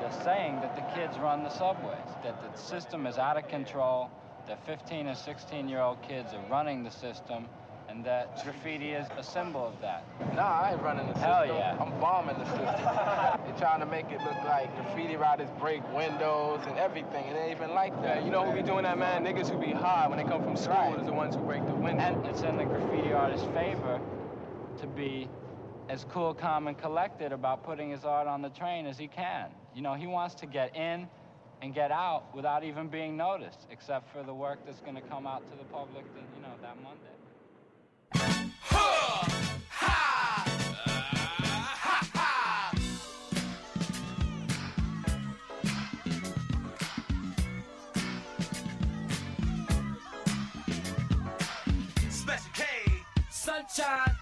[0.00, 4.10] They're saying that the kids run the subways, that the system is out of control,
[4.48, 7.46] that 15 and 16 year old kids are running the system,
[7.90, 10.04] and that graffiti is a symbol of that.
[10.34, 11.32] Nah, I ain't running the system.
[11.32, 11.76] Hell yeah.
[11.80, 12.64] I'm bombing the system.
[12.64, 17.24] They're trying to make it look like graffiti writers break windows and everything.
[17.26, 18.24] It ain't even like that.
[18.24, 19.24] you know who be doing that, man?
[19.24, 21.74] Niggas who be high when they come from school is the ones who break the
[21.74, 22.02] window.
[22.02, 24.00] And it's in the graffiti artist's favor
[24.78, 25.28] to be
[25.88, 29.50] as cool, calm, and collected about putting his art on the train as he can.
[29.74, 31.08] You know, he wants to get in
[31.60, 35.26] and get out without even being noticed, except for the work that's going to come
[35.26, 37.19] out to the public, that, you know, that Monday.
[53.30, 54.19] Sunshine.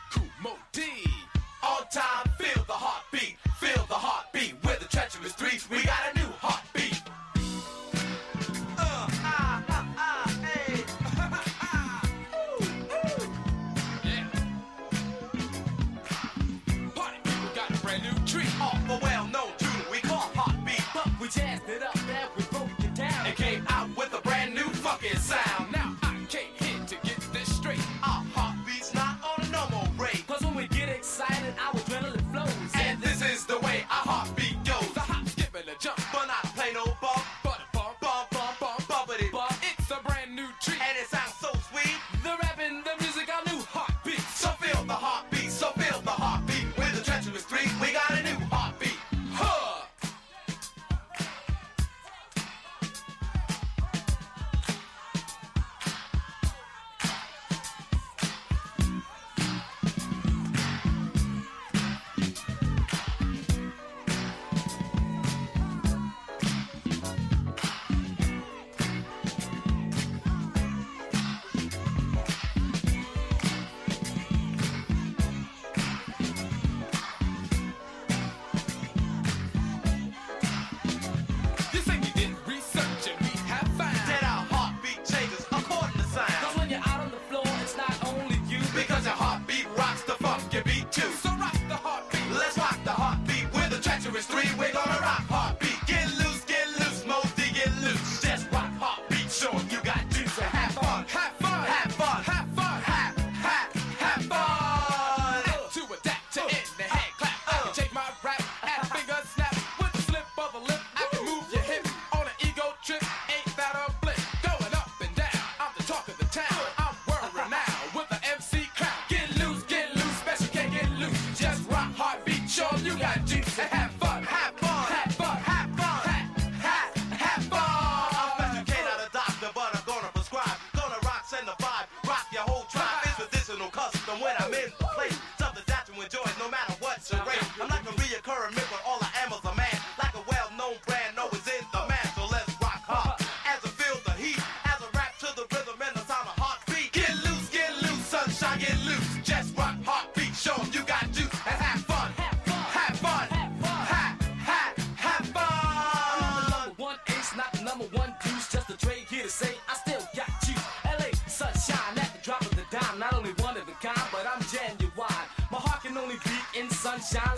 [167.01, 167.38] sunshine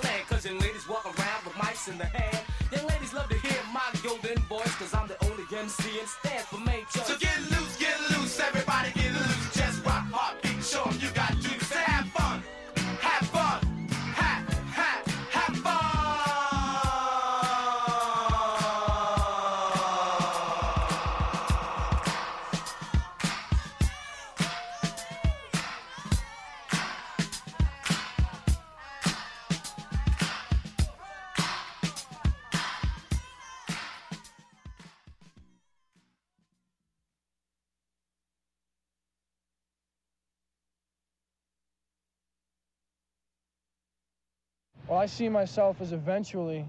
[45.11, 46.69] see myself as eventually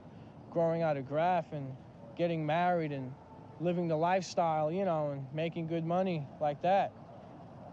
[0.50, 1.76] growing out of Graf and
[2.18, 3.14] getting married and
[3.60, 6.94] living the lifestyle, you know, and making good money like that.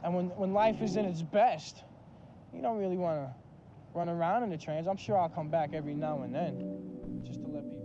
[0.05, 1.83] And when, when life is in its best,
[2.53, 3.35] you don't really want to
[3.95, 4.87] run around in the trains.
[4.87, 7.78] I'm sure I'll come back every now and then just to let people.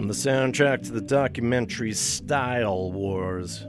[0.00, 3.66] From the soundtrack to the documentary Style Wars.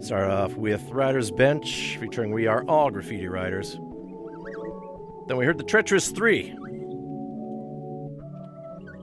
[0.00, 3.74] Start off with Writer's Bench, featuring We Are All Graffiti Writers.
[5.28, 6.52] Then we heard The Treacherous Three.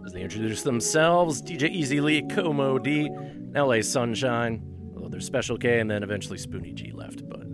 [0.06, 3.10] As they introduce themselves, DJ Easy Lee, Kool Moe Dee,
[3.56, 4.62] LA Sunshine,
[4.96, 7.48] although there's Special K, and then eventually Spoony G left, but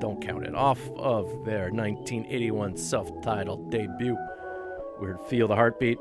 [0.00, 0.56] don't count it.
[0.56, 4.18] Off of their 1981 self titled debut,
[4.98, 5.98] Weird Feel the Heartbeat.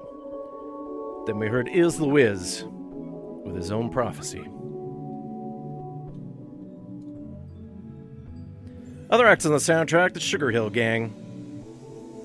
[1.25, 4.47] Then we heard Is the Wiz with his own prophecy.
[9.09, 11.13] Other acts on the soundtrack, the Sugar Hill Gang,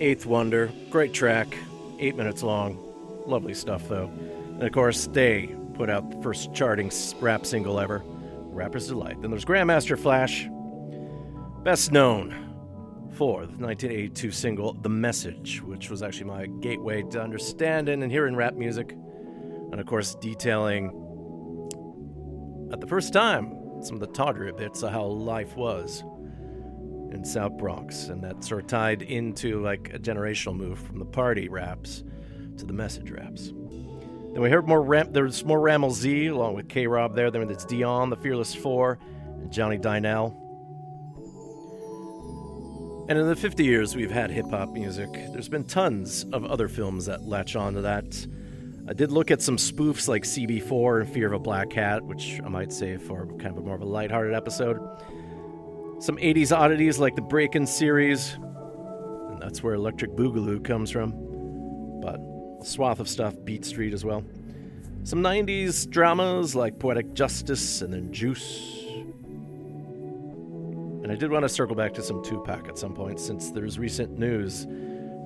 [0.01, 1.49] Eighth Wonder, great track,
[1.99, 2.79] eight minutes long,
[3.27, 4.07] lovely stuff though.
[4.07, 6.91] And of course, they put out the first charting
[7.21, 9.21] rap single ever, Rapper's Delight.
[9.21, 10.49] Then there's Grandmaster Flash,
[11.65, 12.46] best known
[13.17, 18.37] for the 1982 single The Message, which was actually my gateway to understanding and hearing
[18.37, 18.93] rap music.
[18.93, 20.89] And of course, detailing
[22.73, 26.05] at the first time some of the tawdry bits of how life was
[27.11, 28.09] in South Bronx.
[28.09, 32.05] And that sort of tied into like a generational move from the party raps
[32.59, 33.47] to the message raps.
[33.47, 37.31] Then we heard more Ram- there's more Rammellzee along with K Rob there.
[37.31, 38.99] Then it's Dion, the Fearless Four,
[39.41, 40.46] and Johnny Dynell.
[43.09, 46.67] And in the 50 years we've had hip hop music, there's been tons of other
[46.67, 48.27] films that latch on to that.
[48.89, 52.41] I did look at some spoofs like CB4 and Fear of a Black Cat, which
[52.45, 54.79] I might save for kind of a more of a lighthearted episode.
[56.01, 61.13] Some 80s oddities like the Breakin' series, and that's where Electric Boogaloo comes from.
[62.01, 62.21] But
[62.61, 64.25] a swath of stuff, Beat Street as well.
[65.05, 68.86] Some 90s dramas like Poetic Justice and then Juice.
[71.07, 73.79] And I did want to circle back to some Tupac at some point since there's
[73.79, 74.67] recent news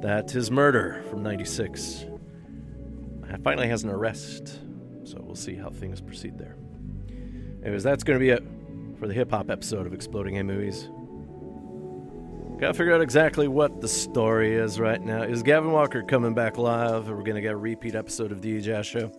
[0.02, 2.04] that his murder from 96
[3.24, 4.60] uh, finally has an arrest.
[5.04, 6.58] So we'll see how things proceed there.
[7.62, 8.44] Anyways, that's going to be it
[8.98, 10.90] for the hip hop episode of Exploding Head Movies.
[12.60, 15.22] Gotta figure out exactly what the story is right now.
[15.22, 18.60] Is Gavin Walker coming back live, or we're gonna get a repeat episode of the
[18.60, 19.10] Jazz Show?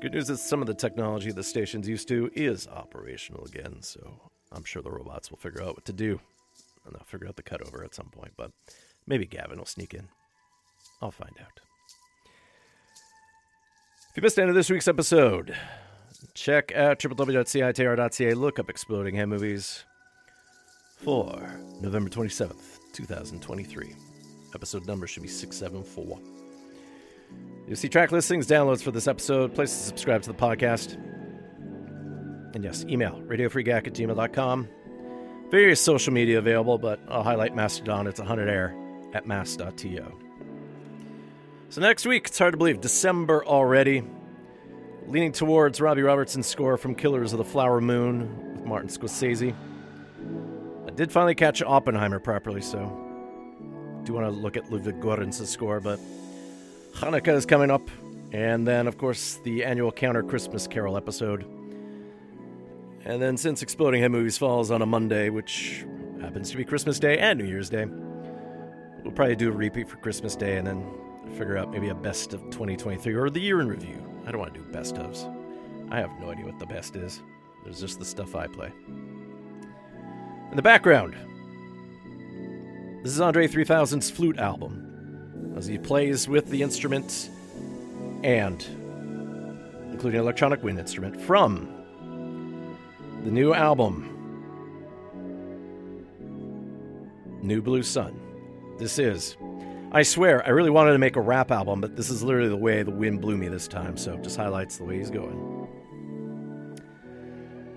[0.00, 4.32] Good news is some of the technology the station's used to is operational again, so
[4.54, 6.20] I'm sure the robots will figure out what to do.
[6.84, 8.50] And they'll figure out the cutover at some point, but
[9.06, 10.08] maybe Gavin will sneak in.
[11.00, 11.60] I'll find out.
[14.10, 15.56] If you missed any of this week's episode,
[16.34, 18.34] check out www.citr.ca.
[18.34, 19.84] Look up Exploding Head Movies
[20.98, 23.94] for November 27th, 2023.
[24.54, 26.20] Episode number should be 674.
[27.66, 30.96] You'll see track listings, downloads for this episode, places to subscribe to the podcast.
[32.54, 34.68] And yes, email radiofreegak at gmail.com.
[35.50, 38.06] Various social media available, but I'll highlight Mastodon.
[38.06, 40.12] It's 100air at mass.to.
[41.68, 44.04] So next week, it's hard to believe, December already.
[45.06, 49.54] Leaning towards Robbie Robertson's score from Killers of the Flower Moon with Martin Scorsese.
[50.86, 52.80] I did finally catch Oppenheimer properly, so
[54.04, 55.98] do want to look at Ludwig Göransson's score, but
[56.94, 57.88] Hanukkah is coming up,
[58.32, 61.44] and then, of course, the annual Counter Christmas Carol episode.
[63.06, 65.84] And then, since Exploding Head Movies falls on a Monday, which
[66.22, 69.96] happens to be Christmas Day and New Year's Day, we'll probably do a repeat for
[69.96, 70.90] Christmas Day and then
[71.32, 74.02] figure out maybe a best of 2023 or the year in review.
[74.26, 75.30] I don't want to do best ofs.
[75.90, 77.20] I have no idea what the best is.
[77.62, 78.72] There's just the stuff I play.
[78.88, 81.14] In the background,
[83.02, 87.28] this is Andre 3000's flute album as he plays with the instrument
[88.22, 88.62] and
[89.92, 91.83] including an electronic wind instrument from
[93.24, 94.10] the new album
[97.42, 98.20] New Blue Sun.
[98.78, 99.36] This is
[99.92, 102.56] I swear, I really wanted to make a rap album, but this is literally the
[102.56, 105.68] way the wind blew me this time, so it just highlights the way he's going.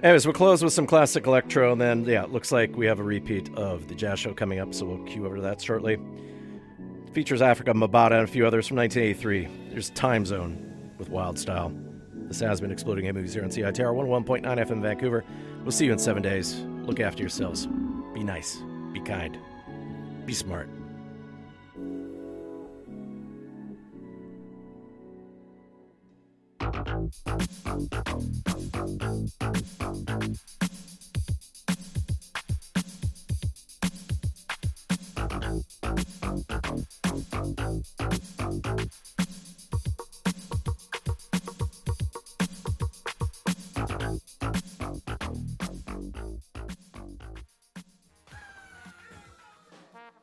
[0.02, 3.00] Anyways, we'll close with some classic electro, and then, yeah, it looks like we have
[3.00, 5.94] a repeat of the jazz show coming up, so we'll cue over to that shortly.
[5.94, 9.70] It features Afrika Bambaataa and a few others from 1983.
[9.70, 11.72] There's Time Zone with Wild Style.
[12.30, 15.24] The has been Exploding Head Movies here on CITR 101.9 FM Vancouver.
[15.64, 16.60] We'll see you in seven days.
[16.84, 17.68] Look after yourselves.
[18.14, 18.62] Be nice.
[18.92, 19.38] Be kind.
[20.26, 20.68] Be smart.